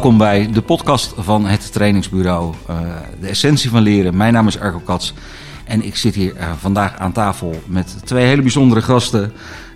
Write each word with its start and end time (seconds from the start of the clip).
Welkom 0.00 0.18
bij 0.18 0.50
de 0.52 0.62
podcast 0.62 1.12
van 1.16 1.46
het 1.46 1.72
trainingsbureau. 1.72 2.54
Uh, 2.70 2.78
de 3.20 3.26
essentie 3.26 3.70
van 3.70 3.82
leren. 3.82 4.16
Mijn 4.16 4.32
naam 4.32 4.46
is 4.46 4.58
Arco 4.58 4.78
Kats. 4.78 5.14
En 5.64 5.82
ik 5.84 5.96
zit 5.96 6.14
hier 6.14 6.36
uh, 6.36 6.52
vandaag 6.58 6.98
aan 6.98 7.12
tafel 7.12 7.62
met 7.66 7.96
twee 8.04 8.26
hele 8.26 8.42
bijzondere 8.42 8.82
gasten. 8.82 9.32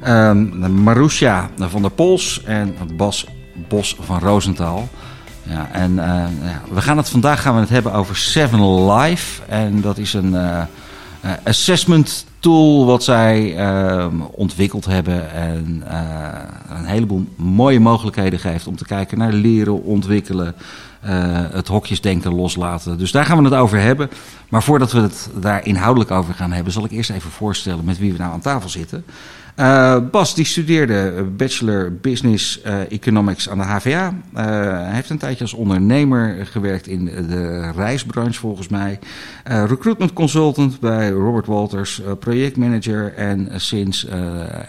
Uh, 0.06 0.32
Marusha 0.68 1.50
van 1.59 1.82
der 1.82 1.91
Pols 1.91 2.42
en 2.45 2.77
Bas 2.96 3.27
Bos 3.68 3.96
van 4.00 4.18
Roosentaal. 4.18 4.88
Ja, 5.42 5.68
en 5.73 5.95
ja, 5.95 6.62
we 6.70 6.80
gaan 6.80 6.96
het 6.96 7.09
vandaag 7.09 7.43
gaan 7.43 7.54
we 7.54 7.61
het 7.61 7.68
hebben 7.68 7.93
over 7.93 8.16
Seven 8.16 8.93
Life. 8.93 9.43
En 9.48 9.80
dat 9.80 9.98
is 9.98 10.14
een 10.14 10.36
assessment 11.45 12.27
tool 12.38 12.87
wat 12.87 13.05
zij 13.05 13.56
uh, 13.56 14.06
ontwikkeld 14.30 14.84
hebben 14.84 15.33
en 15.33 15.83
uh, 15.88 16.28
een 16.69 16.84
heleboel 16.84 17.24
mooie 17.37 17.80
mogelijkheden 17.80 18.38
geeft 18.38 18.66
om 18.66 18.77
te 18.77 18.84
kijken 18.84 19.19
naar 19.19 19.33
leren, 19.33 19.83
ontwikkelen, 19.83 20.55
uh, 21.05 21.10
het 21.50 21.69
hokjesdenken 21.69 22.34
loslaten. 22.34 22.98
Dus 22.98 23.10
daar 23.10 23.24
gaan 23.24 23.38
we 23.38 23.45
het 23.45 23.55
over 23.55 23.80
hebben. 23.80 24.10
Maar 24.48 24.62
voordat 24.62 24.92
we 24.92 25.00
het 25.00 25.30
daar 25.41 25.66
inhoudelijk 25.66 26.10
over 26.10 26.34
gaan 26.34 26.52
hebben, 26.52 26.73
zal 26.73 26.84
ik 26.84 26.91
eerst 26.91 27.10
even 27.10 27.30
voorstellen 27.30 27.84
met 27.84 27.98
wie 27.98 28.12
we 28.12 28.19
nou 28.19 28.33
aan 28.33 28.41
tafel 28.41 28.69
zitten. 28.69 29.05
Uh, 29.60 29.96
Bas 30.10 30.34
die 30.34 30.44
studeerde 30.44 31.24
Bachelor 31.36 31.92
Business 31.92 32.60
uh, 32.66 32.90
Economics 32.90 33.48
aan 33.48 33.58
de 33.58 33.64
HVA. 33.64 34.06
Uh, 34.08 34.44
hij 34.84 34.94
heeft 34.94 35.10
een 35.10 35.18
tijdje 35.18 35.44
als 35.44 35.52
ondernemer 35.52 36.46
gewerkt 36.46 36.86
in 36.86 37.04
de 37.04 37.70
reisbranche 37.70 38.40
volgens 38.40 38.68
mij. 38.68 38.98
recruitment 39.44 40.12
consultant 40.12 40.80
bij 40.80 41.10
Robert 41.10 41.46
Walters, 41.46 42.02
projectmanager. 42.18 43.14
En 43.14 43.48
sinds 43.61 44.06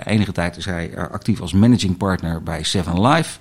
enige 0.03 0.31
tijd 0.31 0.57
is 0.57 0.65
hij 0.65 0.97
actief 1.11 1.41
als 1.41 1.53
managing 1.53 1.97
partner 1.97 2.43
bij 2.43 2.63
Seven 2.63 3.07
Life. 3.07 3.39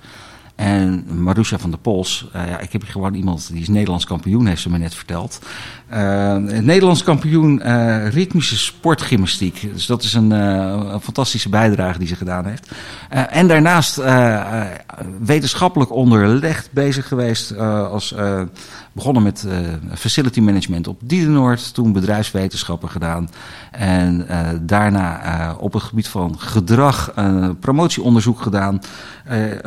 En 0.55 1.05
Marusha 1.23 1.59
van 1.59 1.71
der 1.71 1.79
Pols, 1.79 2.29
ja, 2.33 2.59
ik 2.59 2.73
heb 2.73 2.83
hier 2.83 2.91
gewoon 2.91 3.15
iemand 3.15 3.49
die 3.53 3.61
is 3.61 3.69
Nederlands 3.69 4.05
kampioen, 4.05 4.47
heeft 4.47 4.63
ze 4.63 4.71
me 4.71 4.79
net 4.79 4.95
verteld. 4.95 5.39
Uh, 5.93 6.37
Nederlands 6.37 7.03
kampioen 7.03 7.61
uh, 7.65 8.09
ritmische 8.09 8.59
sportgymnastiek. 8.59 9.69
Dus 9.73 9.87
dat 9.87 10.03
is 10.03 10.15
een, 10.15 10.33
fantastische 11.01 11.49
bijdrage 11.49 11.99
die 11.99 12.09
ze 12.09 12.17
gedaan 12.17 12.47
heeft. 12.47 12.71
en 13.09 13.47
daarnaast 13.47 14.01
wetenschappelijk 15.25 15.93
onderlegd 15.93 16.73
bezig 16.73 17.09
geweest 17.09 17.59
als 17.59 18.15
begonnen 18.93 19.23
met 19.23 19.47
facility 19.95 20.41
management 20.41 20.89
op 20.89 21.01
Diedenoord, 21.05 21.75
toen 21.75 21.93
bedrijfswetenschappen 21.93 22.89
gedaan. 22.89 23.29
En 23.71 24.27
daarna 24.61 25.55
op 25.59 25.73
het 25.73 25.83
gebied 25.83 26.09
van 26.09 26.39
gedrag 26.39 27.13
promotieonderzoek 27.61 28.41
gedaan. 28.41 28.81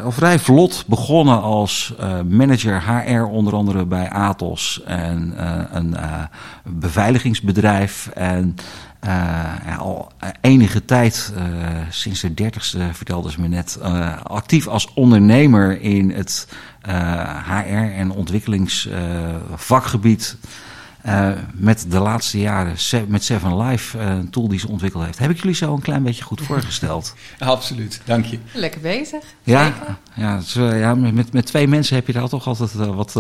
Al 0.04 0.12
vrij 0.12 0.40
vlot 0.40 0.84
begonnen 0.88 1.42
als 1.42 1.94
manager 2.28 2.84
HR, 2.84 3.24
onder 3.24 3.56
andere 3.56 3.86
bij 3.86 4.10
Atos 4.10 4.82
en 4.86 5.34
een 5.72 5.96
beveiligingsbedrijf. 6.64 8.10
En 8.14 8.56
al 9.80 10.12
enige 10.42 10.86
tijd, 10.86 11.34
sinds 11.90 12.22
de 12.22 12.34
dertigste 12.34 12.90
vertelde 12.92 13.32
ze 13.32 13.42
me 13.42 13.48
net, 13.48 13.80
actief 14.24 14.68
als 14.68 14.94
ondernemer 14.94 15.82
in 15.82 16.12
het 16.12 16.48
HR- 17.46 17.94
en 17.96 18.12
ontwikkelingsvakgebied. 18.12 20.38
Met 21.54 21.86
de 21.90 22.00
laatste 22.00 22.40
jaren 22.40 22.76
met 23.08 23.24
Seven 23.24 23.58
Life, 23.58 24.00
een 24.00 24.30
tool 24.30 24.48
die 24.48 24.60
ze 24.60 24.68
ontwikkeld 24.68 25.04
heeft. 25.04 25.20
Heb 25.20 25.30
ik 25.30 25.38
jullie 25.38 25.56
zo 25.56 25.74
een 25.74 25.82
klein 25.82 26.04
beetje 26.04 26.24
goed 26.24 26.42
voorgesteld? 26.42 27.16
Absoluut, 27.40 28.02
dank 28.06 28.26
je. 28.26 28.40
Lekker 28.54 28.82
bezig. 28.82 29.24
Ja, 29.44 29.74
ja, 30.14 30.38
dus, 30.38 30.54
ja 30.54 30.96
met, 30.96 31.34
met 31.34 31.46
twee 31.46 31.68
mensen 31.68 31.96
heb 31.96 32.08
je 32.08 32.14
daar 32.14 32.30
toch 32.30 32.48
altijd 32.48 32.74
wat, 32.74 33.14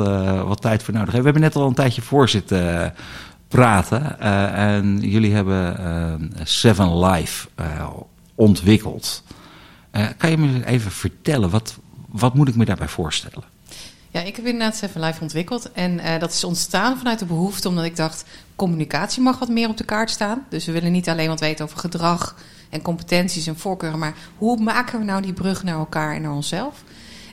wat 0.46 0.62
tijd 0.62 0.84
voor 0.84 0.94
nodig. 0.94 1.10
We 1.10 1.22
hebben 1.22 1.42
net 1.42 1.56
al 1.56 1.68
een 1.68 1.74
tijdje 1.74 2.02
voor 2.02 2.30
zitten 2.30 2.94
praten. 3.48 4.16
Uh, 4.22 4.76
en 4.76 5.00
jullie 5.00 5.34
hebben 5.34 5.80
uh, 5.80 6.44
Seven 6.44 7.00
Life 7.06 7.48
uh, 7.60 7.90
ontwikkeld. 8.36 9.24
kan 10.18 10.30
je 10.30 10.38
me 10.38 10.66
even 10.66 10.92
vertellen, 10.92 11.50
wat, 11.50 11.78
wat 12.08 12.34
moet 12.34 12.48
ik 12.48 12.56
me 12.56 12.66
daarbij 12.66 12.88
voorstellen? 12.88 13.44
Ja, 14.18 14.24
ik 14.24 14.36
heb 14.36 14.46
inderdaad 14.46 14.76
Seven 14.76 15.02
Life 15.02 15.22
ontwikkeld. 15.22 15.72
En 15.72 16.20
dat 16.20 16.32
is 16.32 16.44
ontstaan 16.44 16.98
vanuit 16.98 17.20
de 17.20 17.26
behoefte, 17.26 17.68
omdat 17.68 17.86
ik 17.86 17.96
dacht... 17.96 18.26
communicatie 18.56 19.22
mag 19.22 19.40
wat 19.40 19.50
meer 19.50 19.70
op 19.70 19.78
de 19.78 19.84
kaart 19.84 20.10
staan. 20.10 20.46
Dus 20.50 20.66
we 20.66 20.72
willen 20.72 20.92
niet 20.92 21.10
alleen 21.10 21.28
wat 21.28 21.40
weten 21.40 21.66
over 21.66 21.78
gedrag 21.78 22.36
en 22.70 22.82
competenties 22.82 23.48
en 23.48 23.58
voorkeuren... 23.58 24.00
maar 24.00 24.14
hoe 24.38 24.58
maken 24.62 25.00
we 25.00 25.06
nou 25.06 25.22
die 25.22 25.34
brug 25.34 25.64
naar 25.64 25.78
elkaar 25.78 26.16
en 26.16 26.22
naar 26.22 26.32
onszelf? 26.32 26.84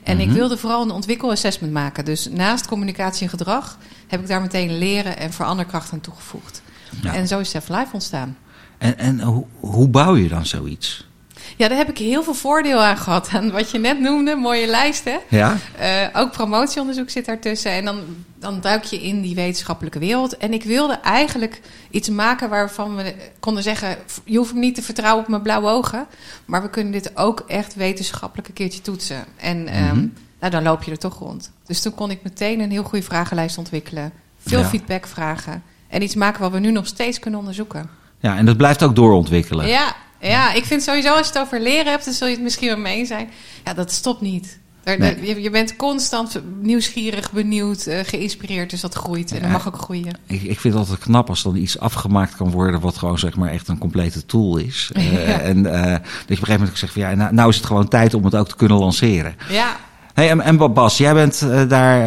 En 0.03 0.19
ik 0.19 0.31
wilde 0.31 0.57
vooral 0.57 0.81
een 0.81 0.91
ontwikkelassessment 0.91 1.73
maken. 1.73 2.05
Dus 2.05 2.29
naast 2.29 2.67
communicatie 2.67 3.23
en 3.23 3.29
gedrag 3.29 3.77
heb 4.07 4.21
ik 4.21 4.27
daar 4.27 4.41
meteen 4.41 4.77
leren 4.77 5.17
en 5.17 5.33
veranderkracht 5.33 5.91
aan 5.91 6.01
toegevoegd. 6.01 6.61
Ja. 7.01 7.13
En 7.13 7.27
zo 7.27 7.39
is 7.39 7.49
Self 7.49 7.69
Life 7.69 7.89
ontstaan. 7.93 8.37
En, 8.77 8.97
en 8.97 9.21
hoe, 9.21 9.45
hoe 9.59 9.87
bouw 9.87 10.15
je 10.15 10.27
dan 10.27 10.45
zoiets? 10.45 11.07
Ja, 11.55 11.67
daar 11.67 11.77
heb 11.77 11.89
ik 11.89 11.97
heel 11.97 12.23
veel 12.23 12.33
voordeel 12.33 12.83
aan 12.83 12.97
gehad. 12.97 13.27
En 13.27 13.51
wat 13.51 13.71
je 13.71 13.79
net 13.79 13.99
noemde, 13.99 14.35
mooie 14.35 14.67
lijsten. 14.67 15.19
Ja. 15.29 15.57
Uh, 15.81 16.21
ook 16.21 16.31
promotieonderzoek 16.31 17.09
zit 17.09 17.25
daartussen. 17.25 17.71
En 17.71 17.85
dan, 17.85 17.99
dan 18.39 18.61
duik 18.61 18.83
je 18.83 19.01
in 19.01 19.21
die 19.21 19.35
wetenschappelijke 19.35 19.99
wereld. 19.99 20.37
En 20.37 20.53
ik 20.53 20.63
wilde 20.63 20.93
eigenlijk 20.93 21.61
iets 21.89 22.09
maken 22.09 22.49
waarvan 22.49 22.95
we 22.95 23.15
konden 23.39 23.63
zeggen... 23.63 23.97
je 24.23 24.37
hoeft 24.37 24.53
me 24.53 24.59
niet 24.59 24.75
te 24.75 24.81
vertrouwen 24.81 25.23
op 25.23 25.29
mijn 25.29 25.41
blauwe 25.41 25.69
ogen... 25.69 26.05
maar 26.45 26.61
we 26.61 26.69
kunnen 26.69 26.91
dit 26.91 27.17
ook 27.17 27.43
echt 27.47 27.75
wetenschappelijk 27.75 28.47
een 28.47 28.53
keertje 28.53 28.81
toetsen. 28.81 29.25
En 29.35 29.57
mm 29.57 29.67
-hmm. 29.67 29.89
um, 29.89 30.13
nou, 30.39 30.51
dan 30.51 30.63
loop 30.63 30.83
je 30.83 30.91
er 30.91 30.97
toch 30.97 31.19
rond. 31.19 31.51
Dus 31.65 31.81
toen 31.81 31.95
kon 31.95 32.11
ik 32.11 32.23
meteen 32.23 32.59
een 32.59 32.71
heel 32.71 32.83
goede 32.83 33.05
vragenlijst 33.05 33.57
ontwikkelen. 33.57 34.11
Veel 34.39 34.59
ja. 34.59 34.65
feedback 34.65 35.07
vragen. 35.07 35.63
En 35.87 36.01
iets 36.01 36.15
maken 36.15 36.41
wat 36.41 36.51
we 36.51 36.59
nu 36.59 36.71
nog 36.71 36.87
steeds 36.87 37.19
kunnen 37.19 37.39
onderzoeken. 37.39 37.89
Ja, 38.19 38.37
en 38.37 38.45
dat 38.45 38.57
blijft 38.57 38.83
ook 38.83 38.95
doorontwikkelen. 38.95 39.67
Ja, 39.67 39.95
ja, 40.19 40.53
ik 40.53 40.65
vind 40.65 40.83
sowieso 40.83 41.09
als 41.09 41.27
je 41.27 41.33
het 41.33 41.41
over 41.41 41.61
leren 41.61 41.91
hebt, 41.91 42.05
dan 42.05 42.13
zul 42.13 42.27
je 42.27 42.33
het 42.33 42.43
misschien 42.43 42.67
wel 42.67 42.77
mee 42.77 43.05
zijn. 43.05 43.29
Ja, 43.63 43.73
dat 43.73 43.91
stopt 43.91 44.21
niet. 44.21 44.59
Nee. 44.85 45.25
Je, 45.25 45.41
je, 45.41 45.49
bent 45.49 45.75
constant 45.75 46.41
nieuwsgierig, 46.61 47.31
benieuwd, 47.31 47.85
uh, 47.87 47.99
geïnspireerd, 48.03 48.69
dus 48.69 48.81
dat 48.81 48.93
groeit. 48.93 49.29
En 49.31 49.35
ja, 49.35 49.41
dat 49.41 49.51
mag 49.51 49.67
ook 49.67 49.77
groeien. 49.77 50.17
Ik, 50.25 50.41
ik 50.41 50.59
vind 50.59 50.73
het 50.73 50.83
altijd 50.83 50.99
knap 50.99 51.29
als 51.29 51.43
dan 51.43 51.55
iets 51.55 51.79
afgemaakt 51.79 52.35
kan 52.35 52.51
worden... 52.51 52.79
wat 52.79 52.97
gewoon 52.97 53.19
zeg 53.19 53.35
maar 53.35 53.49
echt 53.49 53.67
een 53.67 53.77
complete 53.77 54.25
tool 54.25 54.57
is. 54.57 54.91
Uh, 54.97 55.27
ja. 55.27 55.39
En 55.39 55.57
uh, 55.57 55.63
dat 55.63 55.81
je 55.81 55.97
op 55.97 56.29
een 56.29 56.37
gegeven 56.37 56.59
moment 56.59 56.77
zegt 56.77 56.93
van... 56.93 57.01
ja, 57.01 57.15
nou, 57.15 57.33
nou, 57.33 57.49
is 57.49 57.55
het 57.55 57.65
gewoon 57.65 57.87
tijd 57.87 58.13
om 58.13 58.25
het 58.25 58.35
ook 58.35 58.47
te 58.47 58.55
kunnen 58.55 58.77
lanceren. 58.77 59.35
Ja, 59.49 59.77
Hey, 60.15 60.29
en, 60.29 60.41
en 60.41 60.73
Bas, 60.73 60.97
jij 60.97 61.13
bent 61.13 61.41
uh, 61.43 61.69
daar 61.69 61.99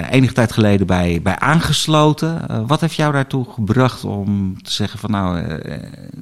uh, 0.00 0.10
enige 0.10 0.32
tijd 0.32 0.52
geleden 0.52 0.86
bij, 0.86 1.20
bij 1.22 1.38
aangesloten. 1.38 2.44
Uh, 2.50 2.62
wat 2.66 2.80
heeft 2.80 2.94
jou 2.94 3.12
daartoe 3.12 3.46
gebracht 3.52 4.04
om 4.04 4.62
te 4.62 4.72
zeggen 4.72 4.98
van 4.98 5.10
nou, 5.10 5.58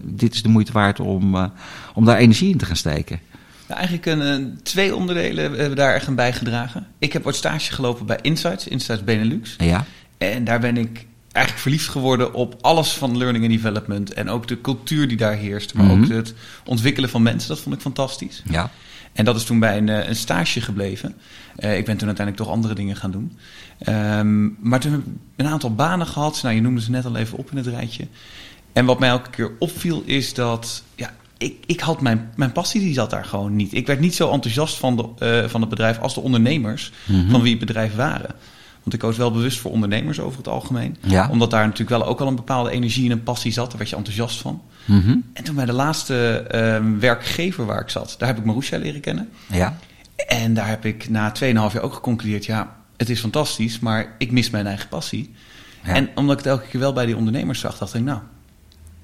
dit 0.05 0.35
is 0.35 0.43
de 0.43 0.49
moeite 0.49 0.73
waard 0.73 1.01
om, 1.01 1.53
om 1.95 2.05
daar 2.05 2.17
energie 2.17 2.51
in 2.51 2.59
te 2.59 2.65
gaan 2.65 2.77
steken? 2.77 3.21
Nou, 3.69 3.81
eigenlijk 3.81 4.07
een, 4.07 4.61
twee 4.63 4.95
onderdelen 4.95 5.59
hebben 5.59 5.77
daar 5.77 5.95
echt 5.95 6.09
aan 6.09 6.15
bijgedragen. 6.15 6.87
Ik 6.99 7.13
heb 7.13 7.25
wat 7.25 7.37
stage 7.37 7.73
gelopen 7.73 8.07
bij 8.07 8.19
Insights, 8.23 8.69
Insights 8.69 9.05
Benelux. 9.05 9.55
Ja. 9.59 9.85
En 10.19 10.45
daar 10.45 10.61
ben 10.61 10.77
ik 10.77 11.07
eigenlijk 11.33 11.63
verliefd 11.63 11.89
geworden 11.89 12.35
op 12.35 12.57
alles 12.61 12.93
van 12.93 13.17
learning 13.19 13.45
and 13.45 13.53
development. 13.53 14.13
En 14.13 14.29
ook 14.29 14.49
de 14.49 14.61
cultuur 14.61 15.09
die 15.09 15.17
daar 15.17 15.37
heerst. 15.37 15.75
Maar 15.75 15.85
mm 15.85 15.91
-hmm. 15.91 16.03
ook 16.03 16.09
het 16.09 16.35
ontwikkelen 16.65 17.11
van 17.11 17.23
mensen, 17.23 17.49
dat 17.49 17.61
vond 17.61 17.75
ik 17.75 17.81
fantastisch. 17.81 18.43
Ja. 18.51 18.71
En 19.21 19.27
dat 19.27 19.37
is 19.37 19.45
toen 19.45 19.59
bij 19.59 19.77
een, 19.77 19.89
een 19.89 20.17
stage 20.17 20.61
gebleven. 20.61 21.15
Uh, 21.59 21.77
ik 21.79 21.85
ben 21.85 21.97
toen 21.97 22.07
uiteindelijk 22.07 22.37
toch 22.37 22.55
andere 22.55 22.75
dingen 22.75 22.97
gaan 22.97 23.11
doen. 23.11 23.39
Um, 23.89 24.57
maar 24.61 24.81
toen 24.81 24.93
heb 24.93 25.01
ik 25.01 25.07
een 25.37 25.47
aantal 25.47 25.75
banen 25.75 26.07
gehad. 26.07 26.41
Nou, 26.43 26.55
je 26.55 26.61
noemde 26.61 26.81
ze 26.81 26.91
net 26.91 27.05
al 27.05 27.17
even 27.17 27.39
op 27.39 27.51
in 27.51 27.57
het 27.57 27.67
rijtje. 27.67 28.07
En 28.73 28.85
wat 28.85 28.99
mij 28.99 29.09
elke 29.09 29.31
keer 29.31 29.51
opviel 29.59 30.03
is 30.07 30.35
dat... 30.35 30.83
Ja, 30.95 31.15
ik, 31.39 31.55
ik 31.67 31.81
had 31.81 32.01
mijn, 32.01 32.31
mijn 32.37 32.53
passie, 32.53 32.81
die 32.81 32.95
zat 32.95 33.11
daar 33.11 33.25
gewoon 33.25 33.57
niet. 33.57 33.75
Ik 33.75 33.87
werd 33.87 34.01
niet 34.01 34.15
zo 34.15 34.31
enthousiast 34.31 34.77
van, 34.77 34.97
de, 34.97 35.43
uh, 35.43 35.49
van 35.49 35.61
het 35.61 35.71
bedrijf 35.71 35.99
als 35.99 36.15
de 36.15 36.21
ondernemers... 36.21 36.93
Mm 37.05 37.21
-hmm. 37.21 37.31
van 37.31 37.43
wie 37.43 37.51
het 37.51 37.67
bedrijf 37.67 37.95
waren. 37.95 38.35
Want 38.83 38.95
ik 38.95 38.99
koos 38.99 39.17
wel 39.17 39.33
bewust 39.33 39.59
voor 39.59 39.71
ondernemers 39.71 40.21
over 40.21 40.39
het 40.39 40.49
algemeen. 40.49 40.97
Ja. 41.01 41.29
Omdat 41.31 41.51
daar 41.51 41.65
natuurlijk 41.65 41.91
wel 41.91 42.07
ook 42.07 42.21
al 42.21 42.27
een 42.27 42.37
bepaalde 42.37 42.71
energie 42.71 43.05
en 43.05 43.11
een 43.11 43.23
passie 43.23 43.53
zat. 43.53 43.69
Daar 43.69 43.79
werd 43.79 43.91
je 43.91 43.97
enthousiast 43.97 44.41
van. 44.41 44.63
Mm 44.85 45.01
-hmm. 45.01 45.25
En 45.33 45.45
toen 45.45 45.55
bij 45.55 45.65
de 45.65 45.73
laatste 45.73 46.45
uh, 46.55 46.99
werkgever 46.99 47.67
waar 47.67 47.81
ik 47.81 47.89
zat... 47.89 48.15
daar 48.19 48.29
heb 48.29 48.39
ik 48.39 48.45
Marusha 48.45 48.79
leren 48.79 49.01
kennen. 49.01 49.29
Ja. 49.47 49.79
En 50.17 50.55
daar 50.55 50.69
heb 50.69 50.85
ik 50.85 51.09
na 51.09 51.33
2,5 51.41 51.43
jaar 51.53 51.81
ook 51.81 51.95
geconcludeerd... 51.95 52.45
ja, 52.45 52.77
het 52.97 53.11
is 53.11 53.21
fantastisch, 53.21 53.79
maar 53.79 54.15
ik 54.19 54.31
mis 54.31 54.51
mijn 54.51 54.67
eigen 54.67 54.89
passie. 54.89 55.35
Ja. 55.85 55.95
En 55.95 56.09
omdat 56.15 56.39
ik 56.39 56.45
het 56.45 56.53
elke 56.53 56.67
keer 56.67 56.81
wel 56.81 56.93
bij 56.93 57.07
die 57.07 57.17
ondernemers 57.17 57.61
zag... 57.61 57.79
dacht 57.79 57.95
ik, 57.95 58.03
nou, 58.03 58.21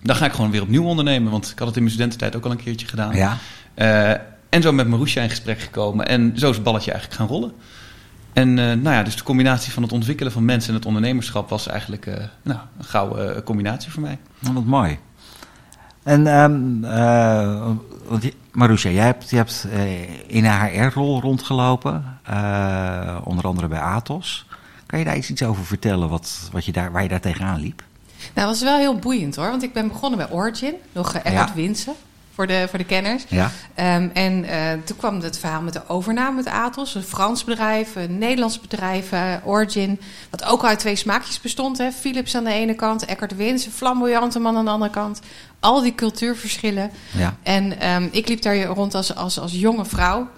dan 0.03 0.17
ga 0.17 0.27
ik 0.27 0.33
gewoon 0.33 0.51
weer 0.51 0.63
opnieuw 0.63 0.85
ondernemen. 0.85 1.31
Want 1.31 1.51
ik 1.51 1.59
had 1.59 1.67
het 1.69 1.77
in 1.77 1.83
mijn 1.83 1.95
studententijd 1.95 2.37
ook 2.37 2.45
al 2.45 2.51
een 2.51 2.63
keertje 2.63 2.87
gedaan. 2.87 3.15
Ja. 3.15 3.39
Uh, 3.77 4.11
en 4.49 4.63
zo 4.63 4.73
met 4.73 4.89
Marusha 4.89 5.23
in 5.23 5.31
gesprek 5.31 5.61
gekomen. 5.61 6.07
En 6.07 6.33
zo 6.37 6.49
is 6.49 6.55
het 6.55 6.65
balletje 6.65 6.91
eigenlijk 6.91 7.21
gaan 7.21 7.31
rollen. 7.31 7.53
En 8.37 8.49
uh, 8.49 8.57
nou 8.57 8.91
ja, 8.91 9.03
dus 9.03 9.17
de 9.17 9.23
combinatie 9.23 9.73
van 9.73 9.83
het 9.83 9.93
ontwikkelen 9.93 10.33
van 10.33 10.45
mensen 10.45 10.71
en 10.71 10.77
het 10.77 10.87
ondernemerschap... 10.87 11.49
was 11.49 11.67
eigenlijk 11.67 12.07
uh, 12.07 12.15
nou, 12.43 12.61
een 12.79 12.85
gouden 12.85 13.43
combinatie 13.43 13.91
voor 13.91 14.03
mij. 14.03 14.19
Nou, 14.39 14.55
wat 14.55 14.65
mooi. 14.65 14.99
En 16.03 16.27
um, 16.27 16.85
uh, 16.85 17.71
Marusha, 18.53 18.89
jij 18.89 19.05
hebt, 19.05 19.31
je 19.31 19.37
hebt 19.37 19.67
uh, 19.73 20.03
in 20.27 20.45
een 20.45 20.61
HR-rol 20.61 21.21
rondgelopen, 21.21 22.19
uh, 22.31 23.19
onder 23.25 23.45
andere 23.45 23.69
bij 23.69 23.81
Atos. 23.81 24.47
Kan 24.87 24.99
je 24.99 25.05
daar 25.05 25.17
iets 25.17 25.43
over 25.43 25.65
vertellen 25.65 26.09
wat, 26.09 26.49
wat 26.53 26.65
je 26.65 26.73
daar, 26.73 26.93
waar 26.93 27.03
je 27.03 27.09
daar 27.09 27.21
tegenaan 27.21 27.61
liep? 27.61 27.83
Nou, 28.19 28.31
dat 28.35 28.45
was 28.45 28.63
wel 28.63 28.79
heel 28.79 28.97
boeiend 28.97 29.37
hoor, 29.37 29.51
want 29.51 29.63
ik 29.63 29.73
ben 29.73 29.89
begonnen 29.89 30.19
bij 30.19 30.31
Origin, 30.31 30.75
nog 30.93 31.15
uh, 31.15 31.27
Ernst 31.27 31.49
ja. 31.49 31.55
Winsen 31.55 31.95
voor 32.37 32.47
de, 32.47 32.67
voor 32.69 32.79
de 32.79 32.85
kenners. 32.85 33.25
Ja. 33.29 33.51
Um, 33.97 34.11
en 34.15 34.45
uh, 34.45 34.51
toen 34.85 34.97
kwam 34.97 35.21
het 35.21 35.39
verhaal 35.39 35.61
met 35.61 35.73
de 35.73 35.89
overname 35.89 36.37
met 36.37 36.47
Atos. 36.47 36.95
Een 36.95 37.03
Frans 37.03 37.45
bedrijf, 37.45 37.95
een 37.95 38.19
Nederlands 38.19 38.61
bedrijf, 38.61 39.13
uh, 39.13 39.21
Origin. 39.45 40.01
Wat 40.31 40.45
ook 40.45 40.65
uit 40.65 40.79
twee 40.79 40.97
smaakjes 40.97 41.41
bestond. 41.41 41.79
Hè. 41.79 41.93
Philips 41.93 42.35
aan 42.37 42.45
de 42.45 42.53
ene 42.53 42.75
kant, 42.75 43.05
Eckert 43.05 43.37
Wins, 43.37 43.67
een 43.67 43.73
flamboyante 43.73 44.39
man 44.39 44.57
aan 44.57 44.65
de 44.65 44.71
andere 44.71 44.91
kant. 44.91 45.21
Al 45.61 45.81
die 45.81 45.95
cultuurverschillen. 45.95 46.91
Ja. 47.11 47.37
En 47.43 47.89
um, 47.89 48.09
ik 48.13 48.29
liep 48.29 48.43
daar 48.43 48.65
rond 48.65 48.95
als, 48.95 49.15
als, 49.15 49.39
als 49.39 49.53
jonge 49.53 49.85
vrouw. 49.85 50.29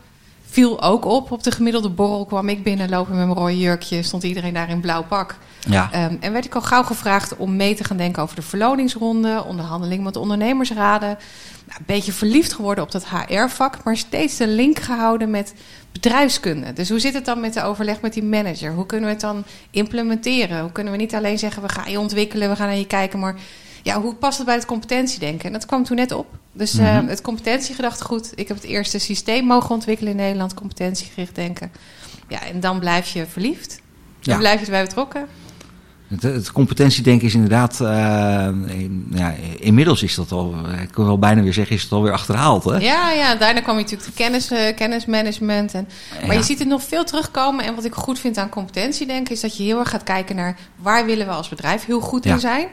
Viel 0.50 0.83
ook 0.83 1.05
op. 1.05 1.31
Op 1.31 1.43
de 1.43 1.50
gemiddelde 1.50 1.89
borrel 1.89 2.25
kwam 2.25 2.49
ik 2.49 2.62
binnenlopen 2.62 3.17
met 3.17 3.27
mijn 3.27 3.39
rode 3.39 3.59
jurkje. 3.59 4.03
Stond 4.03 4.23
iedereen 4.23 4.55
daar 4.55 4.71
in 4.71 4.81
blauw 4.81 5.05
pak. 5.05 5.37
Ja. 5.69 6.05
Um, 6.05 6.17
en 6.21 6.33
werd 6.33 6.45
ik 6.45 6.55
al 6.55 6.62
gauw 6.62 6.83
gevraagd 6.83 7.37
om 7.37 7.56
mee 7.56 7.75
te 7.75 7.85
gaan 7.85 7.97
denken 7.97 8.23
over 8.23 8.37
de 8.37 8.43
verloningsronde, 8.43 9.45
onderhandeling 9.45 10.05
met 10.05 10.17
ondernemersraden. 10.17 11.09
Nou, 11.67 11.79
een 11.79 11.85
beetje 11.87 12.12
verliefd 12.12 12.53
geworden 12.53 12.85
op 12.85 12.93
dat 12.93 13.06
HR-vak, 13.09 13.85
maar 13.85 13.97
steeds 13.97 14.37
de 14.37 14.49
link 14.49 14.79
gehouden 14.79 15.31
met 15.31 15.55
bedrijfskunde. 15.93 16.73
Dus 16.73 16.89
hoe 16.89 16.99
zit 16.99 17.15
het 17.15 17.25
dan 17.25 17.41
met 17.41 17.55
de 17.55 17.62
overleg 17.62 18.01
met 18.01 18.12
die 18.12 18.25
manager? 18.25 18.73
Hoe 18.73 18.87
kunnen 18.87 19.06
we 19.06 19.12
het 19.12 19.23
dan 19.23 19.44
implementeren? 19.71 20.61
Hoe 20.61 20.73
kunnen 20.73 20.93
we 20.93 20.99
niet 20.99 21.15
alleen 21.15 21.39
zeggen, 21.39 21.62
we 21.62 21.69
gaan 21.69 21.91
je 21.91 22.01
ontwikkelen, 22.01 22.49
we 22.49 22.56
gaan 22.56 22.67
naar 22.67 22.77
je 22.77 22.87
kijken, 22.87 23.19
maar 23.19 23.37
ja, 23.88 24.00
hoe 24.00 24.14
past 24.14 24.37
het 24.37 24.46
bij 24.46 24.55
het 24.55 24.67
competentiedenken? 24.67 25.46
En 25.46 25.52
dat 25.52 25.67
kwam 25.67 25.85
toen 25.85 25.96
net 25.96 26.12
op. 26.12 26.26
Dus 26.52 26.73
mm 26.73 26.85
-hmm. 26.85 27.05
uh, 27.05 27.08
het 27.08 27.20
competentiegedachtegoed. 27.20 28.32
Ik 28.35 28.49
heb 28.49 28.56
het 28.56 28.67
eerste 28.67 28.99
systeem 28.99 29.44
mogen 29.44 29.70
ontwikkelen 29.70 30.11
in 30.11 30.19
Nederland, 30.19 30.55
competentiegericht 30.55 31.35
denken. 31.35 31.73
Ja, 32.29 32.43
en 32.43 32.61
dan 32.61 32.79
blijf 32.79 33.12
je 33.12 33.26
verliefd. 33.26 33.81
Dan 34.20 34.35
ja. 34.35 34.40
blijf 34.40 34.58
je 34.61 34.64
erbij 34.64 34.85
betrokken. 34.85 35.26
Het, 36.08 36.23
het, 36.23 36.52
competentiedenken 36.52 37.26
is 37.26 37.35
inderdaad, 37.35 37.79
uh, 37.82 38.46
in, 38.67 39.06
ja, 39.11 39.35
inmiddels 39.58 40.02
is 40.02 40.14
dat 40.14 40.32
al, 40.32 40.55
ik 40.82 40.91
kan 40.91 41.05
wel 41.05 41.19
bijna 41.19 41.43
weer 41.43 41.52
zeggen, 41.52 41.76
is 41.76 41.82
het 41.82 41.93
alweer 41.93 42.12
achterhaald. 42.12 42.64
Hè? 42.64 42.76
Ja, 42.76 43.11
ja, 43.11 43.34
daarna 43.34 43.61
kwam 43.61 43.76
je 43.76 43.82
natuurlijk 43.82 44.11
de 44.11 44.17
kennis, 44.17 44.52
uh, 44.52 44.58
kennismanagement. 44.76 45.75
En, 45.75 45.88
maar 46.20 46.32
ja. 46.32 46.38
je 46.38 46.43
ziet 46.43 46.58
het 46.58 46.69
nog 46.69 46.82
veel 46.82 47.05
terugkomen. 47.05 47.64
En 47.64 47.75
wat 47.75 47.84
ik 47.84 47.94
goed 47.94 48.19
vind 48.19 48.38
aan 48.38 48.49
competentiedenken, 48.49 49.34
is 49.34 49.41
dat 49.41 49.56
je 49.56 49.62
heel 49.62 49.79
erg 49.79 49.91
gaat 49.91 50.02
kijken 50.02 50.37
naar 50.37 50.56
waar 50.76 51.06
willen 51.06 51.26
we 51.26 51.32
als 51.32 51.49
bedrijf 51.49 51.84
heel 51.84 52.00
goed 52.00 52.25
in 52.26 52.41
zijn. 52.41 52.69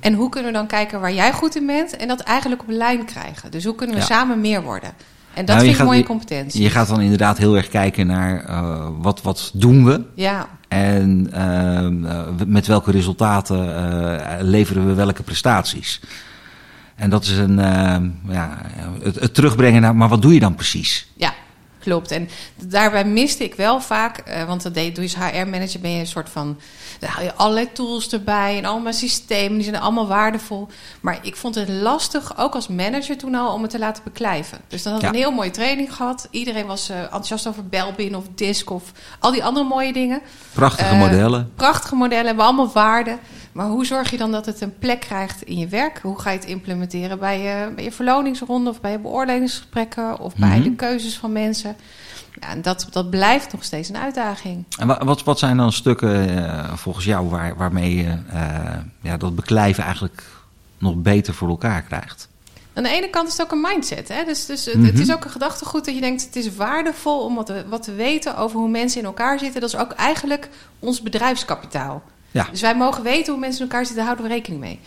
En 0.00 0.14
hoe 0.14 0.28
kunnen 0.28 0.52
we 0.52 0.58
dan 0.58 0.66
kijken 0.66 1.00
waar 1.00 1.12
jij 1.12 1.32
goed 1.32 1.56
in 1.56 1.66
bent 1.66 1.96
en 1.96 2.08
dat 2.08 2.20
eigenlijk 2.20 2.62
op 2.62 2.68
lijn 2.68 3.04
krijgen. 3.04 3.50
Dus 3.50 3.64
hoe 3.64 3.74
kunnen 3.74 3.96
we 3.96 4.02
samen 4.02 4.40
meer 4.40 4.62
worden? 4.62 4.92
En 5.34 5.44
dat 5.44 5.46
nou, 5.46 5.60
vind 5.60 5.70
ik 5.70 5.76
gaat, 5.76 5.86
mooie 5.86 6.02
competentie. 6.02 6.62
Je 6.62 6.70
gaat 6.70 6.88
dan 6.88 7.00
inderdaad 7.00 7.38
heel 7.38 7.56
erg 7.56 7.68
kijken 7.68 8.06
naar 8.06 8.44
uh, 8.48 8.86
wat, 8.98 9.22
wat 9.22 9.50
doen 9.54 9.84
we. 9.84 10.04
Ja. 10.14 10.48
En 10.68 11.30
uh, 11.34 12.46
met 12.46 12.66
welke 12.66 12.90
resultaten 12.90 13.68
uh, 13.68 14.36
leveren 14.40 14.86
we 14.86 14.94
welke 14.94 15.22
prestaties. 15.22 16.00
En 16.94 17.10
dat 17.10 17.24
is 17.24 17.38
een, 17.38 17.56
ja, 18.28 18.58
het, 19.02 19.20
het, 19.20 19.34
terugbrengen 19.34 19.80
naar, 19.80 19.96
maar 19.96 20.08
wat 20.08 20.22
doe 20.22 20.34
je 20.34 20.40
dan 20.40 20.54
precies? 20.54 21.08
Ja, 21.16 21.32
klopt. 21.80 22.10
En 22.10 22.28
daarbij 22.56 23.04
miste 23.04 23.44
ik 23.44 23.54
wel 23.54 23.80
vaak, 23.80 24.28
uh, 24.28 24.44
want 24.44 24.62
dat 24.62 24.74
deed, 24.74 24.94
doe 24.94 25.04
je 25.04 25.16
als 25.16 25.30
HR-manager, 25.30 25.80
ben 25.80 25.90
je 25.90 26.00
een 26.00 26.06
soort 26.06 26.28
van, 26.28 26.58
daar 26.98 27.10
haal 27.10 27.24
je 27.24 27.34
allerlei 27.34 27.72
tools 27.72 28.12
erbij 28.12 28.58
en 28.58 28.64
allemaal 28.64 28.92
systemen, 28.92 29.54
die 29.54 29.68
zijn 29.68 29.82
allemaal 29.82 30.06
waardevol. 30.06 30.68
Maar 31.00 31.18
ik 31.22 31.36
vond 31.36 31.54
het 31.54 31.68
lastig, 31.68 32.38
ook 32.38 32.54
als 32.54 32.68
manager 32.68 33.18
toen 33.18 33.34
al, 33.34 33.52
om 33.52 33.62
het 33.62 33.70
te 33.70 33.78
laten 33.78 34.04
beklijven. 34.04 34.58
Dus 34.68 34.82
dan 34.82 34.92
had 34.92 35.02
ik 35.02 35.08
ja. 35.08 35.14
een 35.14 35.20
heel 35.20 35.32
mooie 35.32 35.50
training 35.50 35.94
gehad. 35.94 36.28
Iedereen 36.30 36.66
was 36.66 36.90
uh, 36.90 37.00
enthousiast 37.02 37.46
over 37.46 37.66
Belbin 37.66 38.16
of 38.16 38.24
Disk 38.34 38.70
of 38.70 38.92
al 39.18 39.32
die 39.32 39.44
andere 39.44 39.66
mooie 39.66 39.92
dingen. 39.92 40.20
Prachtige 40.52 40.94
uh, 40.94 41.00
modellen. 41.00 41.52
Prachtige 41.54 41.94
modellen, 41.94 42.26
hebben 42.26 42.44
allemaal 42.44 42.72
waarde. 42.72 43.18
Maar 43.52 43.66
hoe 43.66 43.86
zorg 43.86 44.10
je 44.10 44.16
dan 44.16 44.32
dat 44.32 44.46
het 44.46 44.60
een 44.60 44.78
plek 44.78 45.00
krijgt 45.00 45.42
in 45.42 45.58
je 45.58 45.68
werk? 45.68 45.98
Hoe 46.02 46.20
ga 46.20 46.30
je 46.30 46.38
het 46.38 46.48
implementeren 46.48 47.18
bij 47.18 47.40
je, 47.40 47.72
bij 47.74 47.84
je 47.84 47.92
verloningsronde 47.92 48.70
of 48.70 48.80
bij 48.80 48.90
je 48.90 48.98
beoordelingsgesprekken 48.98 50.18
of 50.18 50.34
bij 50.36 50.48
mm 50.48 50.54
-hmm. 50.54 50.62
de 50.62 50.74
keuzes 50.74 51.18
van 51.18 51.32
mensen? 51.32 51.76
Ja, 52.40 52.48
en 52.48 52.62
dat, 52.62 52.86
dat 52.90 53.10
blijft 53.10 53.52
nog 53.52 53.64
steeds 53.64 53.88
een 53.88 53.96
uitdaging. 53.96 54.64
En 54.78 55.04
wat, 55.04 55.24
wat 55.24 55.38
zijn 55.38 55.56
dan 55.56 55.72
stukken 55.72 56.30
uh, 56.30 56.72
volgens 56.74 57.04
jou 57.04 57.28
waar, 57.28 57.56
waarmee 57.56 57.96
je 57.96 58.16
uh, 58.32 58.78
ja, 59.00 59.16
dat 59.16 59.34
beklijven 59.34 59.84
eigenlijk 59.84 60.22
nog 60.78 60.94
beter 60.94 61.34
voor 61.34 61.48
elkaar 61.48 61.82
krijgt? 61.82 62.28
Aan 62.72 62.82
de 62.82 62.88
ene 62.88 63.10
kant 63.10 63.28
is 63.28 63.32
het 63.32 63.42
ook 63.42 63.52
een 63.52 63.60
mindset. 63.60 64.08
Hè? 64.08 64.24
Dus, 64.24 64.46
dus 64.46 64.66
mm 64.66 64.72
-hmm. 64.72 64.84
het 64.84 64.98
is 64.98 65.12
ook 65.12 65.24
een 65.24 65.30
gedachtegoed 65.30 65.84
dat 65.84 65.94
je 65.94 66.00
denkt... 66.00 66.24
het 66.24 66.36
is 66.36 66.54
waardevol 66.54 67.24
om 67.24 67.34
wat 67.34 67.46
te, 67.46 67.64
wat 67.68 67.82
te 67.82 67.94
weten 67.94 68.36
over 68.36 68.58
hoe 68.58 68.68
mensen 68.68 69.00
in 69.00 69.06
elkaar 69.06 69.38
zitten. 69.38 69.60
Dat 69.60 69.72
is 69.72 69.80
ook 69.80 69.92
eigenlijk 69.92 70.48
ons 70.78 71.02
bedrijfskapitaal. 71.02 72.02
Ja. 72.30 72.48
Dus 72.50 72.60
wij 72.60 72.76
mogen 72.76 73.02
weten 73.02 73.32
hoe 73.32 73.40
mensen 73.40 73.60
in 73.60 73.66
elkaar 73.66 73.86
zitten, 73.86 73.96
daar 73.96 74.14
houden 74.14 74.28
we 74.28 74.32
rekening 74.34 74.60
mee. 74.60 74.78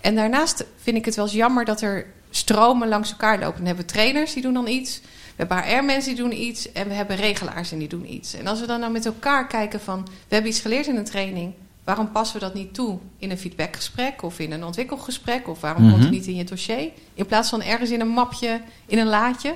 En 0.00 0.14
daarnaast 0.14 0.64
vind 0.82 0.96
ik 0.96 1.04
het 1.04 1.14
wel 1.14 1.24
eens 1.24 1.34
jammer 1.34 1.64
dat 1.64 1.80
er 1.80 2.06
stromen 2.30 2.88
langs 2.88 3.10
elkaar 3.10 3.38
lopen. 3.38 3.56
Dan 3.56 3.66
hebben 3.66 3.86
we 3.86 3.92
trainers 3.92 4.32
die 4.32 4.42
doen 4.42 4.54
dan 4.54 4.66
iets. 4.66 5.00
We 5.36 5.46
hebben 5.46 5.62
HR-mensen 5.62 6.14
die 6.14 6.22
doen 6.22 6.40
iets. 6.40 6.72
En 6.72 6.88
we 6.88 6.94
hebben 6.94 7.16
regelaars 7.16 7.72
en 7.72 7.78
die 7.78 7.88
doen 7.88 8.12
iets. 8.12 8.34
En 8.34 8.46
als 8.46 8.60
we 8.60 8.66
dan 8.66 8.80
nou 8.80 8.92
met 8.92 9.06
elkaar 9.06 9.46
kijken 9.46 9.80
van... 9.80 10.02
we 10.04 10.34
hebben 10.34 10.50
iets 10.50 10.60
geleerd 10.60 10.86
in 10.86 10.96
een 10.96 11.04
training. 11.04 11.52
Waarom 11.84 12.10
passen 12.10 12.40
we 12.40 12.44
dat 12.44 12.54
niet 12.54 12.74
toe 12.74 12.98
in 13.18 13.30
een 13.30 13.38
feedbackgesprek 13.38 14.22
of 14.22 14.38
in 14.38 14.52
een 14.52 14.64
ontwikkelgesprek? 14.64 15.48
Of 15.48 15.60
waarom 15.60 15.82
mm 15.82 15.88
-hmm. 15.88 15.98
komt 15.98 16.10
het 16.10 16.18
niet 16.18 16.26
in 16.26 16.36
je 16.36 16.44
dossier? 16.44 16.90
In 17.14 17.26
plaats 17.26 17.48
van 17.48 17.62
ergens 17.62 17.90
in 17.90 18.00
een 18.00 18.08
mapje, 18.08 18.60
in 18.86 18.98
een 18.98 19.06
laadje. 19.06 19.54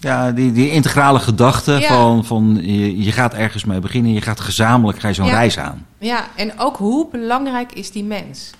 Ja, 0.00 0.32
die, 0.32 0.52
die 0.52 0.70
integrale 0.70 1.18
gedachte 1.18 1.72
ja. 1.72 1.88
van, 1.88 2.24
van 2.24 2.58
je, 2.62 3.02
je 3.02 3.12
gaat 3.12 3.34
ergens 3.34 3.64
mee 3.64 3.78
beginnen, 3.78 4.12
je 4.12 4.20
gaat 4.20 4.40
gezamenlijk 4.40 4.98
ga 4.98 5.08
je 5.08 5.14
zo'n 5.14 5.26
ja. 5.26 5.32
reis 5.32 5.58
aan. 5.58 5.86
Ja, 5.98 6.26
en 6.36 6.58
ook 6.58 6.76
hoe 6.76 7.08
belangrijk 7.10 7.72
is 7.72 7.90
die 7.90 8.04
mens? 8.04 8.50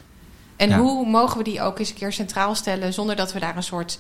En 0.57 0.69
ja. 0.69 0.79
hoe 0.79 1.07
mogen 1.07 1.39
we 1.39 1.45
die 1.45 1.63
ook 1.63 1.79
eens 1.79 1.89
een 1.89 1.95
keer 1.95 2.13
centraal 2.13 2.55
stellen 2.55 2.93
zonder 2.93 3.17
dat 3.17 3.33
we 3.33 3.41
daar 3.41 3.57
een 3.57 3.63
soort 3.63 3.99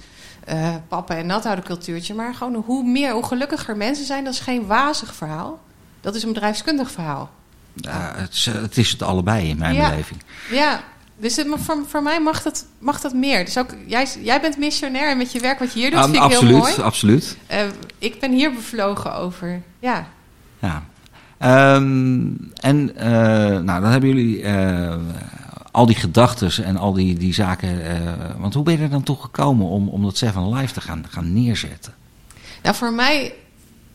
uh, 0.48 0.74
pappen- 0.88 1.16
en 1.16 1.26
nathouden 1.26 1.64
cultuurtje, 1.64 2.14
maar 2.14 2.34
gewoon 2.34 2.54
hoe 2.66 2.84
meer, 2.84 3.12
hoe 3.12 3.26
gelukkiger 3.26 3.76
mensen 3.76 4.06
zijn, 4.06 4.24
dat 4.24 4.32
is 4.32 4.40
geen 4.40 4.66
wazig 4.66 5.14
verhaal. 5.14 5.60
Dat 6.00 6.14
is 6.14 6.22
een 6.22 6.32
bedrijfskundig 6.32 6.90
verhaal. 6.90 7.30
Ja, 7.74 8.12
het, 8.16 8.32
is, 8.32 8.46
het 8.46 8.76
is 8.76 8.90
het 8.90 9.02
allebei 9.02 9.48
in 9.48 9.58
mijn 9.58 9.76
beleving. 9.76 10.22
Ja, 10.50 10.80
dus 11.20 11.36
het, 11.36 11.46
voor, 11.56 11.76
voor 11.86 12.02
mij 12.02 12.20
mag 12.20 12.42
dat, 12.42 12.66
mag 12.78 13.00
dat 13.00 13.12
meer. 13.12 13.44
Dus 13.44 13.58
ook, 13.58 13.74
jij, 13.86 14.08
jij 14.20 14.40
bent 14.40 14.58
missionair 14.58 15.10
en 15.10 15.18
met 15.18 15.32
je 15.32 15.40
werk 15.40 15.58
wat 15.58 15.72
je 15.72 15.78
hier 15.78 15.90
doet, 15.90 15.98
um, 15.98 16.04
vind 16.04 16.16
ik 16.16 16.22
absoluut, 16.22 16.50
heel 16.50 16.58
mooi. 16.58 16.74
Absoluut, 16.82 17.36
uh, 17.50 17.58
ik 17.98 18.20
ben 18.20 18.32
hier 18.32 18.54
bevlogen 18.54 19.14
over, 19.14 19.62
ja. 19.78 20.08
Ja. 20.58 20.82
Um, 21.74 22.52
en 22.54 22.92
uh, 22.96 23.02
nou, 23.58 23.80
dan 23.80 23.84
hebben 23.84 24.08
jullie 24.08 24.42
uh, 24.42 24.94
al 25.70 25.86
die 25.86 25.96
gedachten 25.96 26.64
en 26.64 26.76
al 26.76 26.92
die, 26.92 27.18
die 27.18 27.34
zaken. 27.34 27.82
want 28.38 28.54
hoe 28.54 28.62
ben 28.62 28.76
je 28.76 28.82
er 28.82 28.90
dan 28.90 29.02
toe 29.02 29.16
gekomen 29.16 29.66
om, 29.66 29.88
om 29.88 30.02
dat 30.02 30.16
Seven 30.16 30.54
Live 30.54 30.72
te 30.72 30.80
gaan, 30.80 31.04
gaan 31.08 31.32
neerzetten? 31.32 31.94
Nou, 32.62 32.76
voor 32.76 32.92
mij 32.92 33.34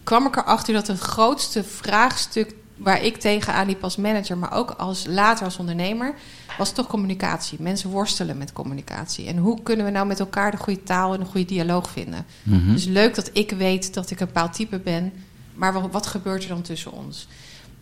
kwam 0.03 0.25
ik 0.25 0.35
erachter 0.35 0.73
dat 0.73 0.87
het 0.87 0.99
grootste 0.99 1.63
vraagstuk 1.63 2.53
waar 2.77 3.03
ik 3.03 3.17
tegenaan 3.17 3.67
liep 3.67 3.83
als 3.83 3.95
manager, 3.95 4.37
maar 4.37 4.53
ook 4.53 4.71
als 4.71 5.05
later 5.07 5.45
als 5.45 5.57
ondernemer, 5.57 6.13
was 6.57 6.71
toch 6.71 6.87
communicatie. 6.87 7.61
Mensen 7.61 7.89
worstelen 7.89 8.37
met 8.37 8.53
communicatie. 8.53 9.27
En 9.27 9.37
hoe 9.37 9.63
kunnen 9.63 9.85
we 9.85 9.91
nou 9.91 10.07
met 10.07 10.19
elkaar 10.19 10.51
de 10.51 10.57
goede 10.57 10.83
taal 10.83 11.13
en 11.13 11.19
een 11.19 11.25
goede 11.25 11.45
dialoog 11.45 11.89
vinden? 11.89 12.25
Mhm. 12.43 12.71
Dus 12.71 12.85
leuk 12.85 13.15
dat 13.15 13.29
ik 13.33 13.51
weet 13.51 13.93
dat 13.93 14.11
ik 14.11 14.19
een 14.19 14.25
bepaald 14.25 14.53
type 14.53 14.79
ben, 14.79 15.13
maar 15.53 15.73
wat, 15.73 15.91
wat 15.91 16.07
gebeurt 16.07 16.43
er 16.43 16.49
dan 16.49 16.61
tussen 16.61 16.91
ons? 16.91 17.27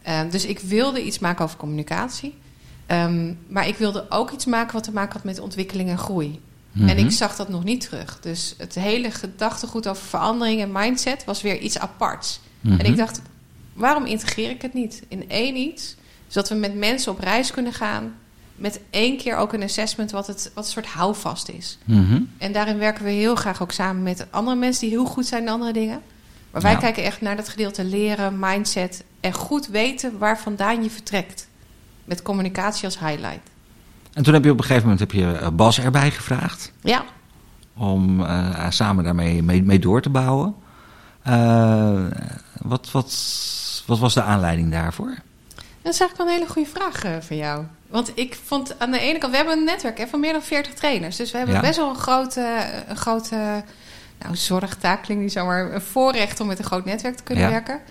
Uh, 0.08 0.20
dus 0.30 0.46
ik 0.46 0.60
wilde 0.60 1.04
iets 1.04 1.20
maken 1.20 1.46
over 1.46 1.58
communicatie. 1.58 2.36
Um, 2.88 3.40
maar 3.48 3.68
ik 3.68 3.76
wilde 3.76 4.06
ook 4.10 4.32
iets 4.32 4.46
maken 4.46 4.74
wat 4.74 4.84
te 4.84 4.92
maken 4.92 5.14
had 5.14 5.24
met 5.24 5.40
ontwikkeling 5.40 5.90
en 5.90 5.98
groei. 5.98 6.40
Mhm. 6.72 6.88
En 6.88 6.98
ik 6.98 7.12
zag 7.12 7.36
dat 7.36 7.50
nog 7.50 7.64
niet 7.64 7.82
terug. 7.82 8.20
Dus 8.22 8.56
het 8.58 8.76
hele 8.76 9.12
gedachtegoed 9.12 9.88
over 9.88 10.04
verandering 10.04 10.62
en 10.62 10.72
mindset 10.72 11.26
was 11.26 11.42
weer 11.42 11.60
iets 11.60 11.80
aparts. 11.80 12.40
Mhm. 12.62 12.80
En 12.80 12.86
ik 12.86 12.98
dacht, 12.98 13.22
waarom 13.74 14.06
integreer 14.06 14.50
ik 14.50 14.62
het 14.62 14.74
niet 14.74 15.04
in 15.08 15.30
één 15.30 15.56
iets? 15.56 15.96
Zodat 16.28 16.50
we 16.50 16.56
met 16.56 16.76
mensen 16.76 17.12
op 17.12 17.20
reis 17.20 17.52
kunnen 17.52 17.74
gaan. 17.74 18.14
Met 18.56 18.80
één 18.90 19.18
keer 19.18 19.36
ook 19.36 19.54
een 19.54 19.64
assessment 19.64 20.12
wat, 20.12 20.28
het, 20.28 20.52
wat 20.54 20.66
een 20.66 20.72
soort 20.72 20.86
houvast 20.88 21.50
is. 21.50 21.78
Mhm. 21.86 22.22
En 22.38 22.52
daarin 22.52 22.78
werken 22.78 23.04
we 23.04 23.10
heel 23.10 23.36
graag 23.36 23.62
ook 23.62 23.72
samen 23.72 24.04
met 24.04 24.28
andere 24.30 24.56
mensen 24.56 24.82
die 24.82 24.90
heel 24.98 25.06
goed 25.06 25.26
zijn 25.26 25.42
in 25.42 25.50
andere 25.50 25.74
dingen. 25.74 26.02
Maar 26.52 26.62
wij 26.62 26.72
Ja. 26.72 26.78
kijken 26.78 27.04
echt 27.04 27.22
naar 27.22 27.36
dat 27.36 27.50
gedeelte 27.50 27.84
leren, 27.84 28.40
mindset 28.40 29.04
en 29.20 29.34
goed 29.34 29.68
weten 29.68 30.18
waar 30.18 30.40
vandaan 30.40 30.84
je 30.84 30.90
vertrekt. 30.90 31.48
Met 32.06 32.22
communicatie 32.22 32.86
als 32.86 33.00
highlight. 33.00 33.50
En 34.14 34.24
toen 34.24 34.34
heb 34.34 34.44
je 34.44 34.52
op 34.52 34.58
een 34.58 34.64
gegeven 34.64 34.90
moment 34.90 35.00
heb 35.00 35.12
je 35.12 35.32
eh, 35.32 35.48
Bas 35.50 35.80
erbij 35.80 36.12
gevraagd 36.12 36.72
Ja, 36.82 37.04
om 37.78 38.20
uh, 38.20 38.66
samen 38.70 39.04
daarmee 39.04 39.44
mee, 39.44 39.64
mee 39.64 39.80
door 39.80 40.02
te 40.02 40.10
bouwen. 40.10 40.56
Uh, 41.28 42.06
wat, 42.62 42.92
wat, 42.92 43.14
wat 43.86 44.00
was 44.00 44.14
de 44.14 44.22
aanleiding 44.22 44.72
daarvoor? 44.72 45.16
Dat 45.82 45.94
is 45.94 46.00
eigenlijk 46.00 46.18
wel 46.18 46.28
een 46.28 46.34
hele 46.34 46.48
goede 46.50 46.70
vraag 46.70 47.06
uh, 47.06 47.12
van 47.20 47.38
jou. 47.38 47.66
Want 47.88 48.12
ik 48.16 48.38
vond 48.44 48.80
aan 48.80 48.92
de 48.92 49.00
ene 49.00 49.18
kant, 49.20 49.32
we 49.32 49.38
hebben 49.38 49.58
een 49.58 49.64
netwerk 49.64 49.98
hè, 49.98 50.08
van 50.08 50.20
meer 50.20 50.32
dan 50.32 50.42
40 50.42 50.74
trainers. 50.74 51.16
Dus 51.16 51.32
we 51.32 51.38
hebben 51.38 51.56
Ja. 51.56 51.62
best 51.62 51.78
wel 51.78 51.90
een 51.90 51.96
grote, 51.96 52.66
een 52.88 52.98
grote 52.98 53.64
nou, 54.20 54.36
zorgtaak, 54.36 55.04
klinkt 55.04 55.24
niet 55.24 55.32
zomaar 55.32 55.74
een 55.74 55.82
voorrecht 55.82 56.40
om 56.40 56.48
met 56.48 56.60
een 56.60 56.66
groot 56.66 56.86
netwerk 56.86 57.16
te 57.18 57.24
kunnen 57.24 57.44
Ja. 57.44 57.50
werken. 57.50 57.82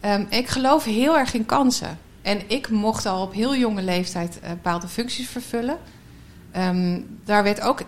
Ehm, 0.00 0.24
ik 0.28 0.48
geloof 0.48 0.84
heel 0.84 1.18
erg 1.18 1.34
in 1.34 1.46
kansen. 1.46 1.98
En 2.22 2.40
ik 2.46 2.68
mocht 2.70 3.06
al 3.06 3.22
op 3.22 3.32
heel 3.32 3.56
jonge 3.56 3.82
leeftijd 3.82 4.40
eh, 4.40 4.48
bepaalde 4.50 4.88
functies 4.88 5.28
vervullen. 5.28 5.78
Ehm, 6.50 7.00
daar 7.24 7.42
werd 7.42 7.60
ook 7.60 7.80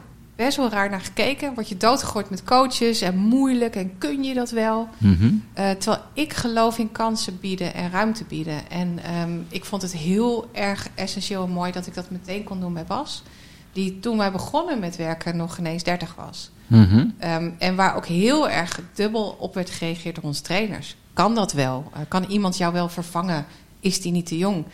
best 0.44 0.56
wel 0.56 0.70
raar 0.70 0.90
naar 0.90 1.00
gekeken. 1.00 1.54
Word 1.54 1.68
je 1.68 1.76
doodgegooid 1.76 2.30
met 2.30 2.44
coaches 2.44 3.00
en 3.00 3.16
moeilijk 3.16 3.76
en 3.76 3.98
kun 3.98 4.24
je 4.24 4.34
dat 4.34 4.50
wel? 4.50 4.88
Mhm. 4.98 5.32
Eh, 5.52 5.70
terwijl 5.70 6.02
ik 6.12 6.32
geloof 6.32 6.78
in 6.78 6.92
kansen 6.92 7.38
bieden 7.40 7.74
en 7.74 7.90
ruimte 7.90 8.24
bieden. 8.24 8.70
En 8.70 8.98
ehm, 9.04 9.38
ik 9.48 9.64
vond 9.64 9.82
het 9.82 9.92
heel 9.92 10.48
erg 10.52 10.88
essentieel 10.94 11.44
en 11.44 11.50
mooi 11.50 11.72
dat 11.72 11.86
ik 11.86 11.94
dat 11.94 12.10
meteen 12.10 12.44
kon 12.44 12.60
doen 12.60 12.74
bij 12.74 12.84
Bas. 12.84 13.22
Die 13.72 14.00
toen 14.00 14.18
wij 14.18 14.32
begonnen 14.32 14.78
met 14.78 14.96
werken 14.96 15.36
nog 15.36 15.58
ineens 15.58 15.82
30 15.82 16.14
was. 16.14 16.50
Mhm. 16.66 17.06
Ehm, 17.18 17.50
en 17.58 17.76
waar 17.76 17.96
ook 17.96 18.06
heel 18.06 18.48
erg 18.48 18.80
dubbel 18.94 19.36
op 19.38 19.54
werd 19.54 19.70
gereageerd 19.70 20.14
door 20.14 20.24
onze 20.24 20.42
trainers. 20.42 20.96
Kan 21.12 21.34
dat 21.34 21.52
wel? 21.52 21.90
Eh, 21.92 22.00
kan 22.08 22.24
iemand 22.24 22.56
jou 22.56 22.72
wel 22.72 22.88
vervangen? 22.88 23.46
Is 23.80 24.00
die 24.00 24.12
niet 24.12 24.26
te 24.26 24.38
jong? 24.38 24.64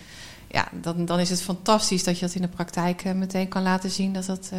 Ja, 0.50 0.68
dan, 0.80 1.04
dan 1.04 1.18
is 1.18 1.30
het 1.30 1.42
fantastisch 1.42 2.04
dat 2.04 2.18
je 2.18 2.26
dat 2.26 2.35
in 2.35 2.42
de 2.42 2.49
praktijk 2.49 3.02
eh, 3.04 3.12
meteen 3.12 3.49
kan 3.49 3.62
laten 3.62 3.90
zien. 3.90 4.12
Dat, 4.12 4.26
dat, 4.26 4.50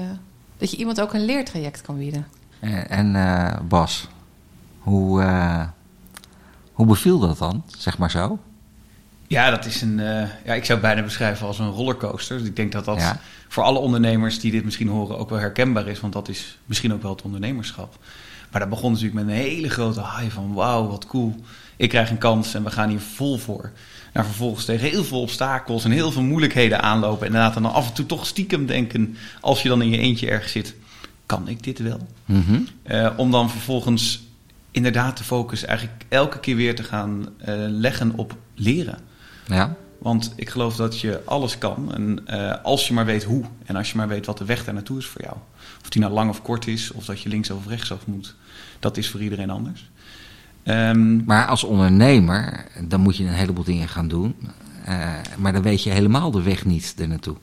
dat 0.57 0.71
je 0.71 0.77
iemand 0.77 1.01
ook 1.01 1.13
een 1.13 1.25
leertraject 1.25 1.81
kan 1.81 1.97
bieden. 1.97 2.27
En, 2.59 2.89
en 2.89 3.15
eh, 3.15 3.59
Bas, 3.67 4.07
hoe, 4.79 5.21
eh, 5.21 5.67
hoe 6.73 6.85
beviel 6.85 7.19
dat 7.19 7.37
dan, 7.37 7.63
zeg 7.77 7.97
maar 7.97 8.11
zo? 8.11 8.39
Ja, 9.27 9.49
dat 9.49 9.65
is 9.65 9.81
een. 9.81 9.99
eh, 9.99 10.27
ja, 10.45 10.53
ik 10.53 10.65
zou 10.65 10.79
het 10.79 10.81
bijna 10.81 11.01
beschrijven 11.03 11.47
als 11.47 11.59
een 11.59 11.69
rollercoaster. 11.71 12.37
Dus 12.37 12.47
ik 12.47 12.55
denk 12.55 12.71
dat 12.71 12.85
dat 12.85 12.97
Ja. 12.99 13.19
voor 13.47 13.63
alle 13.63 13.79
ondernemers 13.79 14.39
die 14.39 14.51
dit 14.51 14.63
misschien 14.63 14.87
horen 14.87 15.17
ook 15.17 15.29
wel 15.29 15.39
herkenbaar 15.39 15.87
is. 15.87 15.99
Want 15.99 16.13
dat 16.13 16.27
is 16.27 16.57
misschien 16.65 16.93
ook 16.93 17.01
wel 17.01 17.11
het 17.11 17.21
ondernemerschap. 17.21 17.97
Maar 18.51 18.61
dat 18.61 18.69
begon 18.69 18.91
natuurlijk 18.91 19.25
met 19.25 19.27
een 19.35 19.41
hele 19.41 19.69
grote 19.69 19.99
high 20.01 20.29
van 20.33 20.53
wauw, 20.53 20.87
wat 20.87 21.05
cool. 21.05 21.35
Ik 21.75 21.89
krijg 21.89 22.09
een 22.09 22.17
kans 22.17 22.53
en 22.53 22.63
we 22.63 22.71
gaan 22.71 22.89
hier 22.89 22.99
vol 22.99 23.37
voor. 23.37 23.71
Nou, 24.17 24.29
vervolgens 24.29 24.65
tegen 24.65 24.89
heel 24.89 25.03
veel 25.03 25.21
obstakels 25.21 25.83
en 25.83 25.91
heel 25.91 26.11
veel 26.11 26.21
moeilijkheden 26.21 26.81
aanlopen. 26.81 27.19
En 27.19 27.25
inderdaad 27.25 27.53
dan 27.53 27.73
af 27.73 27.87
en 27.87 27.93
toe 27.93 28.05
toch 28.05 28.25
stiekem 28.25 28.65
denken, 28.65 29.17
als 29.41 29.61
je 29.61 29.69
dan 29.69 29.81
in 29.81 29.89
je 29.89 29.97
eentje 29.97 30.29
ergens 30.29 30.51
zit, 30.51 30.75
kan 31.25 31.47
ik 31.47 31.63
dit 31.63 31.79
wel? 31.79 32.07
Mhm. 32.25 32.59
Eh, 32.83 33.09
om 33.17 33.31
dan 33.31 33.49
vervolgens 33.49 34.23
inderdaad 34.71 35.17
de 35.17 35.23
focus 35.23 35.65
eigenlijk 35.65 36.05
elke 36.09 36.39
keer 36.39 36.55
weer 36.55 36.75
te 36.75 36.83
gaan 36.83 37.29
eh, 37.37 37.55
leggen 37.57 38.13
op 38.15 38.35
leren. 38.55 38.99
Ja. 39.47 39.75
Want 39.97 40.33
ik 40.35 40.49
geloof 40.49 40.75
dat 40.75 40.99
je 40.99 41.21
alles 41.25 41.57
kan. 41.57 41.93
En 41.93 42.19
eh, 42.25 42.63
als 42.63 42.87
je 42.87 42.93
maar 42.93 43.05
weet 43.05 43.23
hoe. 43.23 43.43
En 43.65 43.75
als 43.75 43.91
je 43.91 43.97
maar 43.97 44.07
weet 44.07 44.25
wat 44.25 44.37
de 44.37 44.45
weg 44.45 44.65
daar 44.65 44.73
naartoe 44.73 44.97
is 44.97 45.05
voor 45.05 45.21
jou. 45.21 45.35
Of 45.81 45.89
die 45.89 46.01
nou 46.01 46.13
lang 46.13 46.29
of 46.29 46.41
kort 46.41 46.67
is. 46.67 46.91
Of 46.91 47.05
dat 47.05 47.21
je 47.21 47.29
links 47.29 47.49
of 47.49 47.67
rechtsaf 47.67 48.07
moet. 48.07 48.35
Dat 48.79 48.97
is 48.97 49.09
voor 49.09 49.21
iedereen 49.21 49.49
anders. 49.49 49.89
Ehm, 50.67 51.25
Maar 51.25 51.45
als 51.45 51.63
ondernemer, 51.63 52.65
dan 52.87 52.99
moet 53.01 53.17
je 53.17 53.23
een 53.23 53.33
heleboel 53.33 53.63
dingen 53.63 53.87
gaan 53.87 54.07
doen. 54.07 54.35
Eh, 54.85 55.13
maar 55.37 55.53
dan 55.53 55.61
weet 55.61 55.83
je 55.83 55.89
helemaal 55.89 56.31
de 56.31 56.41
weg 56.41 56.65
niet 56.65 56.95
ernaartoe. 56.97 57.35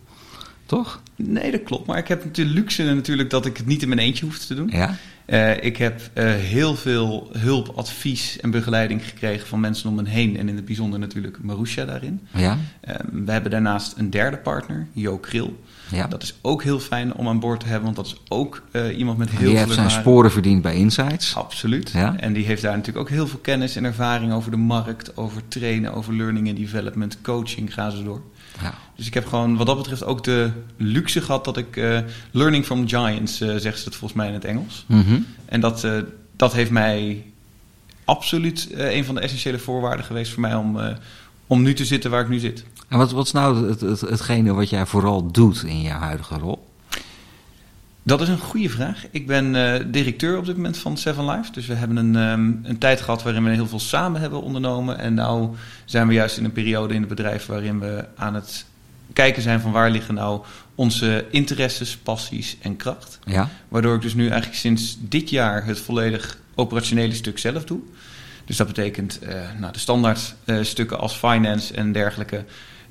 Toch? 0.66 1.02
nee, 1.16 1.50
dat 1.50 1.62
klopt. 1.62 1.86
Maar 1.86 1.98
ik 1.98 2.08
heb 2.08 2.34
de 2.34 2.44
luxe 2.44 2.82
natuurlijk 2.82 3.30
dat 3.30 3.46
ik 3.46 3.56
het 3.56 3.66
niet 3.66 3.82
in 3.82 3.88
mijn 3.88 4.00
eentje 4.00 4.24
hoef 4.24 4.38
te 4.38 4.54
doen. 4.54 4.68
Ja. 4.72 4.96
Eh, 5.24 5.62
ik 5.64 5.76
heb 5.76 6.00
eh, 6.12 6.24
heel 6.24 6.74
veel 6.76 7.28
hulp, 7.38 7.72
advies 7.76 8.40
en 8.40 8.50
begeleiding 8.50 9.04
gekregen 9.04 9.46
van 9.46 9.60
mensen 9.60 9.88
om 9.88 9.94
me 9.94 10.08
heen. 10.08 10.36
En 10.36 10.48
in 10.48 10.56
het 10.56 10.64
bijzonder 10.64 10.98
natuurlijk 10.98 11.38
Marusha 11.42 11.84
daarin. 11.84 12.20
Ja. 12.34 12.58
Ehm, 12.80 13.24
we 13.24 13.32
hebben 13.32 13.50
daarnaast 13.50 13.94
een 13.96 14.10
derde 14.10 14.36
partner, 14.36 14.86
Jo 14.92 15.18
Kril. 15.18 15.58
ja. 15.90 16.06
Dat 16.06 16.22
is 16.22 16.34
ook 16.42 16.62
heel 16.62 16.80
fijn 16.80 17.14
om 17.14 17.28
aan 17.28 17.40
boord 17.40 17.60
te 17.60 17.66
hebben. 17.66 17.84
Want 17.84 17.96
dat 17.96 18.06
is 18.06 18.20
ook 18.28 18.62
eh, 18.70 18.98
iemand 18.98 19.18
met 19.18 19.30
heel 19.30 19.38
Die 19.38 19.48
veel 19.48 19.58
heeft 19.58 19.74
zijn 19.74 19.90
sporen 19.90 20.30
verdiend 20.30 20.62
bij 20.62 20.74
Insights. 20.74 21.36
Absoluut. 21.36 21.90
Ja. 21.90 22.16
En 22.16 22.32
die 22.32 22.44
heeft 22.44 22.62
daar 22.62 22.76
natuurlijk 22.76 23.06
ook 23.06 23.14
heel 23.14 23.26
veel 23.26 23.38
kennis 23.38 23.76
en 23.76 23.84
ervaring 23.84 24.32
over 24.32 24.50
de 24.50 24.56
markt, 24.56 25.16
over 25.16 25.42
trainen, 25.48 25.94
over 25.94 26.14
learning 26.14 26.48
en 26.48 26.54
development, 26.54 27.18
coaching, 27.22 27.74
gaan 27.74 27.90
ze 27.90 28.04
door. 28.04 28.22
Ja. 28.60 28.74
Dus 28.96 29.06
ik 29.06 29.14
heb 29.14 29.26
gewoon 29.26 29.56
wat 29.56 29.66
dat 29.66 29.76
betreft 29.76 30.04
ook 30.04 30.24
de 30.24 30.50
luxe 30.76 31.20
gehad 31.20 31.44
dat 31.44 31.56
ik 31.56 31.76
eh, 31.76 31.98
learning 32.30 32.64
from 32.64 32.88
giants, 32.88 33.40
eh 33.40 33.56
zegt 33.56 33.78
ze 33.78 33.84
het 33.84 33.94
volgens 33.94 34.12
mij 34.12 34.28
in 34.28 34.34
het 34.34 34.44
Engels. 34.44 34.84
Mhm. 34.88 35.20
En 35.44 35.60
dat, 35.60 35.84
eh, 35.84 35.98
dat 36.36 36.52
heeft 36.52 36.70
mij 36.70 37.24
absoluut 38.04 38.68
een 38.72 39.04
van 39.04 39.14
de 39.14 39.20
essentiële 39.20 39.58
voorwaarden 39.58 40.04
geweest 40.04 40.32
voor 40.32 40.40
mij 40.40 40.54
om, 40.54 40.78
om 41.46 41.62
nu 41.62 41.74
te 41.74 41.84
zitten 41.84 42.10
waar 42.10 42.22
ik 42.22 42.28
nu 42.28 42.38
zit. 42.38 42.64
En 42.88 42.98
wat, 42.98 43.12
wat 43.12 43.26
is 43.26 43.32
nou 43.32 43.68
het, 43.68 43.80
het, 43.80 44.00
hetgene 44.00 44.52
wat 44.52 44.70
jij 44.70 44.86
vooral 44.86 45.32
doet 45.32 45.62
in 45.62 45.80
je 45.80 45.90
huidige 45.90 46.38
rol? 46.38 46.73
Dat 48.06 48.20
is 48.20 48.28
een 48.28 48.38
goede 48.38 48.68
vraag. 48.68 49.04
Ik 49.10 49.26
ben 49.26 49.54
eh, 49.54 49.84
directeur 49.86 50.38
op 50.38 50.46
dit 50.46 50.56
moment 50.56 50.78
van 50.78 50.96
Seven 50.96 51.30
Life. 51.30 51.52
Dus 51.52 51.66
we 51.66 51.74
hebben 51.74 51.96
een, 51.96 52.16
ehm, 52.16 52.70
een 52.70 52.78
tijd 52.78 53.00
gehad 53.00 53.22
waarin 53.22 53.44
we 53.44 53.50
heel 53.50 53.66
veel 53.66 53.80
samen 53.80 54.20
hebben 54.20 54.42
ondernomen. 54.42 54.98
En 54.98 55.14
nu 55.14 55.56
zijn 55.84 56.06
we 56.06 56.14
juist 56.14 56.38
in 56.38 56.44
een 56.44 56.52
periode 56.52 56.94
in 56.94 57.00
het 57.00 57.08
bedrijf 57.08 57.46
waarin 57.46 57.80
we 57.80 58.04
aan 58.16 58.34
het 58.34 58.66
kijken 59.12 59.42
zijn 59.42 59.60
van 59.60 59.72
waar 59.72 59.90
liggen 59.90 60.14
nou 60.14 60.44
onze 60.74 61.26
interesses, 61.30 61.96
passies 61.96 62.56
en 62.60 62.76
kracht. 62.76 63.18
Ja. 63.24 63.48
Waardoor 63.68 63.94
ik 63.94 64.02
dus 64.02 64.14
nu 64.14 64.26
eigenlijk 64.28 64.56
sinds 64.56 64.96
dit 65.00 65.30
jaar 65.30 65.64
het 65.64 65.80
volledig 65.80 66.38
operationele 66.54 67.14
stuk 67.14 67.38
zelf 67.38 67.64
doe. 67.64 67.80
Dus 68.44 68.56
dat 68.56 68.66
betekent 68.66 69.18
eh, 69.18 69.40
nou, 69.58 69.72
de 69.72 69.78
standaard 69.78 70.34
stukken 70.62 70.98
als 70.98 71.14
finance 71.14 71.74
en 71.74 71.92
dergelijke, 71.92 72.44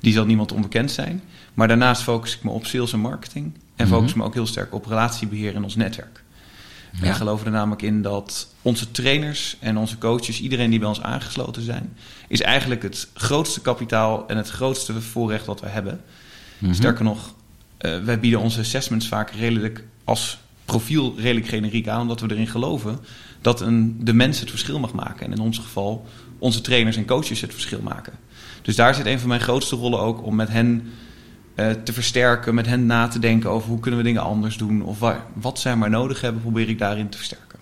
die 0.04 0.12
zal 0.12 0.24
niemand 0.26 0.52
onbekend 0.52 0.90
zijn. 0.90 1.22
Maar 1.54 1.68
daarnaast 1.68 2.02
focus 2.02 2.34
ik 2.34 2.42
me 2.42 2.50
op 2.50 2.66
sales 2.66 2.92
en 2.92 3.00
marketing. 3.00 3.52
En 3.76 3.86
Mhm. 3.86 3.94
focus 3.94 4.10
ik 4.10 4.16
me 4.16 4.24
ook 4.24 4.34
heel 4.34 4.46
sterk 4.46 4.74
op 4.74 4.86
relatiebeheer 4.86 5.54
in 5.54 5.64
ons 5.64 5.76
netwerk. 5.76 6.22
Wij 7.00 7.14
geloven 7.14 7.46
er 7.46 7.52
namelijk 7.52 7.82
in 7.82 8.02
dat 8.02 8.52
onze 8.62 8.90
trainers 8.90 9.56
en 9.60 9.76
onze 9.76 9.98
coaches, 9.98 10.40
iedereen 10.40 10.70
die 10.70 10.78
bij 10.78 10.88
ons 10.88 11.02
aangesloten 11.02 11.62
zijn, 11.62 11.92
is 12.28 12.40
eigenlijk 12.40 12.82
het 12.82 13.08
grootste 13.14 13.60
kapitaal 13.60 14.28
en 14.28 14.36
het 14.36 14.48
grootste 14.48 15.00
voorrecht 15.00 15.46
wat 15.46 15.60
we 15.60 15.68
hebben. 15.68 16.00
Mhm. 16.58 16.74
Sterker 16.74 17.04
nog, 17.04 17.34
eh, 17.76 17.98
wij 17.98 18.20
bieden 18.20 18.40
onze 18.40 18.60
assessments 18.60 19.08
vaak 19.08 19.30
redelijk 19.30 19.84
als 20.04 20.38
profiel 20.64 21.14
redelijk 21.18 21.48
generiek 21.48 21.88
aan, 21.88 22.00
omdat 22.00 22.20
we 22.20 22.30
erin 22.30 22.46
geloven 22.46 22.98
dat 23.40 23.60
een, 23.60 23.96
de 24.04 24.12
mens 24.12 24.40
het 24.40 24.50
verschil 24.50 24.78
mag 24.78 24.92
maken. 24.92 25.26
En 25.26 25.32
in 25.32 25.40
ons 25.40 25.58
geval 25.58 26.06
onze 26.38 26.60
trainers 26.60 26.96
en 26.96 27.06
coaches 27.06 27.40
het 27.40 27.52
verschil 27.52 27.80
maken. 27.82 28.12
Dus 28.64 28.76
daar 28.76 28.94
zit 28.94 29.06
een 29.06 29.18
van 29.18 29.28
mijn 29.28 29.40
grootste 29.40 29.76
rollen 29.76 30.00
ook 30.00 30.22
om 30.22 30.34
met 30.34 30.48
hen 30.48 30.92
eh, 31.54 31.70
te 31.70 31.92
versterken, 31.92 32.54
met 32.54 32.66
hen 32.66 32.86
na 32.86 33.08
te 33.08 33.18
denken 33.18 33.50
over 33.50 33.68
hoe 33.68 33.80
kunnen 33.80 34.00
we 34.00 34.06
dingen 34.06 34.22
anders 34.22 34.56
doen 34.56 34.82
of 34.82 34.98
waar, 34.98 35.20
wat 35.32 35.58
zij 35.58 35.76
maar 35.76 35.90
nodig 35.90 36.20
hebben, 36.20 36.42
probeer 36.42 36.68
ik 36.68 36.78
daarin 36.78 37.08
te 37.08 37.16
versterken. 37.16 37.58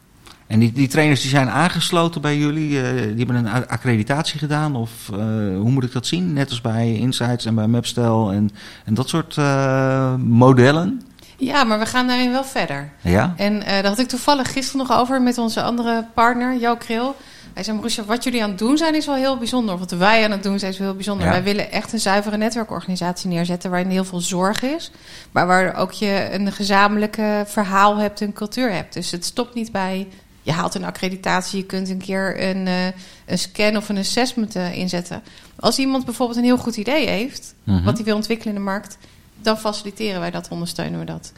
En 0.47 0.59
die, 0.59 0.73
die 0.73 0.89
trainers 0.89 1.21
die 1.21 1.31
zijn 1.31 1.49
aangesloten 1.49 2.21
bij 2.21 2.39
jullie, 2.39 2.83
eh, 2.83 2.93
die 2.95 3.25
hebben 3.25 3.37
een 3.37 3.69
accreditatie 3.69 4.39
gedaan? 4.39 4.77
Of 4.77 5.11
eh, 5.13 5.19
hoe 5.57 5.71
moet 5.71 5.85
ik 5.85 5.93
dat 5.93 6.07
zien? 6.07 6.33
Net 6.33 6.49
als 6.49 6.61
bij 6.61 6.95
Insights 6.95 7.45
en 7.45 7.55
bij 7.55 7.67
Mapstel 7.67 8.33
en, 8.33 8.51
en 8.85 8.95
dat 8.95 9.09
soort 9.09 9.37
eh, 9.37 10.15
modellen? 10.15 11.03
Ja, 11.45 11.65
maar 11.65 11.79
we 11.79 11.87
gaan 11.87 12.07
daarin 12.07 12.33
wel 12.33 12.45
verder. 12.45 12.93
Ja? 13.01 13.35
En 13.37 13.63
eh, 13.63 13.73
daar 13.73 13.87
had 13.87 13.99
ik 13.99 14.09
toevallig 14.09 14.53
gisteren 14.53 14.87
nog 14.87 14.99
over 14.99 15.23
met 15.23 15.39
onze 15.39 15.63
andere 15.63 16.05
partner, 16.15 16.57
Jo 16.57 16.77
Kril. 16.77 17.17
Hij 17.55 17.63
zei, 17.63 17.77
Marusha, 17.77 18.05
wat 18.05 18.25
jullie 18.25 18.43
aan 18.43 18.49
het 18.49 18.59
doen 18.59 18.77
zijn 18.77 18.95
is 18.95 19.07
wel 19.07 19.15
heel 19.15 19.39
bijzonder. 19.39 19.79
Wat 19.79 19.91
wij 19.91 20.25
aan 20.25 20.31
het 20.31 20.43
doen 20.43 20.59
zijn 20.59 20.73
is 20.73 20.79
wel 20.79 20.87
heel 20.87 20.97
bijzonder. 20.97 21.27
Ja. 21.27 21.33
Wij 21.33 21.43
willen 21.43 21.73
echt 21.73 21.93
een 21.93 22.01
zuivere 22.01 22.37
netwerkorganisatie 22.37 23.29
neerzetten... 23.29 23.71
waarin 23.71 23.91
heel 23.91 24.05
veel 24.05 24.21
zorg 24.21 24.63
is. 24.63 24.91
Maar 25.33 25.47
waar 25.47 25.75
ook 25.75 25.93
je 25.93 26.29
een 26.33 26.53
gezamenlijke 26.53 27.45
verhaal 27.47 27.97
hebt, 27.97 28.21
een 28.21 28.33
cultuur 28.33 28.73
hebt. 28.73 28.95
Dus 28.95 29.11
het 29.11 29.25
stopt 29.25 29.55
niet 29.55 29.73
bij... 29.73 30.09
Je 30.45 30.53
haalt 30.53 30.75
een 30.75 30.85
accreditatie, 30.85 31.59
je 31.59 31.67
kunt 31.67 31.89
een 31.89 31.99
keer 31.99 32.43
een, 32.43 32.67
eh, 32.67 32.87
een 33.27 33.39
scan 33.39 33.77
of 33.77 33.89
een 33.89 33.99
assessment 33.99 34.57
eh, 34.57 34.77
inzetten. 34.77 35.23
Als 35.59 35.79
iemand 35.79 36.05
bijvoorbeeld 36.05 36.39
een 36.39 36.45
heel 36.45 36.59
goed 36.59 36.77
idee 36.77 37.09
heeft... 37.09 37.55
Mhm. 37.65 37.85
wat 37.85 37.97
hij 37.97 38.05
wil 38.05 38.17
ontwikkelen 38.17 38.55
in 38.55 38.61
de 38.61 38.67
markt... 38.67 38.99
dan 39.43 39.59
faciliteren 39.59 40.21
wij 40.21 40.31
dat, 40.31 40.49
ondersteunen 40.49 40.99
we 40.99 41.05
dat. 41.05 41.33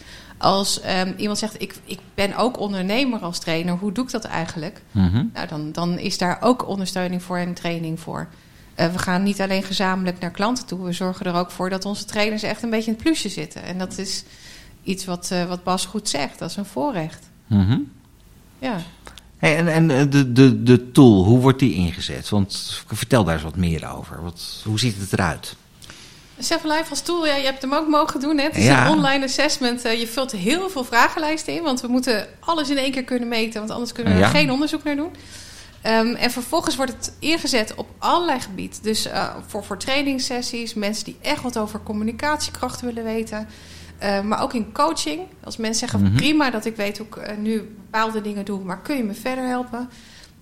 Als 0.45 0.81
ehm, 0.81 1.13
iemand 1.17 1.39
zegt, 1.39 1.63
ik, 1.63 1.75
ik 1.85 1.99
ben 2.15 2.37
ook 2.37 2.59
ondernemer 2.59 3.21
als 3.21 3.39
trainer... 3.39 3.75
hoe 3.75 3.93
doe 3.93 4.05
ik 4.05 4.11
dat 4.11 4.25
eigenlijk? 4.25 4.83
Mhm. 4.91 5.25
Nou, 5.33 5.49
dan, 5.49 5.73
dan 5.73 5.99
is 5.99 6.19
daar 6.19 6.39
ook 6.41 6.69
ondersteuning 6.69 7.23
voor 7.23 7.37
en 7.37 7.55
training 7.55 8.01
voor. 8.01 8.29
Eh, 8.75 8.93
we 8.93 8.99
gaan 8.99 9.23
niet 9.23 9.41
alleen 9.41 9.63
gezamenlijk 9.63 10.19
naar 10.19 10.31
klanten 10.31 10.67
toe. 10.67 10.85
We 10.85 10.93
zorgen 10.93 11.27
er 11.27 11.35
ook 11.35 11.51
voor 11.51 11.71
dat 11.71 11.85
onze 11.85 12.05
trainers 12.05 12.43
echt 12.43 12.63
een 12.63 12.71
beetje 12.71 12.91
in 12.91 12.93
het 12.93 13.03
plusje 13.03 13.29
zitten. 13.29 13.63
En 13.63 13.79
dat 13.79 13.99
is 13.99 14.25
iets 14.83 15.05
wat, 15.05 15.31
eh, 15.31 15.45
wat 15.45 15.65
Bas 15.65 15.87
goed 15.87 16.09
zegt. 16.09 16.39
Dat 16.39 16.51
is 16.51 16.57
een 16.57 16.65
voorrecht. 16.65 17.29
Mhm. 17.47 17.79
Ja. 18.59 18.77
Hey, 19.37 19.57
en 19.57 19.69
en 19.69 19.91
eh, 19.91 20.11
de, 20.11 20.33
de, 20.33 20.63
de 20.63 20.91
tool, 20.91 21.25
hoe 21.25 21.39
wordt 21.39 21.59
die 21.59 21.75
ingezet? 21.75 22.29
Want 22.29 22.83
vertel 22.87 23.25
daar 23.25 23.35
eens 23.35 23.43
wat 23.43 23.57
meer 23.57 23.93
over. 23.93 24.23
Wat, 24.23 24.63
hoe 24.65 24.79
ziet 24.79 24.97
het 24.99 25.13
eruit? 25.13 25.57
Seven 26.39 26.69
Life 26.71 26.91
als 26.91 27.01
tool, 27.01 27.27
ja, 27.27 27.35
je 27.37 27.45
hebt 27.45 27.63
hem 27.63 27.73
ook 27.75 27.89
mogen 27.89 28.21
doen. 28.21 28.39
Hè? 28.39 28.45
Het 28.45 28.57
is 28.57 28.65
Ja. 28.65 28.87
een 28.87 28.93
online 28.93 29.25
assessment. 29.25 29.85
Eh, 29.85 30.01
je 30.01 30.07
vult 30.07 30.33
heel 30.33 30.69
veel 30.71 30.85
vragenlijsten 30.85 31.53
in. 31.55 31.63
Want 31.63 31.81
we 31.81 31.89
moeten 31.89 32.27
alles 32.41 32.71
in 32.71 32.77
één 32.79 32.91
keer 32.93 33.05
kunnen 33.05 33.29
meten. 33.29 33.59
Want 33.61 33.73
anders 33.73 33.93
kunnen 33.93 34.13
we 34.13 34.19
Ja. 34.19 34.25
er 34.25 34.31
geen 34.31 34.51
onderzoek 34.53 34.83
naar 34.83 34.97
doen. 34.97 35.11
Ehm, 35.83 36.15
en 36.15 36.31
vervolgens 36.31 36.77
wordt 36.77 36.93
het 36.93 37.13
ingezet 37.19 37.75
op 37.75 37.89
allerlei 37.99 38.41
gebieden. 38.41 38.79
Dus 38.83 39.07
uh, 39.07 39.35
voor, 39.47 39.65
voor 39.65 39.79
trainingssessies, 39.79 40.75
mensen 40.75 41.05
die 41.05 41.17
echt 41.23 41.43
wat 41.43 41.59
over 41.59 41.81
communicatiekrachten 41.83 42.87
willen 42.87 43.05
weten. 43.05 43.49
Uh, 44.03 44.21
maar 44.21 44.43
ook 44.43 44.55
in 44.55 44.73
coaching. 44.73 45.21
Als 45.45 45.57
mensen 45.57 45.89
zeggen, 45.89 46.03
Mhm. 46.09 46.17
prima 46.17 46.51
dat 46.51 46.65
ik 46.65 46.77
weet 46.77 46.99
hoe 46.99 47.07
ik 47.07 47.17
uh, 47.17 47.37
nu 47.37 47.59
bepaalde 47.61 48.21
dingen 48.21 48.45
doe, 48.45 48.65
maar 48.65 48.81
kun 48.83 48.97
je 48.97 49.05
me 49.05 49.15
verder 49.15 49.45
helpen? 49.47 49.91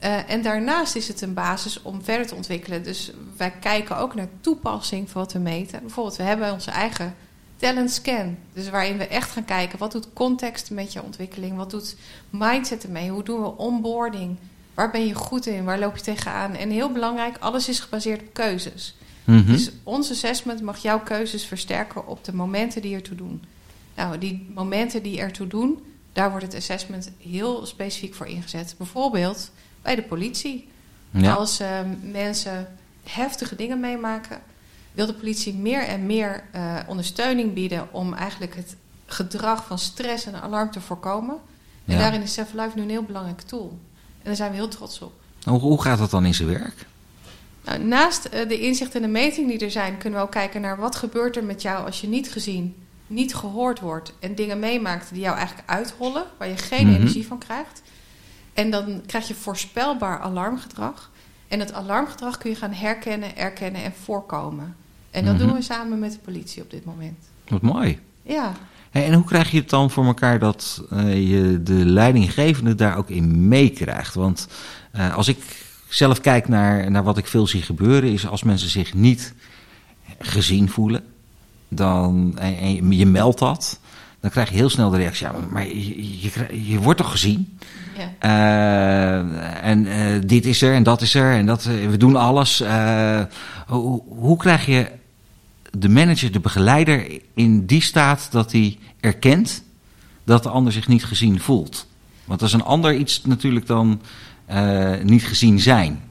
Uh, 0.04 0.30
en 0.30 0.42
daarnaast 0.42 0.96
is 0.96 1.08
het 1.08 1.20
een 1.20 1.34
basis 1.34 1.82
om 1.82 2.02
verder 2.02 2.26
te 2.26 2.34
ontwikkelen. 2.34 2.82
Dus 2.82 3.12
wij 3.36 3.50
kijken 3.50 3.96
ook 3.96 4.14
naar 4.14 4.28
toepassing 4.40 5.10
van 5.10 5.22
wat 5.22 5.32
we 5.32 5.38
meten. 5.38 5.80
Bijvoorbeeld, 5.80 6.16
we 6.16 6.22
hebben 6.22 6.52
onze 6.52 6.70
eigen 6.70 7.14
talent 7.56 7.90
scan. 7.90 8.36
Dus 8.52 8.70
waarin 8.70 8.98
we 8.98 9.06
echt 9.06 9.30
gaan 9.30 9.44
kijken, 9.44 9.78
wat 9.78 9.92
doet 9.92 10.12
context 10.12 10.70
met 10.70 10.92
je 10.92 11.02
ontwikkeling? 11.02 11.56
Wat 11.56 11.70
doet 11.70 11.96
mindset 12.30 12.84
ermee? 12.84 13.10
Hoe 13.10 13.22
doen 13.22 13.42
we 13.42 13.56
onboarding? 13.56 14.36
Waar 14.74 14.90
ben 14.90 15.06
je 15.06 15.14
goed 15.14 15.46
in? 15.46 15.64
Waar 15.64 15.78
loop 15.78 15.96
je 15.96 16.02
tegenaan? 16.02 16.54
En 16.54 16.70
heel 16.70 16.92
belangrijk, 16.92 17.36
alles 17.38 17.68
is 17.68 17.80
gebaseerd 17.80 18.20
op 18.20 18.32
keuzes. 18.32 18.96
Mhm. 19.24 19.46
Dus 19.46 19.70
ons 19.82 20.10
assessment 20.10 20.62
mag 20.62 20.78
jouw 20.78 21.00
keuzes 21.00 21.44
versterken 21.44 22.06
op 22.06 22.24
de 22.24 22.34
momenten 22.34 22.82
die 22.82 22.94
ertoe 22.94 23.16
doen. 23.16 23.42
Nou, 23.96 24.18
die 24.18 24.50
momenten 24.54 25.02
die 25.02 25.20
ertoe 25.20 25.46
doen, 25.46 25.82
daar 26.12 26.30
wordt 26.30 26.44
het 26.44 26.54
assessment 26.54 27.10
heel 27.18 27.66
specifiek 27.66 28.14
voor 28.14 28.26
ingezet. 28.26 28.74
Bijvoorbeeld 28.78 29.50
bij 29.82 29.94
de 29.94 30.02
politie. 30.02 30.68
Ja. 31.10 31.32
Als 31.32 31.60
uh, 31.60 31.68
mensen 32.02 32.68
heftige 33.04 33.56
dingen 33.56 33.80
meemaken, 33.80 34.40
wil 34.92 35.06
de 35.06 35.14
politie 35.14 35.54
meer 35.54 35.82
en 35.82 36.06
meer 36.06 36.44
uh, 36.54 36.76
ondersteuning 36.86 37.54
bieden 37.54 37.88
om 37.92 38.14
eigenlijk 38.14 38.56
het 38.56 38.76
gedrag 39.06 39.66
van 39.66 39.78
stress 39.78 40.26
en 40.26 40.42
alarm 40.42 40.70
te 40.70 40.80
voorkomen. 40.80 41.36
En 41.84 41.98
daarin 41.98 42.22
is 42.22 42.32
Seven 42.32 42.60
Life 42.60 42.76
nu 42.76 42.82
een 42.82 42.90
heel 42.90 43.02
belangrijke 43.02 43.44
tool. 43.44 43.78
En 44.18 44.24
daar 44.24 44.36
zijn 44.36 44.50
we 44.50 44.56
heel 44.56 44.68
trots 44.68 45.00
op. 45.00 45.12
Hoe, 45.44 45.60
hoe 45.60 45.82
gaat 45.82 45.98
dat 45.98 46.10
dan 46.10 46.24
in 46.24 46.34
zijn 46.34 46.48
werk? 46.48 46.86
Nou, 47.64 47.78
naast 47.84 48.28
uh, 48.34 48.48
de 48.48 48.60
inzicht 48.60 48.94
en 48.94 49.02
de 49.02 49.08
meting 49.08 49.48
die 49.48 49.58
er 49.58 49.70
zijn, 49.70 49.98
kunnen 49.98 50.18
we 50.18 50.24
ook 50.24 50.32
kijken 50.32 50.60
naar 50.60 50.76
wat 50.76 50.96
gebeurt 50.96 51.36
er 51.36 51.44
met 51.44 51.62
jou 51.62 51.86
als 51.86 52.00
je 52.00 52.08
niet 52.08 52.32
gezien, 52.32 52.74
niet 53.06 53.34
gehoord 53.34 53.80
wordt 53.80 54.12
en 54.20 54.34
dingen 54.34 54.58
meemaakt 54.58 55.08
die 55.12 55.20
jou 55.22 55.36
eigenlijk 55.36 55.68
uithollen, 55.68 56.24
waar 56.38 56.48
je 56.48 56.56
geen 56.56 56.86
Mhm. 56.86 56.96
energie 56.96 57.26
van 57.26 57.38
krijgt. 57.38 57.82
En 58.54 58.70
dan 58.70 59.02
krijg 59.06 59.28
je 59.28 59.34
voorspelbaar 59.34 60.20
alarmgedrag. 60.20 61.10
En 61.48 61.58
dat 61.58 61.72
alarmgedrag 61.72 62.38
kun 62.38 62.50
je 62.50 62.56
gaan 62.56 62.72
herkennen, 62.72 63.36
erkennen 63.36 63.82
en 63.82 63.92
voorkomen. 64.02 64.76
En 65.10 65.24
dat 65.24 65.34
Mhm. 65.34 65.46
doen 65.46 65.54
we 65.56 65.62
samen 65.62 65.98
met 65.98 66.12
de 66.12 66.18
politie 66.18 66.62
op 66.62 66.70
dit 66.70 66.84
moment. 66.84 67.18
Wat 67.48 67.62
mooi. 67.62 67.98
Ja, 68.22 68.52
Hey, 68.90 69.04
en 69.06 69.14
hoe 69.14 69.24
krijg 69.24 69.50
je 69.50 69.58
het 69.58 69.70
dan 69.70 69.90
voor 69.90 70.04
elkaar 70.04 70.38
dat 70.38 70.82
eh, 70.90 71.28
je 71.30 71.62
de 71.62 71.72
leidinggevende 71.72 72.74
daar 72.74 72.96
ook 72.96 73.10
in 73.10 73.48
meekrijgt? 73.48 74.14
Want 74.14 74.48
eh, 74.92 75.16
als 75.16 75.28
ik 75.28 75.38
zelf 75.88 76.20
kijk 76.20 76.48
naar, 76.48 76.90
naar 76.90 77.02
wat 77.02 77.18
ik 77.18 77.26
veel 77.26 77.46
zie 77.46 77.62
gebeuren, 77.62 78.12
is 78.12 78.26
als 78.26 78.42
mensen 78.42 78.68
zich 78.68 78.94
niet 78.94 79.34
gezien 80.18 80.68
voelen, 80.68 81.04
dan, 81.68 82.32
en, 82.38 82.56
en 82.56 82.92
je 82.92 83.06
meldt 83.06 83.38
dat, 83.38 83.80
dan 84.22 84.30
krijg 84.30 84.48
je 84.48 84.54
heel 84.54 84.68
snel 84.68 84.90
de 84.90 84.96
reactie: 84.96 85.26
ja, 85.26 85.34
maar 85.50 85.66
je, 85.66 86.70
je, 86.70 86.78
wordt 86.78 86.98
toch 86.98 87.10
gezien? 87.10 87.58
ja. 87.98 88.12
Eh, 88.18 89.68
en 89.68 89.86
eh, 89.86 90.20
dit 90.26 90.46
is 90.46 90.62
er 90.62 90.74
en 90.74 90.82
dat 90.82 91.00
is 91.00 91.14
er 91.14 91.32
en 91.32 91.46
dat, 91.46 91.64
eh, 91.64 91.88
we 91.88 91.96
doen 91.96 92.16
alles. 92.16 92.62
Hoe, 93.66 94.02
hoe 94.08 94.36
krijg 94.36 94.66
je 94.66 94.90
de 95.70 95.88
manager, 95.88 96.32
de 96.32 96.40
begeleider 96.40 97.20
in 97.34 97.66
die 97.66 97.82
staat 97.82 98.28
dat 98.30 98.52
hij 98.52 98.78
erkent 99.00 99.62
dat 100.24 100.42
de 100.42 100.48
ander 100.48 100.72
zich 100.72 100.88
niet 100.88 101.04
gezien 101.04 101.40
voelt? 101.40 101.86
Want 102.24 102.40
dat 102.40 102.48
is 102.48 102.54
een 102.54 102.64
ander 102.64 102.94
iets 102.94 103.24
natuurlijk 103.24 103.66
dan 103.66 104.00
niet 105.02 105.24
gezien 105.24 105.60
zijn. 105.60 106.02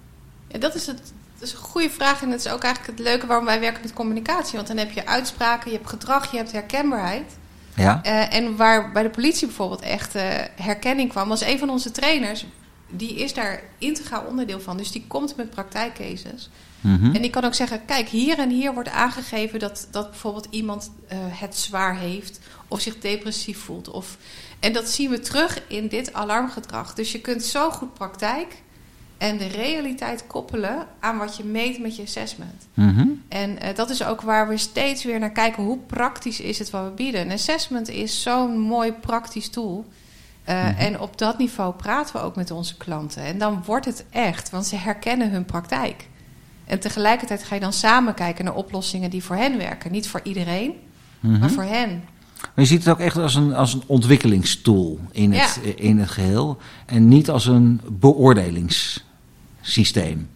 Ja, 0.47 0.59
dat 0.59 0.75
is, 0.75 0.87
het, 0.87 1.13
dat 1.33 1.47
is 1.47 1.53
een 1.53 1.59
goede 1.59 1.89
vraag. 1.89 2.21
En 2.21 2.29
dat 2.29 2.39
is 2.39 2.51
ook 2.51 2.63
eigenlijk 2.63 2.97
het 2.97 3.07
leuke 3.07 3.27
waarom 3.27 3.45
wij 3.45 3.59
werken 3.59 3.81
met 3.81 3.93
communicatie. 3.93 4.55
Want 4.55 4.67
dan 4.67 4.77
heb 4.77 4.91
je 4.91 5.05
uitspraken, 5.05 5.71
je 5.71 5.77
hebt 5.77 5.89
gedrag, 5.89 6.31
je 6.31 6.37
hebt 6.37 6.51
herkenbaarheid. 6.51 7.39
Ja? 7.75 8.03
Eh, 8.03 8.33
en 8.33 8.55
waar 8.55 8.91
bij 8.91 9.03
de 9.03 9.09
politie 9.09 9.47
bijvoorbeeld 9.47 9.81
echt 9.81 10.15
eh, 10.15 10.23
herkenning 10.55 11.09
kwam, 11.09 11.27
was 11.27 11.41
een 11.41 11.59
van 11.59 11.69
onze 11.69 11.91
trainers. 11.91 12.45
Die 12.89 13.15
is 13.15 13.33
daar 13.33 13.61
integraal 13.77 14.25
onderdeel 14.25 14.59
van. 14.59 14.77
Dus 14.77 14.91
die 14.91 15.03
komt 15.07 15.35
met 15.35 15.49
praktijkcases. 15.49 16.49
Mhm. 16.81 17.15
En 17.15 17.21
die 17.21 17.29
kan 17.29 17.43
ook 17.43 17.53
zeggen: 17.53 17.85
kijk, 17.85 18.07
hier 18.07 18.39
en 18.39 18.49
hier 18.49 18.73
wordt 18.73 18.89
aangegeven 18.89 19.59
dat, 19.59 19.87
dat 19.91 20.09
bijvoorbeeld 20.09 20.47
iemand 20.49 20.91
eh, 21.07 21.17
het 21.19 21.55
zwaar 21.55 21.97
heeft. 21.97 22.39
Of 22.67 22.81
zich 22.81 22.99
depressief 22.99 23.57
voelt. 23.57 23.89
Of, 23.89 24.17
en 24.59 24.73
dat 24.73 24.89
zien 24.89 25.09
we 25.09 25.19
terug 25.19 25.61
in 25.67 25.87
dit 25.87 26.13
alarmgedrag. 26.13 26.93
Dus 26.93 27.11
je 27.11 27.21
kunt 27.21 27.43
zo 27.43 27.69
goed 27.69 27.93
praktijk 27.93 28.61
en 29.21 29.37
de 29.37 29.47
realiteit 29.47 30.27
koppelen 30.27 30.85
aan 30.99 31.17
wat 31.17 31.37
je 31.37 31.43
meet 31.43 31.79
met 31.79 31.95
je 31.95 32.01
assessment. 32.03 32.67
Mhm. 32.73 33.07
En 33.27 33.59
eh, 33.61 33.75
dat 33.75 33.89
is 33.89 34.03
ook 34.03 34.21
waar 34.21 34.47
we 34.47 34.57
steeds 34.57 35.03
weer 35.03 35.19
naar 35.19 35.31
kijken. 35.31 35.63
Hoe 35.63 35.77
praktisch 35.87 36.39
is 36.39 36.59
het 36.59 36.69
wat 36.69 36.83
we 36.83 36.89
bieden? 36.89 37.21
Een 37.21 37.31
assessment 37.31 37.89
is 37.89 38.21
zo'n 38.21 38.59
mooi 38.59 38.91
praktisch 38.91 39.49
tool. 39.49 39.85
Uh, 40.49 40.63
Mhm. 40.69 40.77
En 40.79 40.99
op 40.99 41.17
dat 41.17 41.37
niveau 41.37 41.73
praten 41.73 42.15
we 42.15 42.21
ook 42.21 42.35
met 42.35 42.51
onze 42.51 42.77
klanten. 42.77 43.23
En 43.23 43.37
dan 43.37 43.63
wordt 43.65 43.85
het 43.85 44.05
echt, 44.09 44.49
want 44.49 44.65
ze 44.65 44.75
herkennen 44.75 45.29
hun 45.31 45.45
praktijk. 45.45 46.07
En 46.65 46.79
tegelijkertijd 46.79 47.43
ga 47.43 47.55
je 47.55 47.61
dan 47.61 47.73
samen 47.73 48.13
kijken 48.13 48.45
naar 48.45 48.55
oplossingen 48.55 49.09
die 49.09 49.23
voor 49.23 49.35
hen 49.35 49.57
werken. 49.57 49.91
Niet 49.91 50.07
voor 50.07 50.19
iedereen, 50.23 50.73
Mhm. 51.19 51.39
maar 51.39 51.49
voor 51.49 51.63
hen. 51.63 52.03
Maar 52.41 52.51
je 52.55 52.65
ziet 52.65 52.83
het 52.83 52.93
ook 52.93 52.99
echt 52.99 53.17
als 53.17 53.35
een, 53.35 53.53
als 53.55 53.73
een 53.73 53.83
ontwikkelingstool 53.85 54.99
in 55.11 55.33
het, 55.33 55.59
Ja. 55.63 55.71
in 55.75 55.99
het 55.99 56.09
geheel. 56.09 56.57
En 56.85 57.07
niet 57.07 57.29
als 57.29 57.45
een 57.45 57.81
beoordelingssysteem. 59.61 60.29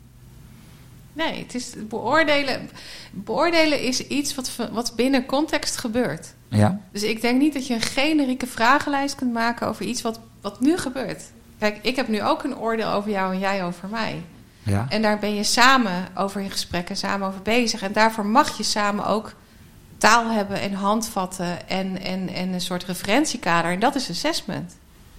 Nee, 1.13 1.43
het 1.43 1.55
is 1.55 1.73
beoordelen. 1.89 2.69
Beoordelen 3.11 3.81
is 3.81 4.07
iets 4.07 4.35
wat, 4.35 4.51
wat 4.71 4.93
binnen 4.95 5.25
context 5.25 5.77
gebeurt. 5.77 6.33
Ja? 6.49 6.79
Dus 6.91 7.03
ik 7.03 7.21
denk 7.21 7.41
niet 7.41 7.53
dat 7.53 7.67
je 7.67 7.73
een 7.73 7.81
generieke 7.81 8.47
vragenlijst 8.47 9.15
kunt 9.15 9.33
maken 9.33 9.67
over 9.67 9.85
iets 9.85 10.01
wat, 10.01 10.19
wat 10.41 10.59
nu 10.59 10.77
gebeurt. 10.77 11.23
Kijk, 11.59 11.79
ik 11.81 11.95
heb 11.95 12.07
nu 12.07 12.23
ook 12.23 12.43
een 12.43 12.57
oordeel 12.57 12.89
over 12.89 13.11
jou 13.11 13.33
en 13.33 13.39
jij 13.39 13.63
over 13.63 13.89
mij. 13.89 14.23
Ja. 14.63 14.85
En 14.89 15.01
daar 15.01 15.19
ben 15.19 15.35
je 15.35 15.43
samen 15.43 16.07
over 16.15 16.41
in 16.41 16.51
gesprek 16.51 16.89
en 16.89 16.97
samen 16.97 17.27
over 17.27 17.41
bezig. 17.41 17.81
En 17.81 17.93
daarvoor 17.93 18.25
mag 18.25 18.57
je 18.57 18.63
samen 18.63 19.05
ook 19.05 19.33
taal 19.97 20.29
hebben 20.29 20.61
en 20.61 20.73
handvatten 20.73 21.69
en, 21.69 22.01
en, 22.01 22.29
en 22.29 22.53
een 22.53 22.61
soort 22.61 22.83
referentiekader. 22.83 23.71
En 23.71 23.79
dat 23.79 23.95
is 23.95 24.09
assessment. 24.09 24.75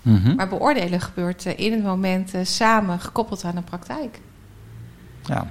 Mhm. 0.06 0.34
Maar 0.34 0.48
beoordelen 0.48 1.00
gebeurt 1.00 1.46
eh, 1.46 1.58
in 1.58 1.72
het 1.72 1.82
moment 1.82 2.34
eh, 2.34 2.40
samen 2.44 3.00
gekoppeld 3.00 3.44
aan 3.44 3.54
de 3.54 3.62
praktijk. 3.62 4.20
Ja. 5.24 5.50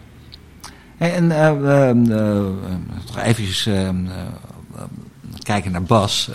En 0.98 1.32
eh, 1.32 1.90
eh, 1.90 1.96
nog 3.06 3.18
eventjes 3.24 3.70
kijken 5.44 5.72
naar 5.72 5.84
Bas. 5.84 6.32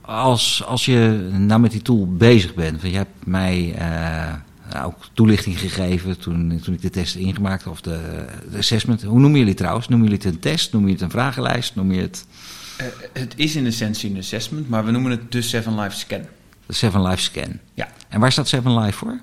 Als, 0.00 0.64
als 0.66 0.84
je 0.84 1.30
nou 1.32 1.60
met 1.60 1.70
die 1.70 1.82
tool 1.82 2.06
bezig 2.16 2.54
bent, 2.54 2.80
want 2.80 2.92
je 2.92 2.98
hebt 2.98 3.26
mij 3.26 3.76
ook 4.84 4.96
toelichting 5.12 5.58
gegeven 5.58 6.18
toen, 6.18 6.60
toen 6.62 6.74
ik 6.74 6.82
de 6.82 6.90
test 6.90 7.14
ingemaakt 7.14 7.66
of 7.66 7.80
de, 7.80 8.26
de 8.50 8.58
assessment. 8.58 9.02
Hoe 9.02 9.18
noemen 9.20 9.32
jullie 9.32 9.48
het 9.48 9.56
trouwens? 9.56 9.88
Noemen 9.88 10.08
jullie 10.08 10.24
het 10.24 10.34
een 10.34 10.40
test? 10.40 10.72
Noem 10.72 10.86
je 10.86 10.92
het 10.92 11.00
een 11.00 11.10
vragenlijst? 11.10 11.74
Noem 11.74 11.92
je 11.92 12.00
het 12.00 12.26
Eh, 12.80 12.86
het 13.12 13.32
is 13.36 13.56
in 13.56 13.66
essentie 13.66 14.10
een 14.10 14.16
assessment, 14.18 14.68
maar 14.68 14.84
we 14.84 14.90
noemen 14.90 15.10
het 15.10 15.32
de 15.32 15.42
Seven 15.42 15.80
Life 15.80 15.96
Scan. 15.96 16.20
de 16.66 16.72
Seven 16.72 17.02
Life 17.02 17.22
Scan? 17.22 17.58
Ja. 17.74 17.88
En 18.08 18.20
waar 18.20 18.32
staat 18.32 18.48
Seven 18.48 18.78
Life 18.78 18.98
voor? 18.98 19.20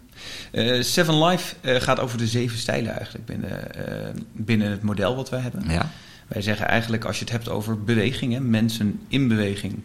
Eh, 0.51 0.81
Seven 0.81 1.23
Life 1.23 1.55
eh, 1.61 1.75
gaat 1.81 1.99
over 1.99 2.17
de 2.17 2.27
zeven 2.27 2.57
stijlen 2.57 2.95
eigenlijk 2.95 3.25
binnen, 3.25 3.71
binnen 4.31 4.71
het 4.71 4.81
model 4.81 5.15
wat 5.15 5.29
wij 5.29 5.39
hebben. 5.39 5.63
Ja. 5.69 5.91
Wij 6.27 6.41
zeggen 6.41 6.67
eigenlijk, 6.67 7.05
als 7.05 7.15
je 7.17 7.23
het 7.23 7.31
hebt 7.33 7.49
over 7.49 7.83
beweging, 7.83 8.33
hè, 8.33 8.39
mensen 8.39 8.99
in 9.07 9.27
beweging, 9.27 9.79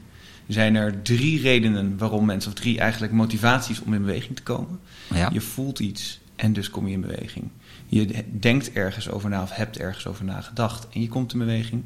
zijn 0.49 0.75
er 0.75 1.03
drie 1.03 1.41
redenen 1.41 1.99
waarom 1.99 2.25
mensen, 2.25 2.51
of 2.53 2.57
drie 2.59 2.79
eigenlijk 2.79 3.13
motivaties 3.13 3.81
om 3.81 3.95
in 3.95 4.01
beweging 4.01 4.37
te 4.37 4.43
komen. 4.43 4.81
Ja. 5.15 5.29
Je 5.33 5.41
voelt 5.41 5.79
iets 5.79 6.21
en 6.37 6.53
dus 6.53 6.71
kom 6.71 6.87
je 6.87 6.93
in 6.93 7.01
beweging. 7.01 7.49
Je 7.87 8.07
de- 8.07 8.25
denkt 8.41 8.73
ergens 8.73 9.09
over 9.11 9.31
na 9.31 9.43
of 9.43 9.51
hebt 9.51 9.79
ergens 9.79 10.07
over 10.07 10.25
nagedacht 10.25 10.87
en 10.93 11.01
je 11.01 11.09
komt 11.09 11.33
in 11.33 11.39
beweging. 11.39 11.83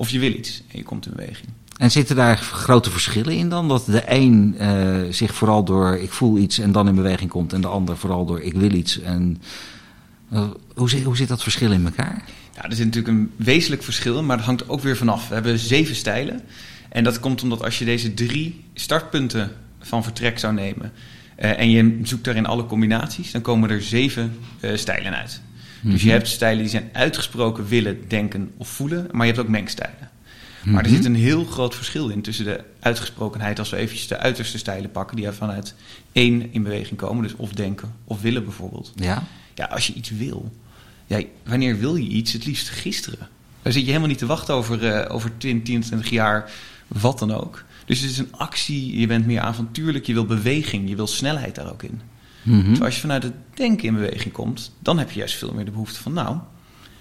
Of 0.00 0.10
je 0.10 0.18
wil 0.18 0.32
iets 0.32 0.62
en 0.68 0.78
je 0.78 0.84
komt 0.84 1.06
in 1.06 1.12
beweging. 1.16 1.48
En 1.76 1.90
zitten 1.90 2.16
daar 2.16 2.36
grote 2.36 2.90
verschillen 2.90 3.32
in 3.32 3.48
dan? 3.48 3.68
Dat 3.68 3.86
de 3.86 4.02
een 4.06 4.54
eh, 4.58 5.00
zich 5.10 5.34
vooral 5.34 5.64
door 5.64 5.96
ik 5.96 6.10
voel 6.10 6.38
iets 6.38 6.58
en 6.58 6.72
dan 6.72 6.88
in 6.88 6.94
beweging 6.94 7.30
komt... 7.30 7.52
en 7.52 7.60
de 7.60 7.66
ander 7.66 7.96
vooral 7.96 8.26
door 8.26 8.40
ik 8.40 8.52
wil 8.52 8.72
iets. 8.72 9.00
En, 9.00 9.42
eh, 10.30 10.50
hoe, 10.74 10.90
zit, 10.90 11.02
hoe 11.02 11.16
zit 11.16 11.28
dat 11.28 11.42
verschil 11.42 11.72
in 11.72 11.84
elkaar? 11.84 12.24
Ja, 12.54 12.64
er 12.64 12.74
zit 12.74 12.84
natuurlijk 12.84 13.16
een 13.16 13.30
wezenlijk 13.36 13.82
verschil 13.82 14.22
maar 14.22 14.36
dat 14.36 14.46
hangt 14.46 14.68
ook 14.68 14.80
weer 14.80 14.96
vanaf. 14.96 15.28
We 15.28 15.34
hebben 15.34 15.58
zeven 15.58 15.94
stijlen. 15.94 16.40
En 16.88 17.04
dat 17.04 17.20
komt 17.20 17.42
omdat 17.42 17.64
als 17.64 17.78
je 17.78 17.84
deze 17.84 18.14
drie 18.14 18.64
startpunten 18.74 19.50
van 19.80 20.02
vertrek 20.02 20.38
zou 20.38 20.54
nemen... 20.54 20.92
eh, 21.36 21.58
en 21.58 21.70
je 21.70 22.00
zoekt 22.02 22.24
daarin 22.24 22.46
alle 22.46 22.66
combinaties, 22.66 23.30
dan 23.30 23.40
komen 23.40 23.70
er 23.70 23.82
zeven 23.82 24.38
stijlen 24.74 25.16
uit. 25.16 25.40
Dus 25.80 26.00
je 26.00 26.06
Mhm. 26.06 26.16
hebt 26.16 26.28
stijlen 26.28 26.60
die 26.62 26.70
zijn 26.70 26.88
uitgesproken 26.92 27.66
willen, 27.66 27.98
denken 28.08 28.50
of 28.56 28.68
voelen, 28.68 29.08
maar 29.10 29.26
je 29.26 29.32
hebt 29.32 29.44
ook 29.44 29.50
mengstijlen. 29.50 30.08
Maar 30.64 30.82
er 30.84 30.88
Mhm. 30.90 30.96
zit 30.96 31.04
een 31.04 31.14
heel 31.14 31.44
groot 31.44 31.74
verschil 31.74 32.08
in 32.08 32.22
tussen 32.22 32.44
de 32.44 32.64
uitgesprokenheid, 32.80 33.58
als 33.58 33.70
we 33.70 33.76
eventjes 33.76 34.08
de 34.08 34.18
uiterste 34.18 34.58
stijlen 34.58 34.90
pakken, 34.90 35.16
die 35.16 35.30
vanuit 35.30 35.74
één 36.12 36.52
in 36.52 36.62
beweging 36.62 36.98
komen, 36.98 37.22
dus 37.22 37.36
of 37.36 37.52
denken 37.52 37.94
of 38.04 38.20
willen 38.20 38.44
bijvoorbeeld. 38.44 38.92
Ja. 38.94 39.22
Ja, 39.54 39.64
als 39.64 39.86
je 39.86 39.92
iets 39.92 40.10
wil. 40.10 40.52
Ja, 41.06 41.20
wanneer 41.44 41.78
wil 41.78 41.96
je 41.96 42.08
iets? 42.08 42.32
Het 42.32 42.46
liefst 42.46 42.68
gisteren. 42.68 43.28
Daar 43.62 43.72
zit 43.72 43.82
je 43.82 43.88
helemaal 43.88 44.08
niet 44.08 44.18
te 44.18 44.26
wachten 44.26 44.54
over, 44.54 44.86
eh, 44.86 45.14
over 45.14 45.30
20, 45.36 45.64
20 45.64 46.10
jaar, 46.10 46.50
wat 46.86 47.18
dan 47.18 47.32
ook. 47.32 47.64
Dus 47.84 48.00
het 48.00 48.10
is 48.10 48.18
een 48.18 48.32
actie, 48.36 48.98
je 49.00 49.06
bent 49.06 49.26
meer 49.26 49.40
avontuurlijk, 49.40 50.06
je 50.06 50.12
wil 50.12 50.26
beweging, 50.26 50.88
je 50.88 50.96
wil 50.96 51.06
snelheid 51.06 51.54
daar 51.54 51.70
ook 51.72 51.82
in. 51.82 52.00
Mhm. 52.42 52.82
Als 52.82 52.94
je 52.94 53.00
vanuit 53.00 53.22
het 53.22 53.32
denken 53.54 53.88
in 53.88 53.94
beweging 53.94 54.32
komt, 54.32 54.72
dan 54.78 54.98
heb 54.98 55.10
je 55.10 55.18
juist 55.18 55.34
veel 55.36 55.52
meer 55.54 55.64
de 55.64 55.70
behoefte 55.70 56.00
van, 56.00 56.12
nou, 56.12 56.36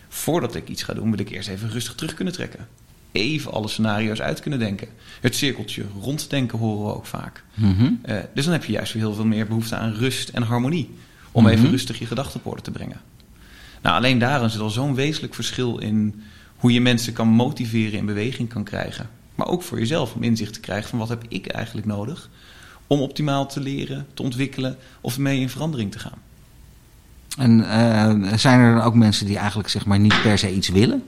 voordat 0.10 0.56
ik 0.56 0.68
iets 0.70 0.84
ga 0.84 0.94
doen, 0.94 1.10
wil 1.10 1.20
ik 1.20 1.30
eerst 1.30 1.48
even 1.50 1.70
rustig 1.70 1.96
terug 1.96 2.14
kunnen 2.14 2.34
trekken. 2.34 2.68
Even 3.12 3.52
alle 3.52 3.68
scenario's 3.68 4.22
uit 4.22 4.40
kunnen 4.40 4.60
denken. 4.60 4.88
Het 5.22 5.36
cirkeltje 5.36 5.86
ronddenken 6.02 6.58
horen 6.58 6.86
we 6.86 6.94
ook 6.96 7.06
vaak. 7.06 7.44
Mhm. 7.54 7.92
Eh, 8.02 8.18
dus 8.34 8.44
dan 8.44 8.54
heb 8.54 8.64
je 8.66 8.72
juist 8.72 8.94
weer 8.94 9.02
heel 9.02 9.14
veel 9.14 9.26
meer 9.26 9.48
behoefte 9.48 9.76
aan 9.76 9.94
rust 9.94 10.30
en 10.30 10.44
harmonie. 10.44 10.90
Om 11.32 11.44
Mhm. 11.44 11.54
even 11.54 11.70
rustig 11.70 12.00
je 12.00 12.06
gedachten 12.06 12.40
op 12.40 12.46
orde 12.52 12.62
te 12.62 12.72
brengen. 12.72 13.02
Nou, 13.82 13.96
alleen 13.96 14.20
daarin 14.20 14.50
zit 14.50 14.62
al 14.62 14.70
zo'n 14.70 14.96
wezenlijk 14.96 15.34
verschil 15.34 15.78
in 15.78 16.24
hoe 16.56 16.72
je 16.72 16.82
mensen 16.82 17.14
kan 17.14 17.28
motiveren 17.28 18.00
in 18.00 18.06
beweging 18.06 18.50
kan 18.50 18.64
krijgen. 18.64 19.10
Maar 19.36 19.48
ook 19.48 19.64
voor 19.64 19.80
jezelf 19.80 20.14
om 20.14 20.24
inzicht 20.24 20.54
te 20.54 20.60
krijgen 20.60 20.90
van 20.90 21.00
wat 21.00 21.10
heb 21.10 21.24
ik 21.28 21.48
eigenlijk 21.48 21.88
nodig 21.88 22.30
om 22.90 23.02
optimaal 23.02 23.48
te 23.48 23.60
leren, 23.60 24.08
te 24.14 24.22
ontwikkelen 24.22 24.78
of 25.02 25.18
mee 25.18 25.40
in 25.40 25.50
verandering 25.50 25.92
te 25.92 26.00
gaan. 26.00 26.18
En 27.38 27.70
eh, 27.70 28.34
zijn 28.38 28.60
er 28.60 28.76
dan 28.76 28.84
ook 28.84 28.96
mensen 28.96 29.26
die 29.26 29.38
eigenlijk 29.38 29.70
zeg 29.70 29.86
maar 29.86 30.00
niet 30.00 30.22
per 30.22 30.38
se 30.38 30.54
iets 30.54 30.70
willen? 30.70 31.04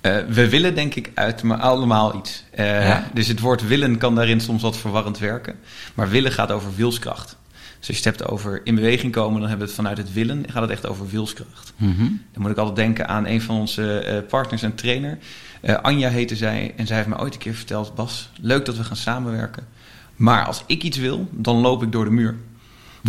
Eh, 0.00 0.16
we 0.28 0.48
willen 0.48 0.74
denk 0.74 0.94
ik 0.94 1.10
uit 1.14 1.42
allemaal 1.50 2.16
iets. 2.16 2.44
Eh, 2.50 2.86
Ja. 2.86 3.10
Dus 3.14 3.28
het 3.28 3.40
woord 3.40 3.66
willen 3.66 3.98
kan 3.98 4.14
daarin 4.14 4.40
soms 4.40 4.62
wat 4.62 4.76
verwarrend 4.76 5.18
werken. 5.18 5.54
Maar 5.94 6.08
willen 6.08 6.32
gaat 6.32 6.52
over 6.52 6.74
wilskracht. 6.76 7.36
Dus 7.78 7.88
als 7.88 7.98
je 7.98 8.08
het 8.08 8.18
hebt 8.18 8.30
over 8.30 8.60
in 8.64 8.74
beweging 8.74 9.12
komen, 9.12 9.40
dan 9.40 9.48
hebben 9.48 9.66
we 9.66 9.72
het 9.72 9.82
vanuit 9.82 9.98
het 9.98 10.12
willen. 10.12 10.44
Gaat 10.50 10.62
het 10.62 10.70
echt 10.70 10.86
over 10.86 11.08
wilskracht. 11.08 11.72
Mhm. 11.76 11.96
Dan 12.32 12.42
moet 12.42 12.50
ik 12.50 12.56
altijd 12.56 12.76
denken 12.76 13.08
aan 13.08 13.26
een 13.26 13.42
van 13.42 13.56
onze 13.56 14.24
partners 14.28 14.62
en 14.62 14.74
trainer. 14.74 15.18
Eh, 15.60 15.74
Anja 15.82 16.08
heette 16.08 16.36
zij 16.36 16.72
en 16.76 16.86
zij 16.86 16.96
heeft 16.96 17.08
me 17.08 17.18
ooit 17.18 17.34
een 17.34 17.40
keer 17.40 17.54
verteld... 17.54 17.94
Bas, 17.94 18.30
leuk 18.40 18.64
dat 18.64 18.76
we 18.76 18.84
gaan 18.84 18.96
samenwerken. 18.96 19.66
Maar 20.16 20.46
als 20.46 20.62
ik 20.66 20.82
iets 20.82 20.98
wil, 20.98 21.28
dan 21.30 21.56
loop 21.56 21.82
ik 21.82 21.92
door 21.92 22.04
de 22.04 22.10
muur. 22.10 22.36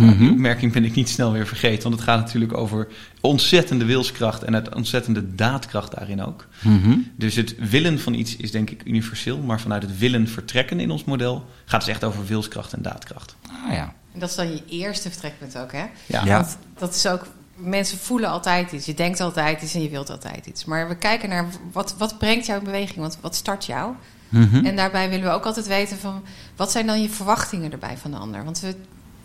Nou, 0.04 0.18
die 0.18 0.30
opmerking 0.30 0.72
ben 0.72 0.84
ik 0.84 0.94
niet 0.94 1.08
snel 1.08 1.32
weer 1.32 1.46
vergeten. 1.46 1.82
Want 1.82 1.94
het 1.94 2.04
gaat 2.04 2.18
natuurlijk 2.18 2.56
over 2.56 2.88
ontzettende 3.20 3.84
wilskracht... 3.84 4.42
en 4.42 4.54
het 4.54 4.74
ontzettende 4.74 5.34
daadkracht 5.34 5.94
daarin 5.94 6.22
ook. 6.22 6.46
Mhm. 6.62 6.96
Dus 7.16 7.34
het 7.34 7.54
willen 7.58 8.00
van 8.00 8.14
iets 8.14 8.36
is 8.36 8.50
denk 8.50 8.70
ik 8.70 8.82
universeel. 8.84 9.38
Maar 9.38 9.60
vanuit 9.60 9.82
het 9.82 9.98
willen 9.98 10.28
vertrekken 10.28 10.80
in 10.80 10.90
ons 10.90 11.04
model... 11.04 11.46
gaat 11.64 11.80
het 11.80 11.90
echt 11.90 12.04
over 12.04 12.26
wilskracht 12.26 12.72
en 12.72 12.82
daadkracht. 12.82 13.36
Ah 13.66 13.72
ja. 13.72 13.94
En 14.12 14.20
dat 14.20 14.28
is 14.28 14.36
dan 14.36 14.50
je 14.50 14.62
eerste 14.68 15.10
vertrekpunt 15.10 15.58
ook, 15.58 15.72
hè? 15.72 15.84
Ja. 16.06 16.24
Ja. 16.24 16.36
Want 16.36 16.58
dat 16.78 16.94
is 16.94 17.06
ook... 17.06 17.26
Mensen 17.54 17.98
voelen 17.98 18.30
altijd 18.30 18.72
iets. 18.72 18.86
Je 18.86 18.94
denkt 18.94 19.20
altijd 19.20 19.62
iets 19.62 19.74
en 19.74 19.82
je 19.82 19.88
wilt 19.88 20.10
altijd 20.10 20.46
iets. 20.46 20.64
Maar 20.64 20.88
we 20.88 20.96
kijken 20.96 21.28
naar 21.28 21.46
wat, 21.72 21.94
wat 21.98 22.18
brengt 22.18 22.46
jou 22.46 22.58
in 22.58 22.64
beweging? 22.64 22.98
Wat, 22.98 23.18
wat 23.20 23.34
start 23.34 23.66
jou? 23.66 23.94
Mhm. 24.28 24.64
En 24.64 24.76
daarbij 24.76 25.08
willen 25.08 25.24
we 25.24 25.32
ook 25.32 25.44
altijd 25.44 25.66
weten 25.66 25.98
van... 25.98 26.22
wat 26.56 26.70
zijn 26.70 26.86
dan 26.86 27.02
je 27.02 27.08
verwachtingen 27.08 27.72
erbij 27.72 27.96
van 27.96 28.10
de 28.10 28.16
ander? 28.16 28.44
Want 28.44 28.60
we, 28.60 28.74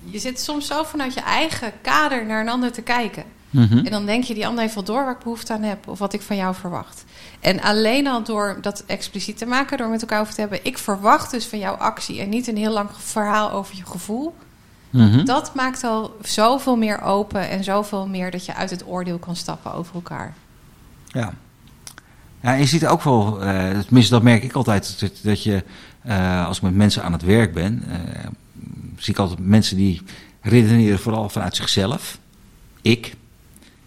je 0.03 0.19
zit 0.19 0.39
soms 0.39 0.67
zo 0.67 0.83
vanuit 0.83 1.13
je 1.13 1.21
eigen 1.21 1.71
kader 1.81 2.25
naar 2.25 2.41
een 2.41 2.49
ander 2.49 2.71
te 2.71 2.81
kijken. 2.81 3.23
Mhm. 3.49 3.77
En 3.77 3.91
dan 3.91 4.05
denk 4.05 4.23
je, 4.23 4.33
die 4.33 4.47
ander 4.47 4.61
heeft 4.61 4.75
wel 4.75 4.83
door 4.83 5.03
waar 5.03 5.13
ik 5.13 5.23
behoefte 5.23 5.53
aan 5.53 5.63
heb... 5.63 5.87
of 5.87 5.99
wat 5.99 6.13
ik 6.13 6.21
van 6.21 6.35
jou 6.35 6.55
verwacht. 6.55 7.03
En 7.39 7.61
alleen 7.61 8.07
al 8.07 8.23
door 8.23 8.57
dat 8.61 8.83
expliciet 8.87 9.37
te 9.37 9.45
maken, 9.45 9.77
door 9.77 9.89
met 9.89 10.01
elkaar 10.01 10.21
over 10.21 10.33
te 10.33 10.41
hebben... 10.41 10.59
ik 10.65 10.77
verwacht 10.77 11.31
dus 11.31 11.45
van 11.45 11.59
jouw 11.59 11.75
actie 11.75 12.21
en 12.21 12.29
niet 12.29 12.47
een 12.47 12.57
heel 12.57 12.71
lang 12.71 12.89
verhaal 12.97 13.51
over 13.51 13.75
je 13.75 13.85
gevoel... 13.85 14.35
Mhm. 14.93 15.25
Dat 15.25 15.55
maakt 15.55 15.83
al 15.83 16.17
zoveel 16.21 16.77
meer 16.77 17.01
open 17.01 17.49
en 17.49 17.63
zoveel 17.63 18.07
meer 18.07 18.31
dat 18.31 18.45
je 18.45 18.55
uit 18.55 18.69
het 18.69 18.87
oordeel 18.87 19.17
kan 19.17 19.35
stappen 19.35 19.73
over 19.73 19.95
elkaar. 19.95 20.33
Ja. 21.05 21.33
Ja, 22.43 22.53
je 22.53 22.65
ziet 22.65 22.85
ook 22.87 23.03
wel, 23.03 23.41
eh 23.41 23.79
tenminste 23.79 24.13
dat 24.13 24.23
merk 24.23 24.43
ik 24.43 24.53
altijd, 24.53 24.99
dat, 24.99 25.19
dat 25.21 25.43
je 25.43 25.63
eh, 26.01 26.45
als 26.47 26.57
ik 26.57 26.63
met 26.63 26.75
mensen 26.75 27.03
aan 27.03 27.11
het 27.11 27.21
werk 27.21 27.53
ben, 27.53 27.83
eh, 27.87 28.25
zie 28.97 29.13
ik 29.13 29.19
altijd 29.19 29.39
mensen 29.39 29.77
die 29.77 30.01
redeneren 30.41 30.99
vooral 30.99 31.29
vanuit 31.29 31.55
zichzelf. 31.55 32.19
Ik. 32.81 33.15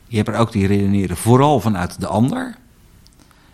Je 0.07 0.17
hebt 0.17 0.29
er 0.29 0.35
ook 0.35 0.53
die 0.53 0.67
redeneren 0.67 1.17
vooral 1.17 1.61
vanuit 1.61 2.01
de 2.01 2.07
ander. 2.07 2.57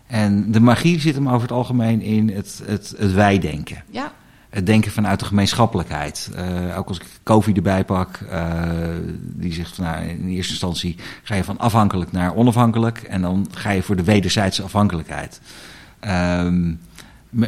En 0.06 0.52
de 0.52 0.60
magie 0.60 1.00
zit 1.00 1.14
hem 1.14 1.28
over 1.28 1.42
het 1.42 1.52
algemeen 1.52 2.02
in 2.02 2.28
het, 2.28 2.62
het, 2.66 2.94
het 2.98 3.12
wij-denken. 3.12 3.84
Ja, 3.90 4.12
Het 4.52 4.66
denken 4.66 4.92
vanuit 4.92 5.18
de 5.18 5.24
gemeenschappelijkheid. 5.24 6.30
Eh, 6.34 6.78
ook 6.78 6.88
als 6.88 6.98
ik 6.98 7.06
Kofi 7.22 7.52
erbij 7.52 7.84
pak, 7.84 8.16
eh, 8.30 8.62
die 9.18 9.52
zegt 9.52 9.74
van 9.74 9.84
nou, 9.84 10.04
in 10.04 10.28
eerste 10.28 10.52
instantie 10.52 10.96
ga 11.22 11.34
je 11.34 11.44
van 11.44 11.58
afhankelijk 11.58 12.12
naar 12.12 12.34
onafhankelijk 12.34 13.02
en 13.02 13.22
dan 13.22 13.48
ga 13.50 13.70
je 13.70 13.82
voor 13.82 13.96
de 13.96 14.04
wederzijdse 14.04 14.62
afhankelijkheid. 14.62 15.40
Ehm, 16.00 16.74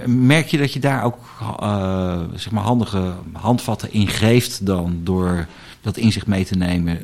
merk 0.07 0.47
je 0.47 0.59
dat 0.59 0.73
je 0.73 0.81
daar 0.81 1.05
ook 1.05 1.19
eh, 1.61 2.21
zeg 2.35 2.51
maar 2.51 2.63
handige 2.63 3.13
handvatten 3.33 3.93
in 3.93 4.09
geeft 4.09 4.67
dan 4.67 5.01
door 5.03 5.47
dat 5.81 5.97
inzicht 5.97 6.27
mee 6.27 6.45
te 6.45 6.57
nemen? 6.57 6.99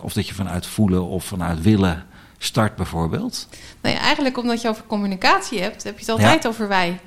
of 0.00 0.12
dat 0.12 0.28
je 0.28 0.34
vanuit 0.34 0.66
voelen 0.66 1.06
of 1.06 1.24
vanuit 1.24 1.62
willen 1.62 2.04
start 2.38 2.76
bijvoorbeeld? 2.76 3.48
nee, 3.80 3.94
eigenlijk 3.94 4.38
omdat 4.38 4.62
je 4.62 4.68
over 4.68 4.84
communicatie 4.86 5.60
hebt, 5.60 5.82
heb 5.82 5.98
je 5.98 6.00
het 6.00 6.20
altijd 6.20 6.46
over 6.46 6.68
wij. 6.68 7.00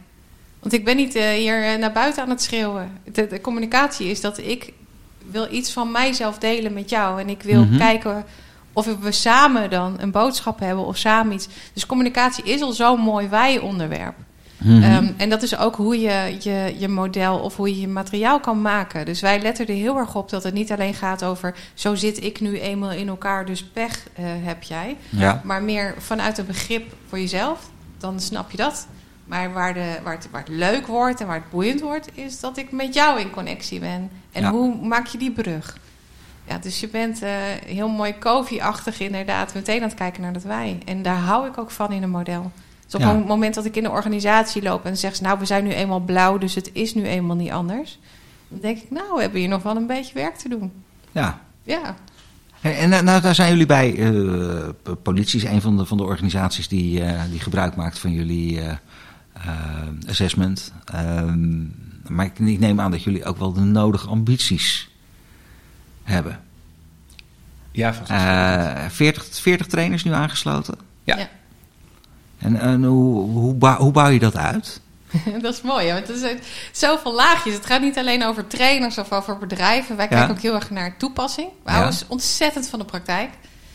Want 0.61 0.73
ik 0.73 0.85
ben 0.85 0.95
niet 0.95 1.15
eh, 1.15 1.29
hier 1.29 1.63
eh, 1.63 1.77
naar 1.79 1.91
buiten 1.91 2.23
aan 2.23 2.29
het 2.29 2.41
schreeuwen. 2.41 2.91
De, 3.11 3.27
de 3.27 3.41
communicatie 3.41 4.07
is 4.09 4.21
dat 4.21 4.37
ik 4.37 4.73
wil 5.31 5.47
iets 5.53 5.71
van 5.73 5.91
mijzelf 5.91 6.37
delen 6.37 6.73
met 6.73 6.89
jou. 6.89 7.19
En 7.21 7.29
ik 7.29 7.41
wil 7.43 7.63
Mhm. 7.65 7.77
kijken 7.77 8.25
of 8.73 8.85
we 9.01 9.11
samen 9.11 9.69
dan 9.69 9.95
een 9.99 10.11
boodschap 10.11 10.59
hebben 10.59 10.85
of 10.85 10.97
samen 10.97 11.33
iets. 11.33 11.47
Dus 11.73 11.85
communicatie 11.85 12.43
is 12.43 12.61
al 12.61 12.71
zo'n 12.71 12.99
mooi 12.99 13.27
wij-onderwerp. 13.27 14.15
Mhm. 14.57 14.83
Ehm, 14.83 15.07
en 15.17 15.29
dat 15.29 15.41
is 15.41 15.57
ook 15.57 15.75
hoe 15.75 15.99
je, 15.99 16.35
je 16.39 16.75
je 16.77 16.87
model 16.87 17.39
of 17.39 17.55
hoe 17.55 17.69
je 17.69 17.81
je 17.81 17.87
materiaal 17.87 18.39
kan 18.39 18.61
maken. 18.61 19.05
Dus 19.05 19.21
wij 19.21 19.39
letten 19.41 19.67
er 19.67 19.73
heel 19.73 19.97
erg 19.97 20.15
op 20.15 20.29
dat 20.29 20.43
het 20.43 20.53
niet 20.53 20.71
alleen 20.71 20.93
gaat 20.93 21.23
over... 21.23 21.55
zo 21.73 21.95
zit 21.95 22.23
ik 22.23 22.39
nu 22.39 22.59
eenmaal 22.59 22.91
in 22.91 23.07
elkaar, 23.07 23.45
dus 23.45 23.63
pech 23.63 24.07
eh, 24.15 24.23
heb 24.25 24.63
jij. 24.63 24.97
ja. 25.09 25.41
Maar 25.43 25.63
meer 25.63 25.93
vanuit 25.97 26.37
een 26.37 26.45
begrip 26.45 26.93
voor 27.07 27.19
jezelf, 27.19 27.59
dan 27.97 28.19
snap 28.19 28.51
je 28.51 28.57
dat. 28.57 28.87
Maar 29.31 29.53
waar, 29.53 29.73
de, 29.73 29.99
waar, 30.03 30.13
het, 30.13 30.27
waar 30.31 30.41
het 30.41 30.49
leuk 30.49 30.87
wordt 30.87 31.21
en 31.21 31.27
waar 31.27 31.35
het 31.35 31.49
boeiend 31.49 31.81
wordt... 31.81 32.07
is 32.13 32.39
dat 32.39 32.57
ik 32.57 32.71
met 32.71 32.93
jou 32.93 33.19
in 33.19 33.29
connectie 33.29 33.79
ben. 33.79 34.09
En 34.31 34.41
Ja. 34.41 34.51
hoe 34.51 34.75
maak 34.87 35.05
je 35.07 35.17
die 35.17 35.31
brug? 35.31 35.77
Ja, 36.47 36.57
dus 36.57 36.79
je 36.79 36.87
bent 36.87 37.21
eh, 37.21 37.29
heel 37.65 37.89
mooi 37.89 38.13
Kofi-achtig 38.19 38.99
inderdaad... 38.99 39.53
meteen 39.53 39.81
aan 39.81 39.87
het 39.87 39.97
kijken 39.97 40.21
naar 40.21 40.33
dat 40.33 40.43
wij. 40.43 40.77
En 40.85 41.01
daar 41.01 41.17
hou 41.17 41.47
ik 41.47 41.57
ook 41.57 41.71
van 41.71 41.91
in 41.91 42.03
een 42.03 42.09
model. 42.09 42.51
Dus 42.85 42.95
op 42.95 43.01
Ja. 43.01 43.15
het 43.15 43.25
moment 43.27 43.53
dat 43.55 43.65
ik 43.65 43.75
in 43.75 43.83
de 43.83 43.89
organisatie 43.89 44.61
loop 44.61 44.85
en 44.85 44.97
zeg... 44.97 45.21
nou, 45.21 45.39
we 45.39 45.45
zijn 45.45 45.63
nu 45.63 45.71
eenmaal 45.71 45.99
blauw, 45.99 46.37
dus 46.37 46.55
het 46.55 46.69
is 46.73 46.93
nu 46.93 47.03
eenmaal 47.05 47.35
niet 47.35 47.51
anders... 47.51 47.99
dan 48.47 48.59
denk 48.59 48.77
ik, 48.77 48.91
nou, 48.91 49.15
we 49.15 49.21
hebben 49.21 49.39
hier 49.39 49.49
nog 49.49 49.63
wel 49.63 49.75
een 49.75 49.87
beetje 49.87 50.13
werk 50.13 50.35
te 50.35 50.49
doen. 50.49 50.71
ja. 51.11 51.39
Ja, 51.63 51.95
En 52.61 52.89
nou, 52.89 53.03
nou, 53.03 53.21
daar 53.21 53.35
zijn 53.35 53.49
jullie 53.49 53.65
bij. 53.65 53.95
eh, 53.97 54.69
p- 54.83 54.97
politie 55.03 55.39
is 55.43 55.49
een 55.49 55.61
van 55.61 55.77
de, 55.77 55.85
van 55.85 55.97
de 55.97 56.03
organisaties 56.03 56.67
die, 56.67 57.03
eh, 57.03 57.21
die 57.29 57.39
gebruik 57.39 57.75
maakt 57.75 57.99
van 57.99 58.11
jullie 58.11 58.59
eh, 58.59 58.69
eh, 58.69 58.75
assessment. 60.09 60.71
Ehm, 60.85 61.59
maar 62.07 62.25
ik, 62.25 62.39
ik 62.39 62.59
neem 62.59 62.79
aan 62.79 62.91
dat 62.91 63.03
jullie 63.03 63.25
ook 63.25 63.37
wel 63.37 63.53
de 63.53 63.59
nodige 63.61 64.07
ambities 64.07 64.89
hebben. 66.03 66.39
Ja, 67.71 67.93
van 67.93 68.05
Eh 68.05 68.85
40, 68.89 69.25
40 69.31 69.67
trainers 69.67 70.03
nu 70.03 70.11
aangesloten. 70.13 70.75
Ja. 71.03 71.17
Ja. 71.17 71.29
En, 72.37 72.55
en 72.59 72.83
hoe, 72.83 73.29
hoe, 73.29 73.53
bouw, 73.53 73.77
hoe 73.77 73.91
bouw 73.91 74.09
je 74.09 74.19
dat 74.19 74.35
uit? 74.37 74.81
dat 75.41 75.53
is 75.53 75.61
mooi. 75.61 75.87
hè, 75.87 75.93
Want 75.93 76.07
het 76.07 76.17
is 76.17 76.35
zoveel 76.79 77.13
laagjes. 77.15 77.53
Het 77.53 77.65
gaat 77.65 77.81
niet 77.81 77.97
alleen 77.97 78.23
over 78.25 78.47
trainers 78.47 78.97
of 78.97 79.11
over 79.11 79.37
bedrijven. 79.37 79.95
Wij 79.95 80.07
Ja. 80.09 80.15
kijken 80.15 80.35
ook 80.35 80.41
heel 80.41 80.53
erg 80.55 80.69
naar 80.69 80.97
toepassing. 80.97 81.47
We 81.47 81.55
Ja. 81.65 81.71
houden 81.71 81.91
ons 81.93 82.05
ontzettend 82.07 82.67
van 82.67 82.79
de 82.79 82.85
praktijk. 82.85 83.29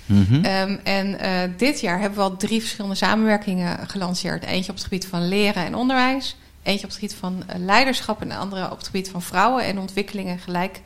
Mhm. 0.06 0.44
Ehm, 0.44 0.76
en 0.82 1.18
eh, 1.18 1.30
dit 1.56 1.80
jaar 1.80 2.00
hebben 2.00 2.18
we 2.18 2.24
al 2.24 2.36
drie 2.36 2.60
verschillende 2.60 2.96
samenwerkingen 2.96 3.88
gelanceerd. 3.88 4.44
Eentje 4.44 4.70
op 4.70 4.76
het 4.76 4.84
gebied 4.84 5.06
van 5.06 5.28
leren 5.28 5.64
en 5.64 5.74
onderwijs. 5.74 6.36
Eentje 6.62 6.84
op 6.84 6.90
het 6.90 6.98
gebied 6.98 7.14
van 7.14 7.42
eh, 7.46 7.58
leiderschap. 7.58 8.20
En 8.22 8.28
de 8.28 8.36
andere 8.36 8.70
op 8.70 8.76
het 8.76 8.86
gebied 8.86 9.10
van 9.10 9.22
vrouwen 9.22 9.64
en 9.64 9.78
ontwikkeling 9.78 10.28
en 10.28 10.38
gelijk 10.38 10.80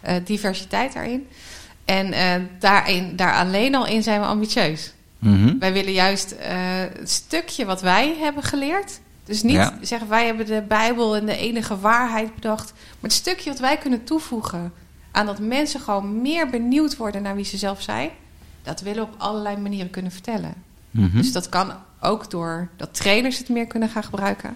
eh, 0.00 0.14
diversiteit 0.24 0.92
daarin. 0.92 1.26
En 1.84 2.14
daarin, 2.58 3.16
daar 3.16 3.34
alleen 3.34 3.74
al 3.74 3.86
in 3.86 4.02
zijn 4.02 4.20
we 4.20 4.26
ambitieus. 4.26 4.92
Mhm. 5.18 5.58
Wij 5.58 5.72
willen 5.72 5.92
juist 5.92 6.34
het 6.98 7.10
stukje 7.10 7.64
wat 7.64 7.80
wij 7.80 8.16
hebben 8.20 8.42
geleerd. 8.42 9.00
Dus 9.24 9.42
niet 9.42 9.52
Ja. 9.54 9.78
zeggen 9.80 10.08
wij 10.08 10.26
hebben 10.26 10.46
de 10.46 10.62
Bijbel 10.68 11.16
en 11.16 11.26
de 11.26 11.36
enige 11.36 11.78
waarheid 11.78 12.34
bedacht. 12.34 12.72
Maar 12.72 13.10
het 13.10 13.12
stukje 13.12 13.50
wat 13.50 13.58
wij 13.58 13.76
kunnen 13.76 14.04
toevoegen 14.04 14.72
aan 15.10 15.26
dat 15.26 15.38
mensen 15.38 15.80
gewoon 15.80 16.22
meer 16.22 16.50
benieuwd 16.50 16.96
worden 16.96 17.22
naar 17.22 17.34
wie 17.34 17.44
ze 17.44 17.56
zelf 17.56 17.82
zijn. 17.82 18.10
Dat 18.62 18.80
willen 18.80 19.04
we 19.06 19.12
op 19.12 19.20
allerlei 19.20 19.56
manieren 19.56 19.90
kunnen 19.90 20.12
vertellen. 20.12 20.54
Mhm. 20.90 21.16
Dus 21.16 21.32
dat 21.32 21.48
kan 21.48 21.72
ook 22.00 22.30
door 22.30 22.68
dat 22.76 22.94
trainers 22.94 23.38
het 23.38 23.48
meer 23.48 23.66
kunnen 23.66 23.88
gaan 23.88 24.04
gebruiken. 24.04 24.50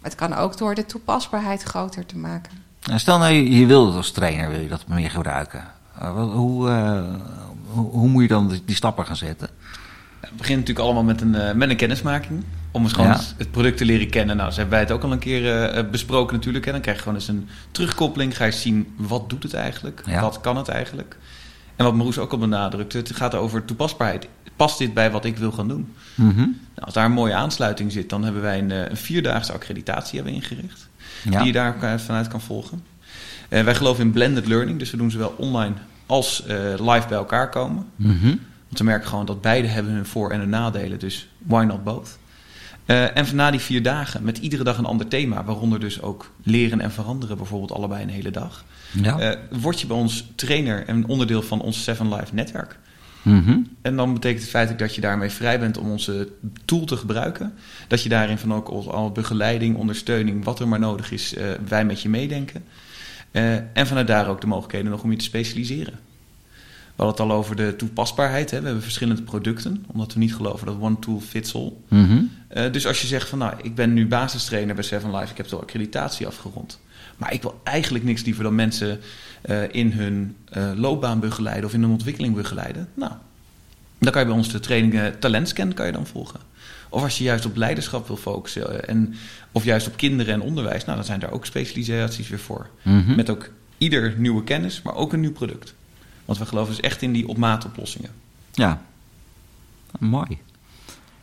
Maar 0.00 0.10
het 0.10 0.14
kan 0.14 0.34
ook 0.34 0.58
door 0.58 0.74
de 0.74 0.86
toepasbaarheid 0.86 1.62
groter 1.62 2.06
te 2.06 2.16
maken. 2.18 2.52
Nou, 2.82 2.98
stel 2.98 3.18
nou, 3.18 3.32
je, 3.32 3.50
je 3.58 3.66
wil 3.66 3.86
het 3.86 3.94
als 3.94 4.10
trainer, 4.10 4.50
wil 4.50 4.60
je 4.60 4.68
dat 4.68 4.88
meer 4.88 5.10
gebruiken. 5.10 5.64
Uh, 6.02 6.14
wat- 6.14 6.32
hoe, 6.32 6.68
eh, 6.70 7.02
hoe, 7.66 7.90
hoe 7.90 8.08
moet 8.08 8.22
je 8.22 8.28
dan 8.28 8.48
die, 8.48 8.62
die 8.64 8.76
stappen 8.76 9.06
gaan 9.06 9.16
zetten? 9.16 9.48
Het 10.20 10.36
begint 10.36 10.58
natuurlijk 10.58 10.86
allemaal 10.86 11.04
met 11.04 11.20
een, 11.20 11.34
eh, 11.34 11.54
met 11.54 11.70
een 11.70 11.76
kennismaking. 11.76 12.44
Om 12.70 12.82
eens 12.82 12.92
gewoon 12.92 13.10
Ja. 13.10 13.20
het 13.36 13.50
product 13.50 13.76
te 13.76 13.84
leren 13.84 14.10
kennen. 14.10 14.36
Nou, 14.36 14.50
ze 14.50 14.54
hebben 14.56 14.72
wij 14.78 14.80
het 14.80 14.90
ook 14.92 15.02
al 15.02 15.12
een 15.12 15.18
keer 15.18 15.64
eh, 15.64 15.90
besproken 15.90 16.34
natuurlijk. 16.36 16.64
Hè. 16.64 16.72
Dan 16.72 16.80
krijg 16.80 16.96
je 16.96 17.02
gewoon 17.02 17.18
eens 17.18 17.28
een 17.28 17.48
terugkoppeling. 17.70 18.36
Ga 18.36 18.44
je 18.44 18.50
zien, 18.52 18.94
wat 18.96 19.30
doet 19.30 19.42
het 19.42 19.54
eigenlijk? 19.54 20.02
Ja. 20.06 20.20
Wat 20.20 20.40
kan 20.40 20.56
het 20.56 20.68
eigenlijk? 20.68 21.16
En 21.78 21.84
wat 21.84 21.94
Maroes 21.94 22.18
ook 22.18 22.32
al 22.32 22.38
benadrukt, 22.38 22.92
het 22.92 23.16
gaat 23.16 23.34
over 23.34 23.64
toepasbaarheid. 23.64 24.28
Past 24.56 24.78
dit 24.78 24.94
bij 24.94 25.10
wat 25.10 25.24
ik 25.24 25.36
wil 25.36 25.52
gaan 25.52 25.68
doen? 25.68 25.94
Mhm. 26.14 26.36
Nou, 26.38 26.50
als 26.74 26.94
daar 26.94 27.04
een 27.04 27.12
mooie 27.12 27.34
aansluiting 27.34 27.92
zit, 27.92 28.08
dan 28.08 28.24
hebben 28.24 28.42
wij 28.42 28.58
een, 28.58 28.70
eh, 28.70 28.88
een 28.90 28.96
vierdaagse 28.96 29.52
accreditatie 29.52 30.16
hebben 30.16 30.34
ingericht. 30.36 30.88
Ja. 31.24 31.38
Die 31.38 31.46
je 31.46 31.52
daar 31.52 32.00
vanuit 32.00 32.28
kan 32.28 32.40
volgen. 32.40 32.82
Eh, 33.48 33.64
wij 33.64 33.74
geloven 33.74 34.04
in 34.04 34.10
blended 34.10 34.46
learning. 34.46 34.78
Dus 34.78 34.90
we 34.90 34.96
doen 34.96 35.10
zowel 35.10 35.34
online 35.38 35.74
als 36.06 36.46
eh, 36.46 36.56
live 36.78 37.08
bij 37.08 37.16
elkaar 37.18 37.48
komen. 37.48 37.86
Mhm. 37.96 38.26
Want 38.66 38.78
we 38.78 38.84
merken 38.84 39.08
gewoon 39.08 39.26
dat 39.26 39.40
beide 39.40 39.68
hebben 39.68 39.92
hun 39.92 40.06
voor- 40.06 40.30
en 40.30 40.38
hun 40.38 40.48
nadelen. 40.48 40.98
Dus 40.98 41.28
why 41.38 41.64
not 41.64 41.84
both? 41.84 42.18
Eh, 42.84 43.16
en 43.16 43.26
van 43.26 43.36
na 43.36 43.50
die 43.50 43.60
vier 43.60 43.82
dagen, 43.82 44.22
met 44.22 44.38
iedere 44.38 44.64
dag 44.64 44.78
een 44.78 44.84
ander 44.84 45.08
thema, 45.08 45.44
waaronder 45.44 45.80
dus 45.80 46.02
ook 46.02 46.30
leren 46.42 46.80
en 46.80 46.92
veranderen, 46.92 47.36
bijvoorbeeld 47.36 47.72
allebei 47.72 48.02
een 48.02 48.08
hele 48.08 48.30
dag, 48.30 48.64
Ja. 48.92 49.18
eh, 49.18 49.38
word 49.60 49.80
je 49.80 49.86
bij 49.86 49.96
ons 49.96 50.24
trainer 50.34 50.86
en 50.86 51.06
onderdeel 51.06 51.42
van 51.42 51.60
ons 51.60 51.82
Seven 51.82 52.14
Life 52.14 52.34
netwerk. 52.34 52.78
Mhm. 53.22 53.58
En 53.82 53.96
dan 53.96 54.12
betekent 54.12 54.40
het 54.40 54.50
feitelijk 54.50 54.82
dat 54.82 54.94
je 54.94 55.00
daarmee 55.00 55.30
vrij 55.30 55.58
bent 55.60 55.78
om 55.78 55.90
onze 55.90 56.28
tool 56.64 56.84
te 56.84 56.96
gebruiken. 56.96 57.52
Dat 57.88 58.02
je 58.02 58.08
daarin 58.08 58.38
van 58.38 58.54
ook 58.54 58.68
al- 58.68 59.12
begeleiding, 59.12 59.76
ondersteuning, 59.76 60.44
wat 60.44 60.60
er 60.60 60.68
maar 60.68 60.78
nodig 60.78 61.10
is, 61.12 61.34
eh, 61.34 61.46
wij 61.68 61.84
met 61.84 62.00
je 62.02 62.08
meedenken. 62.08 62.64
Eh, 63.30 63.54
en 63.54 63.86
vanuit 63.86 64.06
daar 64.06 64.28
ook 64.28 64.40
de 64.40 64.46
mogelijkheden 64.46 64.90
nog 64.90 65.02
om 65.02 65.10
je 65.10 65.16
te 65.16 65.24
specialiseren. 65.24 65.94
We 66.96 67.04
hadden 67.04 67.24
het 67.26 67.32
al 67.32 67.38
over 67.38 67.56
de 67.56 67.76
toepasbaarheid. 67.76 68.50
Hè. 68.50 68.58
We 68.58 68.64
hebben 68.64 68.82
verschillende 68.82 69.22
producten, 69.22 69.84
omdat 69.86 70.12
we 70.12 70.18
niet 70.18 70.34
geloven 70.34 70.66
dat 70.66 70.76
one 70.80 70.98
tool 70.98 71.20
fits 71.20 71.54
all. 71.54 71.72
Mhm. 71.88 72.22
Eh, 72.48 72.72
dus 72.72 72.86
als 72.86 73.00
je 73.00 73.06
zegt 73.06 73.28
van 73.28 73.38
nou, 73.38 73.54
ik 73.62 73.74
ben 73.74 73.92
nu 73.92 74.06
basistrainer 74.06 74.74
bij 74.74 74.84
Seven 74.84 75.14
Life, 75.16 75.30
ik 75.30 75.36
heb 75.36 75.48
de 75.48 75.56
accreditatie 75.56 76.26
afgerond. 76.26 76.80
Maar 77.18 77.32
ik 77.32 77.42
wil 77.42 77.60
eigenlijk 77.64 78.04
niks 78.04 78.24
liever 78.24 78.42
dan 78.42 78.54
mensen 78.54 79.00
eh, 79.42 79.62
in 79.70 79.92
hun 79.92 80.36
eh, 80.44 80.70
loopbaan 80.74 81.20
begeleiden 81.20 81.64
of 81.64 81.74
in 81.74 81.82
hun 81.82 81.90
ontwikkeling 81.90 82.34
begeleiden. 82.34 82.88
Nou, 82.94 83.12
dan 83.98 84.12
kan 84.12 84.20
je 84.20 84.28
bij 84.28 84.36
ons 84.36 84.48
de 84.48 84.60
training 84.60 84.94
eh, 84.94 85.06
Talentscan 85.06 85.74
kan 85.74 85.86
je 85.86 85.92
dan 85.92 86.06
volgen. 86.06 86.40
Of 86.88 87.02
als 87.02 87.18
je 87.18 87.24
juist 87.24 87.46
op 87.46 87.56
leiderschap 87.56 88.06
wil 88.06 88.16
focussen 88.16 88.88
en, 88.88 89.14
of 89.52 89.64
juist 89.64 89.86
op 89.86 89.96
kinderen 89.96 90.34
en 90.34 90.40
onderwijs, 90.40 90.84
nou, 90.84 90.96
dan 90.96 91.06
zijn 91.06 91.20
daar 91.20 91.32
ook 91.32 91.46
specialisaties 91.46 92.28
weer 92.28 92.38
voor. 92.38 92.68
Mhm. 92.82 93.14
Met 93.14 93.30
ook 93.30 93.50
ieder 93.78 94.14
nieuwe 94.16 94.44
kennis, 94.44 94.82
maar 94.82 94.94
ook 94.94 95.12
een 95.12 95.20
nieuw 95.20 95.32
product. 95.32 95.74
Want 96.24 96.38
we 96.38 96.46
geloven 96.46 96.74
dus 96.74 96.84
echt 96.84 97.02
in 97.02 97.12
die 97.12 97.28
op 97.28 97.36
maat 97.36 97.64
oplossingen. 97.64 98.10
Ja. 98.52 98.82
Mooi. 99.98 100.38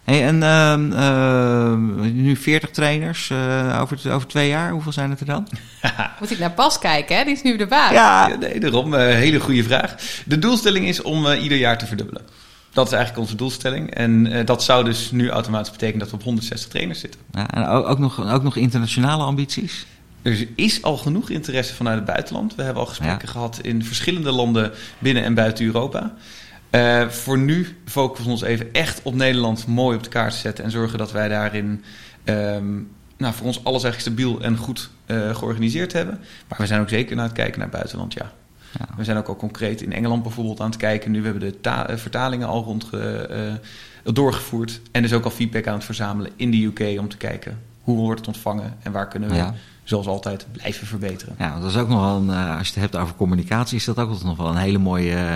Hey, 0.06 0.26
en 0.28 0.44
ehm, 0.44 0.92
ehm, 0.92 2.14
nu 2.22 2.36
40 2.36 2.70
trainers 2.70 3.30
eh, 3.30 3.78
over, 3.82 4.12
over 4.14 4.28
twee 4.28 4.48
jaar. 4.50 4.72
Hoeveel 4.72 4.92
zijn 4.92 5.10
het 5.10 5.20
er 5.20 5.26
dan? 5.26 5.48
Moet 6.20 6.32
ik 6.32 6.40
naar 6.40 6.54
Bas 6.54 6.80
kijken, 6.80 7.18
hè? 7.18 7.24
Die 7.24 7.34
is 7.34 7.42
nu 7.42 7.58
de 7.58 7.68
baas. 7.68 7.92
Ja, 7.92 8.36
nee, 8.40 8.60
daarom. 8.60 8.94
eh, 8.94 9.00
hele 9.16 9.40
goede 9.40 9.64
vraag. 9.64 9.96
De 10.26 10.40
doelstelling 10.40 10.86
is 10.88 11.02
om 11.02 11.26
eh, 11.28 11.44
ieder 11.44 11.58
jaar 11.58 11.78
te 11.78 11.86
verdubbelen. 11.86 12.22
Dat 12.74 12.86
is 12.88 12.92
eigenlijk 12.94 13.22
onze 13.24 13.36
doelstelling. 13.38 13.94
En 13.94 14.28
eh, 14.32 14.46
dat 14.46 14.64
zou 14.64 14.84
dus 14.84 15.12
nu 15.12 15.30
automatisch 15.30 15.72
betekenen 15.72 16.00
dat 16.00 16.10
we 16.10 16.16
op 16.16 16.24
160 16.24 16.70
trainers 16.70 17.00
zitten. 17.00 17.20
Ja, 17.32 17.50
en 17.52 17.68
ook, 17.68 17.88
ook, 17.88 18.00
nog, 18.00 18.32
ook 18.34 18.44
nog 18.44 18.56
internationale 18.56 19.24
ambities? 19.24 19.86
Er 20.22 20.48
is 20.56 20.82
al 20.84 20.98
genoeg 20.98 21.30
interesse 21.30 21.74
vanuit 21.76 21.96
het 21.96 22.06
buitenland. 22.06 22.56
We 22.56 22.64
hebben 22.64 22.82
al 22.82 22.88
gesprekken 22.90 23.26
Ja. 23.28 23.32
gehad 23.32 23.60
in 23.62 23.84
verschillende 23.84 24.32
landen 24.32 24.72
binnen 25.00 25.24
en 25.24 25.34
buiten 25.34 25.66
Europa. 25.66 26.14
Eh, 26.70 27.08
voor 27.08 27.38
nu 27.38 27.78
focussen 27.86 28.26
we 28.26 28.32
ons 28.32 28.42
even 28.42 28.74
echt 28.74 29.02
op 29.04 29.16
Nederland 29.16 29.68
mooi 29.68 29.98
op 29.98 30.04
de 30.04 30.10
kaart 30.10 30.32
te 30.32 30.38
zetten. 30.38 30.64
En 30.64 30.72
zorgen 30.72 30.98
dat 30.98 31.12
wij 31.12 31.28
daarin 31.28 31.84
ehm, 32.24 32.74
nou, 33.18 33.34
voor 33.34 33.46
ons 33.46 33.64
alles 33.64 33.84
eigenlijk 33.84 34.16
stabiel 34.16 34.42
en 34.42 34.58
goed 34.58 34.90
eh, 35.06 35.36
georganiseerd 35.36 35.94
hebben. 35.94 36.20
Maar 36.48 36.60
we 36.60 36.66
zijn 36.66 36.82
ook 36.82 36.90
zeker 36.90 37.16
naar 37.16 37.26
het 37.26 37.34
kijken 37.34 37.60
naar 37.60 37.68
het 37.68 37.78
buitenland, 37.78 38.14
ja. 38.14 38.32
Ja. 38.80 38.88
We 38.98 39.04
zijn 39.04 39.18
ook 39.18 39.28
al 39.28 39.36
concreet 39.36 39.82
in 39.82 39.94
Engeland 39.94 40.24
bijvoorbeeld 40.24 40.60
aan 40.60 40.70
het 40.70 40.78
kijken. 40.78 41.12
Nu 41.12 41.22
we 41.22 41.28
hebben 41.28 41.54
de 41.62 41.70
eh, 41.70 41.98
vertalingen 41.98 42.48
al 42.48 42.64
rond 42.64 42.90
doorgevoerd. 44.04 44.82
En 44.92 45.02
dus 45.02 45.14
ook 45.14 45.24
al 45.24 45.32
feedback 45.32 45.68
aan 45.68 45.74
het 45.74 45.84
verzamelen 45.84 46.32
in 46.36 46.52
de 46.52 46.64
UK 46.64 47.00
om 47.00 47.10
te 47.10 47.18
kijken 47.18 47.62
hoe 47.82 47.98
wordt 47.98 48.20
het 48.20 48.28
ontvangen 48.28 48.78
en 48.84 48.92
waar 48.92 49.08
kunnen 49.08 49.30
we, 49.30 49.36
Ja. 49.36 49.54
Zoals 49.86 50.08
altijd, 50.08 50.46
blijven 50.52 50.88
verbeteren. 50.88 51.36
Ja, 51.40 51.50
want 51.50 51.62
dat 51.62 51.72
is 51.72 51.78
ook 51.78 51.88
nog 51.88 52.00
wel 52.02 52.16
een, 52.16 52.30
eh, 52.30 52.58
als 52.58 52.68
je 52.68 52.74
het 52.74 52.82
hebt 52.82 52.96
over 53.04 53.16
communicatie, 53.16 53.78
is 53.78 53.86
dat 53.86 53.98
ook 53.98 54.24
nog 54.24 54.38
wel 54.38 54.48
een 54.48 54.56
hele 54.56 54.78
mooie 54.78 55.16
eh, 55.16 55.36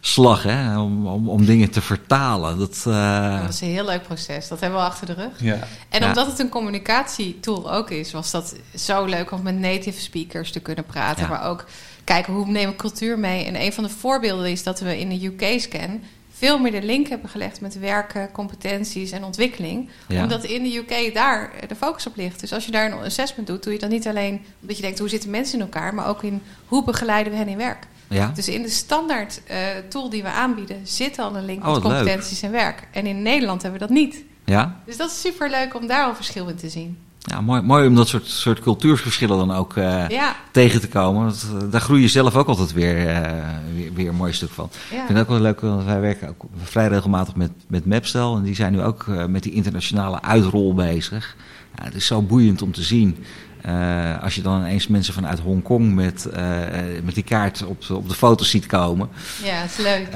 slag, 0.00 0.42
hè? 0.42 0.78
Om, 0.80 1.06
om, 1.06 1.28
om 1.28 1.44
dingen 1.44 1.70
te 1.70 1.80
vertalen. 1.80 2.58
Dat, 2.58 2.84
eh, 2.86 3.40
Dat 3.40 3.48
is 3.52 3.60
een 3.60 3.68
heel 3.68 3.84
leuk 3.84 4.02
proces. 4.02 4.48
Dat 4.48 4.60
hebben 4.60 4.78
we 4.78 4.84
achter 4.84 5.06
de 5.06 5.12
rug. 5.12 5.40
Ja. 5.40 5.58
En 5.88 6.00
Ja. 6.00 6.08
omdat 6.08 6.26
het 6.26 6.38
een 6.38 6.48
communicatietool 6.48 7.72
ook 7.72 7.90
is, 7.90 8.12
was 8.12 8.30
dat 8.30 8.54
zo 8.74 9.04
leuk 9.04 9.32
om 9.32 9.42
met 9.42 9.58
native 9.58 10.00
speakers 10.00 10.52
te 10.52 10.60
kunnen 10.60 10.84
praten. 10.84 11.22
Ja. 11.22 11.28
Maar 11.28 11.44
ook 11.44 11.64
kijken 12.04 12.32
hoe 12.32 12.46
nemen 12.46 12.70
we 12.70 12.76
cultuur 12.76 13.18
mee. 13.18 13.44
En 13.44 13.60
een 13.60 13.72
van 13.72 13.84
de 13.84 13.90
voorbeelden 13.90 14.50
is 14.50 14.62
dat 14.62 14.80
we 14.80 14.98
in 14.98 15.08
de 15.08 15.26
UK-scan 15.26 16.00
veel 16.38 16.58
meer 16.58 16.70
de 16.72 16.82
link 16.82 17.08
hebben 17.08 17.28
gelegd 17.30 17.60
met 17.60 17.78
werken, 17.78 18.32
competenties 18.32 19.10
en 19.10 19.24
ontwikkeling. 19.24 19.88
Ja. 20.08 20.22
Omdat 20.22 20.44
in 20.44 20.62
de 20.62 20.76
UK 20.76 21.14
daar 21.14 21.50
de 21.68 21.74
focus 21.76 22.06
op 22.06 22.16
ligt. 22.16 22.40
Dus 22.40 22.52
als 22.52 22.64
je 22.64 22.70
daar 22.70 22.92
een 22.92 22.98
assessment 22.98 23.46
doet, 23.48 23.62
doe 23.62 23.72
je 23.72 23.78
dat 23.78 23.90
niet 23.90 24.06
alleen 24.06 24.44
omdat 24.60 24.76
je 24.76 24.82
denkt 24.82 24.98
hoe 24.98 25.08
zitten 25.08 25.30
mensen 25.30 25.54
in 25.58 25.64
elkaar, 25.64 25.94
maar 25.94 26.08
ook 26.08 26.22
in 26.22 26.42
hoe 26.66 26.84
begeleiden 26.84 27.32
we 27.32 27.38
hen 27.38 27.48
in 27.48 27.56
werk. 27.56 27.86
ja. 28.08 28.32
Dus 28.34 28.48
in 28.48 28.62
de 28.62 28.68
standaard 28.68 29.40
eh, 29.46 29.58
tool 29.88 30.10
die 30.10 30.22
we 30.22 30.28
aanbieden 30.28 30.80
zit 30.86 31.18
al 31.18 31.36
een 31.36 31.44
link 31.44 31.66
Oh, 31.66 31.74
met 31.74 31.82
leuk. 31.82 31.92
competenties 31.92 32.42
en 32.42 32.50
werk. 32.50 32.82
En 32.92 33.06
in 33.06 33.22
Nederland 33.22 33.62
hebben 33.62 33.80
we 33.80 33.86
dat 33.86 33.96
niet. 33.96 34.24
ja? 34.44 34.80
Dus 34.86 34.96
dat 34.96 35.10
is 35.10 35.20
super 35.20 35.50
leuk 35.50 35.74
om 35.74 35.86
daar 35.86 36.04
al 36.04 36.14
verschil 36.14 36.48
in 36.48 36.56
te 36.56 36.68
zien. 36.68 36.98
Ja, 37.18 37.40
mooi, 37.40 37.62
mooi 37.62 37.86
om 37.86 37.94
dat 37.94 38.08
soort, 38.08 38.26
soort 38.26 38.60
cultuurverschillen 38.60 39.38
dan 39.38 39.52
ook 39.52 39.76
eh, 39.76 40.08
Ja, 40.08 40.36
tegen 40.50 40.80
te 40.80 40.88
komen. 40.88 41.22
Want, 41.22 41.46
eh, 41.54 41.70
daar 41.70 41.80
groei 41.80 42.02
je 42.02 42.08
zelf 42.08 42.36
ook 42.36 42.46
altijd 42.46 42.72
weer, 42.72 43.08
eh, 43.08 43.32
weer, 43.74 43.92
weer 43.92 44.08
een 44.08 44.14
mooi 44.14 44.32
stuk 44.32 44.50
van. 44.50 44.64
Ik 44.90 44.96
vind 44.96 45.08
het 45.08 45.18
ook 45.18 45.28
wel 45.28 45.40
leuk, 45.40 45.60
want 45.60 45.84
wij 45.84 46.00
werken 46.00 46.28
ook 46.28 46.44
vrij 46.62 46.88
regelmatig 46.88 47.34
met, 47.34 47.50
met 47.66 47.86
Mapstel. 47.86 48.36
En 48.36 48.42
die 48.42 48.54
zijn 48.54 48.72
nu 48.72 48.82
ook 48.82 49.06
met 49.28 49.42
die 49.42 49.52
internationale 49.52 50.22
uitrol 50.22 50.74
bezig. 50.74 51.36
Ja, 51.76 51.84
het 51.84 51.94
is 51.94 52.06
zo 52.06 52.22
boeiend 52.22 52.62
om 52.62 52.72
te 52.72 52.82
zien. 52.82 53.16
Eh, 53.62 54.22
als 54.22 54.34
je 54.34 54.42
dan 54.42 54.60
ineens 54.60 54.86
mensen 54.88 55.14
vanuit 55.14 55.38
Hongkong 55.38 55.94
met, 55.94 56.26
eh, 56.26 56.62
eh, 56.96 57.04
met 57.04 57.14
die 57.14 57.22
kaart 57.24 57.64
op, 57.66 57.86
de- 57.86 57.96
op 57.96 58.08
de 58.08 58.14
foto's 58.14 58.50
ziet 58.50 58.66
komen. 58.66 59.08
ja, 59.44 59.54
het 59.54 59.70
is 59.70 59.76
leuk. 59.84 60.08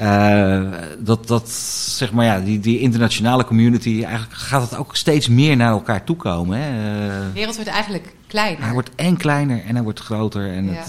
Dat, 1.05 1.27
dat, 1.27 1.49
zeg 1.49 2.11
maar 2.11 2.25
ja, 2.25 2.39
die, 2.39 2.59
die 2.59 2.79
internationale 2.79 3.45
community, 3.45 4.03
eigenlijk 4.03 4.33
gaat 4.39 4.61
het 4.69 4.75
ook 4.79 4.95
steeds 4.95 5.27
meer 5.27 5.55
naar 5.55 5.71
elkaar 5.71 6.03
toe 6.03 6.15
komen. 6.15 6.59
Hè? 6.61 6.71
De 7.19 7.31
wereld 7.33 7.55
wordt 7.55 7.69
eigenlijk 7.69 8.13
kleiner. 8.27 8.63
hij 8.63 8.73
wordt 8.73 8.89
en 8.95 9.17
kleiner 9.17 9.63
en 9.65 9.73
hij 9.75 9.83
wordt 9.83 9.99
groter. 9.99 10.53
En 10.53 10.65
Ja. 10.65 10.71
het, 10.73 10.87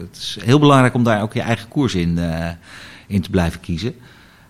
het 0.00 0.16
is 0.16 0.38
heel 0.44 0.58
belangrijk 0.58 0.94
om 0.94 1.04
daar 1.04 1.22
ook 1.22 1.32
je 1.32 1.40
eigen 1.40 1.68
koers 1.68 1.94
in, 1.94 2.18
in 3.06 3.20
te 3.22 3.30
blijven 3.30 3.60
kiezen. 3.60 3.94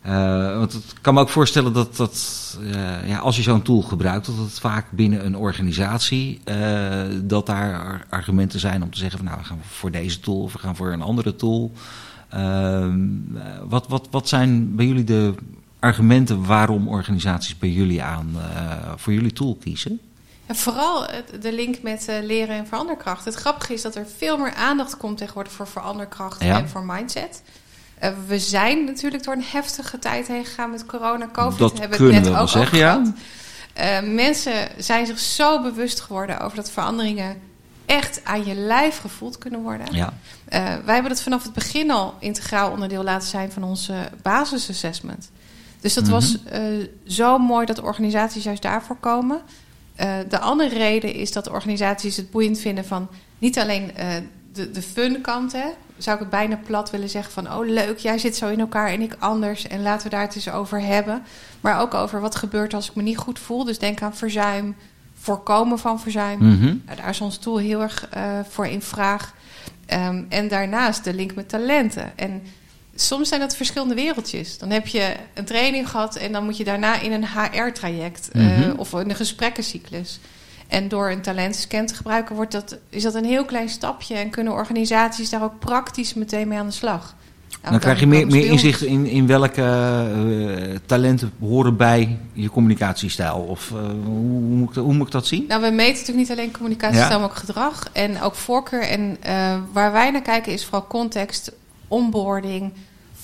Eh, 0.03 0.59
want 0.59 0.73
het 0.73 0.85
kan 1.01 1.15
me 1.15 1.21
ook 1.21 1.29
voorstellen 1.29 1.73
dat, 1.73 1.97
dat 1.97 2.39
eh, 2.73 3.09
ja, 3.09 3.19
als 3.19 3.37
je 3.37 3.43
zo'n 3.43 3.63
tool 3.63 3.83
gebruikt, 3.83 4.27
dat 4.27 4.37
het 4.37 4.59
vaak 4.61 4.87
binnen 4.91 5.27
een 5.27 5.37
organisatie, 5.37 6.41
eh, 6.45 7.03
dat 7.23 7.47
daar 7.47 7.75
ar- 7.85 8.07
argumenten 8.09 8.61
zijn 8.61 8.83
om 8.83 8.91
te 8.91 8.99
zeggen 8.99 9.19
van 9.19 9.27
nou, 9.27 9.39
we 9.41 9.45
gaan 9.47 9.59
voor 9.71 9.91
deze 9.91 10.21
tool 10.21 10.43
of 10.43 10.53
we 10.53 10.59
gaan 10.59 10.77
voor 10.77 10.93
een 10.93 11.03
andere 11.03 11.37
tool. 11.37 11.73
Ehm, 12.29 13.01
eh, 13.37 13.43
wat, 13.69 13.89
wat, 13.89 14.09
wat 14.11 14.29
zijn 14.29 14.77
bij 14.77 14.87
jullie 14.87 15.05
de 15.05 15.35
argumenten 15.79 16.45
waarom 16.45 16.89
organisaties 16.89 17.59
bij 17.59 17.71
jullie 17.71 18.03
aan 18.03 18.37
voor 18.97 19.13
jullie 19.13 19.33
tool 19.33 19.57
kiezen? 19.61 20.01
En 20.47 20.57
vooral 20.57 21.07
de 21.41 21.53
link 21.53 21.83
met 21.83 22.09
leren 22.23 22.57
en 22.57 22.67
veranderkracht. 22.67 23.25
Het 23.25 23.35
grappige 23.35 23.73
is 23.73 23.83
dat 23.83 23.95
er 23.95 24.07
veel 24.17 24.37
meer 24.39 24.55
aandacht 24.55 24.97
komt 24.97 25.19
tegenwoordig 25.19 25.53
voor 25.53 25.67
veranderkracht 25.67 26.43
Ja. 26.45 26.59
en 26.59 26.69
voor 26.69 26.85
mindset. 26.85 27.43
Eh, 28.03 28.11
we 28.27 28.39
zijn 28.39 28.85
natuurlijk 28.85 29.25
door 29.25 29.35
een 29.35 29.45
heftige 29.53 29.99
tijd 29.99 30.27
heen 30.27 30.45
gegaan 30.45 30.71
met 30.71 30.87
corona, 30.87 31.29
covid. 31.33 31.59
Dat 31.59 31.79
hebben 31.79 32.07
we 32.07 32.13
net 32.13 32.37
ook 32.37 32.49
zeggen, 32.49 32.79
ja. 32.79 32.93
gehad. 32.93 33.13
Eh, 33.73 34.15
mensen 34.15 34.69
zijn 34.79 35.07
zich 35.07 35.19
zo 35.19 35.63
bewust 35.63 36.01
geworden 36.01 36.41
over 36.41 36.57
dat 36.57 36.71
veranderingen 36.71 37.41
echt 37.87 38.21
aan 38.25 38.45
je 38.47 38.55
lijf 38.55 38.99
gevoeld 38.99 39.39
kunnen 39.39 39.61
worden. 39.61 39.87
Ja. 39.91 40.13
Eh, 40.49 40.63
wij 40.65 40.95
hebben 40.95 41.13
dat 41.13 41.23
vanaf 41.23 41.43
het 41.43 41.53
begin 41.53 41.91
al 41.91 42.15
integraal 42.19 42.71
onderdeel 42.71 43.03
laten 43.03 43.29
zijn 43.29 43.53
van 43.53 43.65
onze 43.65 43.95
basisassessment. 44.23 45.31
Dus 45.81 45.95
dat 45.95 46.05
Mhm. 46.05 46.13
was 46.13 46.37
eh, 46.45 46.61
zo 47.07 47.39
mooi 47.39 47.67
dat 47.67 47.81
organisaties 47.81 48.45
juist 48.45 48.63
daarvoor 48.63 48.97
komen. 48.97 49.41
De 50.29 50.39
andere 50.39 50.79
reden 50.79 51.15
is 51.15 51.33
dat 51.33 51.49
organisaties 51.49 52.17
het 52.17 52.31
boeiend 52.31 52.59
vinden 52.59 52.85
van 52.85 53.09
niet 53.39 53.59
alleen 53.59 53.91
de, 54.53 54.71
de 54.71 54.83
fun 54.83 55.21
kant, 55.21 55.53
hè, 55.53 55.67
zou 55.99 56.15
ik 56.17 56.23
het 56.23 56.31
bijna 56.31 56.59
plat 56.67 56.91
willen 56.91 57.09
zeggen 57.09 57.33
van... 57.33 57.53
oh 57.53 57.67
leuk, 57.67 57.99
jij 57.99 58.19
zit 58.19 58.37
zo 58.37 58.49
in 58.49 58.61
elkaar 58.61 58.89
en 58.89 59.01
ik 59.01 59.17
anders 59.19 59.67
en 59.67 59.83
laten 59.83 60.05
we 60.05 60.11
daar 60.11 60.23
het 60.27 60.35
eens 60.35 60.51
over 60.51 60.81
hebben. 60.81 61.23
Maar 61.61 61.81
ook 61.81 61.95
over 61.95 62.21
wat 62.21 62.37
gebeurt 62.37 62.75
als 62.75 62.89
ik 62.89 62.95
me 62.95 63.03
niet 63.03 63.17
goed 63.19 63.39
voel. 63.39 63.65
Dus 63.65 63.79
denk 63.79 64.03
aan 64.03 64.17
verzuim, 64.17 64.77
voorkomen 65.21 65.79
van 65.79 66.01
verzuim. 66.01 66.39
Mhm. 66.39 66.65
Nou, 66.65 66.97
daar 66.97 67.09
is 67.09 67.21
ons 67.21 67.37
tool 67.37 67.57
heel 67.59 67.81
erg 67.83 68.09
eh, 68.11 68.39
voor 68.49 68.67
in 68.67 68.83
vraag. 68.83 69.35
Ehm, 69.87 70.23
en 70.29 70.49
daarnaast 70.49 71.05
de 71.05 71.15
link 71.15 71.35
met 71.35 71.49
talenten. 71.49 72.13
En 72.19 72.43
soms 72.95 73.29
zijn 73.29 73.41
dat 73.41 73.57
verschillende 73.57 73.95
wereldjes. 73.95 74.59
Dan 74.59 74.71
heb 74.71 74.87
je 74.87 75.15
een 75.35 75.45
training 75.45 75.89
gehad 75.91 76.17
en 76.17 76.33
dan 76.33 76.45
moet 76.45 76.57
je 76.57 76.65
daarna 76.65 77.01
in 77.01 77.13
een 77.13 77.27
HR-traject 77.27 78.29
eh, 78.33 78.43
Mhm. 78.59 78.73
of 78.77 78.93
in 78.93 79.11
een 79.11 79.17
gesprekkencyclus. 79.17 80.21
En 80.73 80.89
door 80.89 81.11
een 81.11 81.21
talentscan 81.21 81.87
te 81.87 81.95
gebruiken, 81.95 82.35
wordt 82.37 82.53
dat, 82.53 82.79
is 82.89 83.03
dat 83.03 83.15
een 83.15 83.25
heel 83.25 83.45
klein 83.45 83.69
stapje 83.69 84.15
en 84.15 84.31
kunnen 84.31 84.53
organisaties 84.53 85.31
daar 85.31 85.43
ook 85.43 85.59
praktisch 85.59 86.15
meteen 86.15 86.49
mee 86.49 86.59
aan 86.59 86.67
de 86.67 86.73
slag. 86.73 87.15
Nou, 87.61 87.71
Dan 87.71 87.81
krijg 87.81 88.01
je 88.01 88.07
meer, 88.07 88.27
meer 88.27 88.47
inzicht 88.47 88.83
in, 88.83 89.07
in 89.07 89.27
welke 89.27 89.63
eh, 89.63 90.79
talenten 90.87 91.33
horen 91.41 91.77
bij 91.77 92.19
je 92.33 92.51
communicatiestijl. 92.51 93.35
Of 93.37 93.71
eh, 93.71 93.77
hoe, 93.79 93.91
hoe, 94.05 94.41
moet 94.41 94.69
ik, 94.69 94.75
dat- 94.75 94.85
hoe 94.85 94.95
moet 94.95 95.07
ik 95.07 95.13
dat 95.13 95.27
zien? 95.27 95.45
Nou, 95.49 95.61
we 95.63 95.71
meten 95.71 95.93
natuurlijk 95.99 96.29
niet 96.29 96.39
alleen 96.39 96.53
communicatiestijl, 96.53 97.11
Ja. 97.13 97.19
maar 97.19 97.29
ook 97.31 97.37
gedrag 97.37 97.89
en 97.93 98.21
ook 98.23 98.35
voorkeur. 98.35 98.83
En 98.83 99.17
eh, 99.21 99.57
waar 99.73 99.93
wij 99.93 100.11
naar 100.11 100.23
kijken 100.23 100.53
is 100.53 100.65
vooral 100.65 100.87
context, 100.87 101.53
onboarding, 101.89 102.73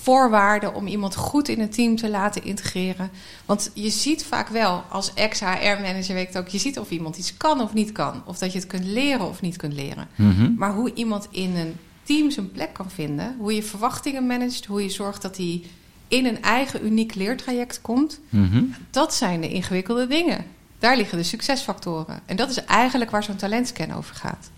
voorwaarden 0.02 0.74
om 0.74 0.86
iemand 0.86 1.16
goed 1.16 1.48
in 1.48 1.60
het 1.60 1.72
team 1.72 1.96
te 1.96 2.10
laten 2.10 2.44
integreren. 2.44 3.10
Want 3.44 3.70
je 3.74 3.90
ziet 3.90 4.24
vaak 4.24 4.48
wel, 4.48 4.84
als 4.88 5.14
ex-HR-manager 5.14 6.14
weet 6.14 6.28
ik 6.28 6.36
ook, 6.36 6.48
je 6.48 6.58
ziet 6.58 6.78
of 6.78 6.90
iemand 6.90 7.16
iets 7.16 7.36
kan 7.36 7.60
of 7.60 7.74
niet 7.74 7.92
kan. 7.92 8.22
Of 8.24 8.38
dat 8.38 8.52
je 8.52 8.58
het 8.58 8.66
kunt 8.66 8.84
leren 8.84 9.28
of 9.28 9.40
niet 9.40 9.56
kunt 9.56 9.72
leren. 9.72 10.08
Mhm. 10.14 10.54
Maar 10.56 10.72
hoe 10.74 10.94
iemand 10.94 11.26
in 11.30 11.56
een 11.56 11.76
team 12.02 12.30
zijn 12.30 12.52
plek 12.52 12.72
kan 12.72 12.90
vinden, 12.90 13.36
hoe 13.38 13.54
je 13.54 13.62
verwachtingen 13.62 14.26
managt, 14.26 14.64
hoe 14.64 14.82
je 14.82 14.90
zorgt 14.90 15.22
dat 15.22 15.36
hij 15.36 15.62
in 16.08 16.26
een 16.26 16.42
eigen 16.42 16.86
uniek 16.86 17.14
leertraject 17.14 17.80
komt, 17.80 18.20
Mhm. 18.28 18.64
dat 18.90 19.14
zijn 19.14 19.40
de 19.40 19.48
ingewikkelde 19.48 20.06
dingen. 20.06 20.44
Daar 20.78 20.96
liggen 20.96 21.18
de 21.18 21.24
succesfactoren. 21.24 22.20
En 22.26 22.36
dat 22.36 22.50
is 22.50 22.64
eigenlijk 22.64 23.10
waar 23.10 23.22
zo'n 23.24 23.36
talentscan 23.36 23.92
over 23.92 24.14
gaat. 24.14 24.50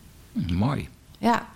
Mooi. 0.53 0.88
Ja, 1.18 1.46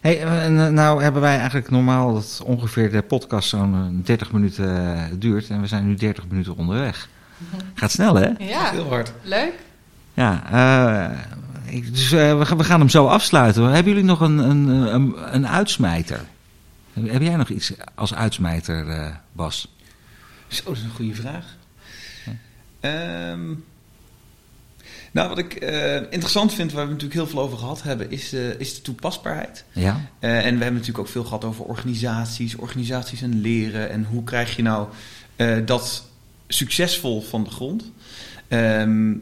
Hey, 0.00 0.22
eh, 0.24 0.68
nou 0.68 1.02
hebben 1.02 1.22
wij 1.22 1.36
eigenlijk 1.38 1.70
normaal 1.70 2.14
dat 2.14 2.42
ongeveer 2.44 2.90
de 2.90 3.02
podcast 3.02 3.48
zo'n 3.48 3.74
eh, 3.74 4.04
30 4.06 4.32
minuten 4.32 4.94
eh, 4.96 5.02
duurt. 5.12 5.48
En 5.50 5.60
we 5.60 5.66
zijn 5.66 5.86
nu 5.86 5.94
30 5.94 6.26
minuten 6.28 6.56
onderweg. 6.56 7.08
Gaat 7.74 7.90
snel, 7.90 8.14
hè? 8.14 8.28
ja. 8.38 8.70
Heel 8.70 8.88
hard. 8.88 9.12
leuk. 9.22 9.52
Ja, 10.14 10.42
eh, 11.64 11.74
ik- 11.74 11.92
dus 11.94 12.12
eh, 12.12 12.38
we, 12.38 12.46
gaan, 12.46 12.58
we 12.58 12.64
gaan 12.64 12.80
hem 12.80 12.88
zo 12.88 13.06
afsluiten. 13.06 13.64
Hebben 13.64 13.92
jullie 13.92 14.08
nog 14.08 14.20
een, 14.20 14.38
een, 14.38 14.68
een, 14.68 15.14
een 15.34 15.48
uitsmijter? 15.48 16.20
Heb 17.00 17.22
jij 17.22 17.36
nog 17.36 17.48
iets 17.48 17.72
als 17.94 18.14
uitsmijter, 18.14 18.88
eh, 18.88 19.06
Bas? 19.32 19.74
Zo, 20.46 20.64
dat 20.64 20.76
is 20.76 20.82
een 20.82 20.90
goede 20.90 21.14
vraag. 21.14 21.44
Ehm, 22.80 23.40
nou, 25.14 25.28
wat 25.28 25.38
ik 25.38 25.54
eh, 25.54 25.94
interessant 25.96 26.54
vind, 26.54 26.72
waar 26.72 26.84
we 26.84 26.92
natuurlijk 26.92 27.20
heel 27.20 27.26
veel 27.26 27.40
over 27.40 27.58
gehad 27.58 27.82
hebben, 27.82 28.10
is, 28.10 28.28
de 28.28 28.54
is 28.58 28.74
de 28.74 28.82
toepasbaarheid. 28.82 29.64
Ja? 29.72 30.00
Eh, 30.18 30.36
en 30.36 30.42
we 30.42 30.48
hebben 30.48 30.72
natuurlijk 30.72 30.98
ook 30.98 31.08
veel 31.08 31.24
gehad 31.24 31.44
over 31.44 31.64
organisaties, 31.64 32.56
organisaties 32.56 33.22
en 33.22 33.40
leren. 33.40 33.90
En 33.90 34.04
hoe 34.04 34.24
krijg 34.24 34.56
je 34.56 34.62
nou 34.62 34.88
eh, 35.36 35.56
dat 35.64 36.04
succesvol 36.48 37.22
van 37.22 37.44
de 37.44 37.50
grond? 37.50 37.90
Ehm, 38.48 39.12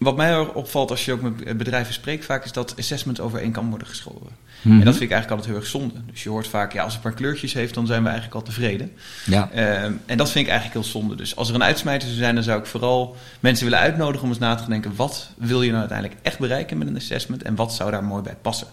wat 0.00 0.16
mij 0.16 0.38
opvalt 0.38 0.90
als 0.90 1.04
je 1.04 1.12
ook 1.12 1.20
met 1.20 1.58
bedrijven 1.58 1.94
spreekt 1.94 2.24
vaak, 2.24 2.44
is 2.44 2.52
dat 2.52 2.74
assessment 2.78 3.20
over 3.20 3.40
één 3.40 3.52
kan 3.52 3.68
worden 3.68 3.86
geschoven. 3.86 4.26
Mhm. 4.62 4.78
En 4.78 4.84
dat 4.84 4.94
vind 4.96 5.10
ik 5.10 5.10
eigenlijk 5.10 5.30
altijd 5.30 5.46
heel 5.46 5.56
erg 5.56 5.66
zonde. 5.66 5.94
Dus 6.10 6.22
je 6.22 6.28
hoort 6.28 6.48
vaak, 6.48 6.72
ja, 6.72 6.82
als 6.82 6.94
het 6.94 7.02
maar 7.02 7.12
kleurtjes 7.12 7.52
heeft, 7.52 7.74
dan 7.74 7.86
zijn 7.86 8.02
we 8.02 8.08
eigenlijk 8.08 8.36
al 8.36 8.42
tevreden. 8.42 8.92
Ja. 9.26 9.50
Ehm, 9.50 9.92
en 10.06 10.16
dat 10.16 10.30
vind 10.30 10.44
ik 10.46 10.50
eigenlijk 10.50 10.80
heel 10.80 10.90
zonde. 11.00 11.14
Dus 11.14 11.36
als 11.36 11.48
er 11.48 11.54
een 11.54 11.62
uitsmijter 11.62 12.08
zou 12.08 12.20
zijn, 12.20 12.34
dan 12.34 12.44
zou 12.44 12.60
ik 12.60 12.66
vooral 12.66 13.16
mensen 13.40 13.64
willen 13.64 13.80
uitnodigen 13.80 14.22
om 14.22 14.28
eens 14.28 14.38
na 14.38 14.54
te 14.54 14.68
denken: 14.68 14.92
wat 14.96 15.30
wil 15.36 15.62
je 15.62 15.68
nou 15.68 15.80
uiteindelijk 15.80 16.20
echt 16.22 16.38
bereiken 16.38 16.78
met 16.78 16.88
een 16.88 16.96
assessment 16.96 17.42
en 17.42 17.54
wat 17.54 17.74
zou 17.74 17.90
daar 17.90 18.04
mooi 18.04 18.22
bij 18.22 18.36
passen? 18.42 18.66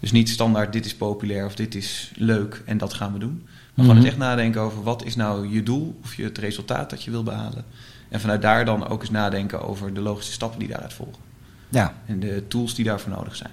Dus 0.00 0.12
niet 0.12 0.28
standaard: 0.28 0.72
dit 0.72 0.84
is 0.86 0.94
populair 0.94 1.44
of 1.44 1.54
dit 1.54 1.74
is 1.74 2.10
leuk 2.14 2.62
en 2.66 2.78
dat 2.78 2.94
gaan 2.94 3.12
we 3.12 3.18
doen. 3.18 3.42
Maar 3.44 3.84
gewoon 3.84 3.86
Mhm. 3.86 3.96
eens 3.96 4.06
echt 4.06 4.16
nadenken 4.16 4.60
over 4.60 4.82
wat 4.82 5.04
is 5.04 5.16
nou 5.16 5.48
je 5.52 5.62
doel 5.62 5.98
of 6.02 6.14
je 6.14 6.24
het 6.24 6.38
resultaat 6.38 6.90
dat 6.90 7.02
je 7.02 7.10
wil 7.10 7.22
behalen. 7.22 7.64
En 8.08 8.20
vanuit 8.20 8.42
daar 8.42 8.64
dan 8.64 8.88
ook 8.88 9.00
eens 9.00 9.10
nadenken 9.10 9.68
over 9.68 9.94
de 9.94 10.00
logische 10.00 10.32
stappen 10.32 10.58
die 10.58 10.68
daaruit 10.68 10.92
volgen. 10.92 11.22
Ja, 11.68 11.94
En 12.06 12.20
de 12.20 12.44
tools 12.48 12.74
die 12.74 12.84
daarvoor 12.84 13.12
nodig 13.12 13.36
zijn. 13.36 13.50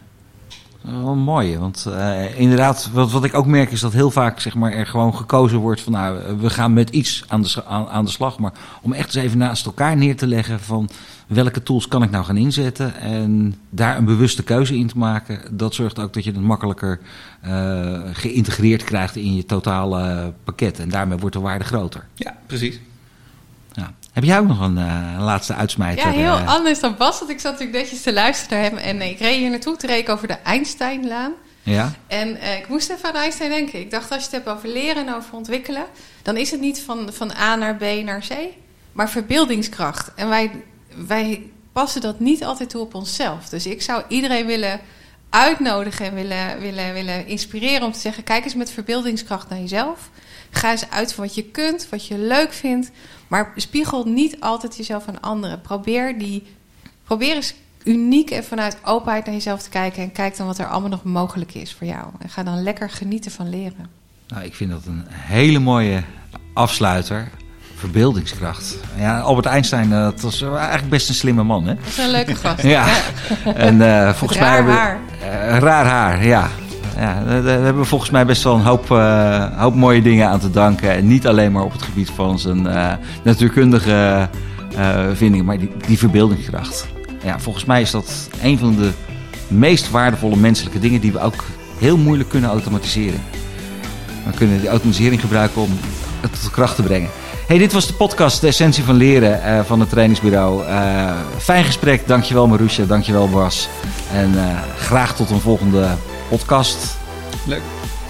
wel 0.82 1.16
mooi. 1.16 1.58
Want 1.58 1.86
eh, 1.86 2.40
inderdaad, 2.40 2.90
wat, 2.94 3.12
wat 3.12 3.24
ik 3.24 3.34
ook 3.34 3.46
merk 3.46 3.72
is 3.72 3.80
dat 3.80 3.94
heel 3.94 4.12
vaak 4.12 4.40
zeg 4.40 4.56
maar, 4.56 4.72
er 4.72 4.86
gewoon 4.86 5.16
gekozen 5.16 5.58
wordt 5.58 5.82
van 5.82 5.92
nou, 5.94 6.38
we 6.40 6.50
gaan 6.50 6.74
met 6.74 6.90
iets 6.90 7.24
aan 7.28 7.42
de, 7.42 7.66
aan, 7.66 7.88
aan 7.88 8.06
de 8.06 8.12
slag. 8.12 8.40
Maar 8.40 8.52
om 8.82 8.94
echt 8.94 9.16
eens 9.16 9.26
even 9.26 9.38
naast 9.38 9.66
elkaar 9.66 9.98
neer 9.98 10.16
te 10.16 10.28
leggen 10.28 10.60
van 10.60 10.90
welke 11.28 11.64
tools 11.64 11.88
kan 11.88 12.04
ik 12.04 12.12
nou 12.12 12.26
gaan 12.26 12.38
inzetten. 12.38 12.96
En 12.96 13.56
daar 13.70 13.98
een 13.98 14.06
bewuste 14.06 14.44
keuze 14.44 14.78
in 14.78 14.88
te 14.88 14.98
maken. 14.98 15.58
Dat 15.58 15.74
zorgt 15.74 16.00
ook 16.00 16.14
dat 16.14 16.24
je 16.24 16.32
het 16.32 16.42
makkelijker 16.42 17.00
eh, 17.42 18.02
geïntegreerd 18.14 18.84
krijgt 18.84 19.16
in 19.16 19.36
je 19.36 19.46
totale 19.46 20.34
pakket. 20.44 20.80
En 20.80 20.90
daarmee 20.90 21.18
wordt 21.18 21.36
de 21.36 21.42
waarde 21.42 21.66
groter. 21.66 22.06
Ja, 22.14 22.36
precies. 22.46 22.80
Heb 24.14 24.24
jij 24.24 24.40
ook 24.40 24.48
nog 24.48 24.60
een, 24.60 24.78
eh, 24.78 25.16
laatste 25.20 25.54
uitsmijter? 25.54 26.06
Ja, 26.06 26.12
heel 26.12 26.38
eh? 26.38 26.48
anders 26.48 26.80
dan 26.80 26.96
Bas. 26.98 27.20
Want 27.20 27.32
ik 27.32 27.40
zat 27.40 27.52
natuurlijk 27.52 27.78
netjes 27.78 28.02
te 28.02 28.14
luisteren 28.14 28.62
naar 28.62 28.70
hem. 28.70 28.78
En 28.78 29.02
ik 29.02 29.20
reed 29.20 29.38
hier 29.38 29.50
naartoe. 29.50 29.76
Toen 29.76 29.90
reed 29.90 30.00
ik 30.00 30.10
over 30.10 30.28
de 30.28 30.34
Einsteinlaan. 30.34 31.32
ja? 31.64 31.94
En 32.08 32.40
eh, 32.40 32.58
ik 32.58 32.68
moest 32.68 32.90
even 32.90 33.10
aan 33.10 33.16
Einstein 33.16 33.50
denken. 33.50 33.80
Ik 33.80 33.92
dacht, 33.92 34.12
als 34.12 34.20
je 34.20 34.26
het 34.26 34.46
hebt 34.46 34.58
over 34.58 34.70
leren 34.70 35.08
en 35.08 35.14
over 35.14 35.34
ontwikkelen... 35.34 35.86
dan 36.22 36.38
is 36.38 36.52
het 36.52 36.60
niet 36.60 36.82
van, 36.82 37.10
van 37.14 37.32
A 37.32 37.56
naar 37.56 37.76
B 37.76 37.82
naar 38.04 38.26
C, 38.28 38.34
maar 38.92 39.10
verbeeldingskracht. 39.10 40.12
En 40.16 40.30
wij, 40.30 40.52
wij 41.08 41.42
passen 41.72 42.02
dat 42.02 42.20
niet 42.20 42.44
altijd 42.44 42.70
toe 42.70 42.82
op 42.82 42.94
onszelf. 42.94 43.50
Dus 43.50 43.66
ik 43.66 43.82
zou 43.82 44.04
iedereen 44.08 44.46
willen 44.46 44.80
uitnodigen 45.30 46.06
en 46.06 46.14
willen, 46.14 46.60
willen, 46.60 46.94
willen 46.94 47.28
inspireren... 47.28 47.86
om 47.86 47.92
te 47.92 48.00
zeggen, 48.00 48.24
kijk 48.24 48.44
eens 48.44 48.56
met 48.56 48.72
verbeeldingskracht 48.72 49.50
naar 49.50 49.60
jezelf. 49.60 50.10
Ga 50.52 50.72
eens 50.72 50.90
uit 50.90 51.14
van 51.14 51.24
wat 51.24 51.36
je 51.36 51.44
kunt, 51.44 51.88
wat 51.90 52.08
je 52.08 52.18
leuk 52.18 52.54
vindt. 52.54 52.92
Maar 53.34 53.52
spiegel 53.56 54.04
niet 54.06 54.38
altijd 54.40 54.78
jezelf 54.78 55.08
aan 55.08 55.22
anderen. 55.22 55.62
Probeer, 55.62 56.18
die, 56.20 56.44
probeer 57.04 57.36
eens 57.36 57.54
uniek 57.84 58.30
en 58.32 58.44
vanuit 58.44 58.78
openheid 58.84 59.26
naar 59.26 59.34
jezelf 59.34 59.62
te 59.62 59.70
kijken. 59.70 60.04
En 60.04 60.12
kijk 60.12 60.38
dan 60.38 60.48
wat 60.48 60.58
er 60.58 60.68
allemaal 60.68 60.90
nog 60.90 61.04
mogelijk 61.04 61.54
is 61.54 61.74
voor 61.74 61.88
jou. 61.88 62.06
En 62.20 62.30
ga 62.30 62.44
dan 62.44 62.64
lekker 62.64 62.90
genieten 62.90 63.32
van 63.32 63.50
leren. 63.50 63.90
Nou, 64.28 64.44
ik 64.44 64.56
vind 64.56 64.72
dat 64.72 64.86
een 64.86 65.04
hele 65.10 65.60
mooie 65.60 66.04
afsluiter. 66.54 67.30
Verbeeldingskracht. 67.76 68.78
Ja, 68.98 69.20
Albert 69.20 69.46
Einstein, 69.46 69.94
eh, 69.94 70.04
dat 70.04 70.22
was 70.22 70.42
eigenlijk 70.42 70.90
best 70.90 71.10
een 71.10 71.16
slimme 71.16 71.44
man, 71.44 71.66
hè? 71.68 71.76
Dat 71.76 71.88
is 71.88 71.98
een 71.98 72.12
leuke 72.12 72.36
gast. 72.36 72.64
Ja. 72.78 72.88
En 73.56 73.82
eh, 73.82 74.14
volgens 74.14 74.40
mij 74.40 74.60
raar 74.60 74.68
haar. 74.70 75.00
eh, 75.22 75.58
raar 75.58 75.86
haar, 75.86 76.26
ja. 76.26 76.50
Ja, 76.98 77.24
daar 77.24 77.44
hebben 77.44 77.82
we 77.82 77.88
volgens 77.88 78.10
mij 78.10 78.26
best 78.26 78.44
wel 78.44 78.56
een 78.56 78.62
hoop, 78.62 78.92
eh, 78.92 79.60
hoop 79.60 79.76
mooie 79.76 80.02
dingen 80.02 80.30
aan 80.30 80.40
te 80.40 80.50
danken. 80.50 80.92
En 80.92 81.08
niet 81.08 81.28
alleen 81.28 81.52
maar 81.52 81.64
op 81.64 81.72
het 81.72 81.82
gebied 81.82 82.10
van 82.10 82.40
zijn 82.40 82.68
eh, 82.68 82.92
natuurkundige 83.24 84.30
eh, 84.76 85.00
vindingen, 85.14 85.46
maar 85.46 85.58
die, 85.58 85.72
die 85.88 85.98
verbeeldingskracht. 85.98 86.88
Ja, 87.24 87.40
volgens 87.40 87.66
mij 87.66 87.82
is 87.82 87.92
dat 87.92 88.30
een 88.42 88.58
van 88.58 88.76
de 88.76 88.90
meest 89.48 89.92
waardevolle 89.92 90.36
menselijke 90.36 90.80
dingen 90.80 91.02
die 91.02 91.12
we 91.12 91.20
ook 91.20 91.44
heel 91.78 91.98
moeilijk 91.98 92.30
kunnen 92.30 92.50
automatiseren. 92.50 93.20
We 94.26 94.32
kunnen 94.36 94.60
die 94.60 94.70
automatisering 94.70 95.22
gebruiken 95.22 95.62
om 95.62 95.70
het 96.22 96.42
tot 96.42 96.52
kracht 96.52 96.76
te 96.76 96.84
brengen. 96.84 97.10
Hey, 97.48 97.58
dit 97.58 97.74
was 97.74 97.88
de 97.88 97.94
podcast 97.94 98.42
De 98.42 98.48
Essentie 98.48 98.84
van 98.84 98.96
Leren 98.96 99.66
van 99.66 99.80
het 99.80 99.90
trainingsbureau. 99.90 100.64
Fijn 101.38 101.64
gesprek. 101.64 102.08
Dankjewel 102.08 102.48
Marusha, 102.48 102.84
dankjewel 102.86 103.30
Bas. 103.30 103.70
En 104.14 104.34
graag 104.78 105.16
tot 105.16 105.30
een 105.30 105.40
volgende 105.40 105.88
podcast. 106.38 106.98
Leuk. 107.48 107.62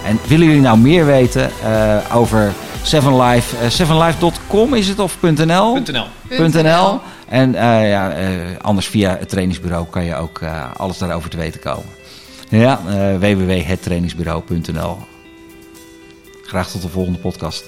En 0.04 0.18
willen 0.26 0.46
jullie 0.46 0.60
nou 0.62 0.78
meer 0.78 1.06
weten 1.06 1.50
eh, 1.62 2.16
over 2.16 2.52
Seven 2.82 3.20
Life? 3.22 3.56
eh, 3.56 3.68
sevenlife.com 3.70 4.74
is 4.74 4.88
het 4.88 4.98
of 4.98 5.16
.nl? 5.20 5.80
.nl. 5.92 6.06
.nl. 6.48 7.00
En 7.28 7.54
eh, 7.54 7.90
ja, 7.90 8.12
anders 8.60 8.86
via 8.86 9.16
het 9.18 9.28
trainingsbureau 9.28 9.86
kan 9.90 10.04
je 10.04 10.14
ook 10.14 10.40
alles 10.76 10.98
daarover 10.98 11.30
te 11.30 11.36
weten 11.36 11.60
komen. 11.60 11.88
Ja, 12.48 12.80
www.hettrainingsbureau.nl. 13.18 14.98
Graag 16.42 16.70
tot 16.70 16.82
de 16.82 16.88
volgende 16.88 17.18
podcast. 17.18 17.64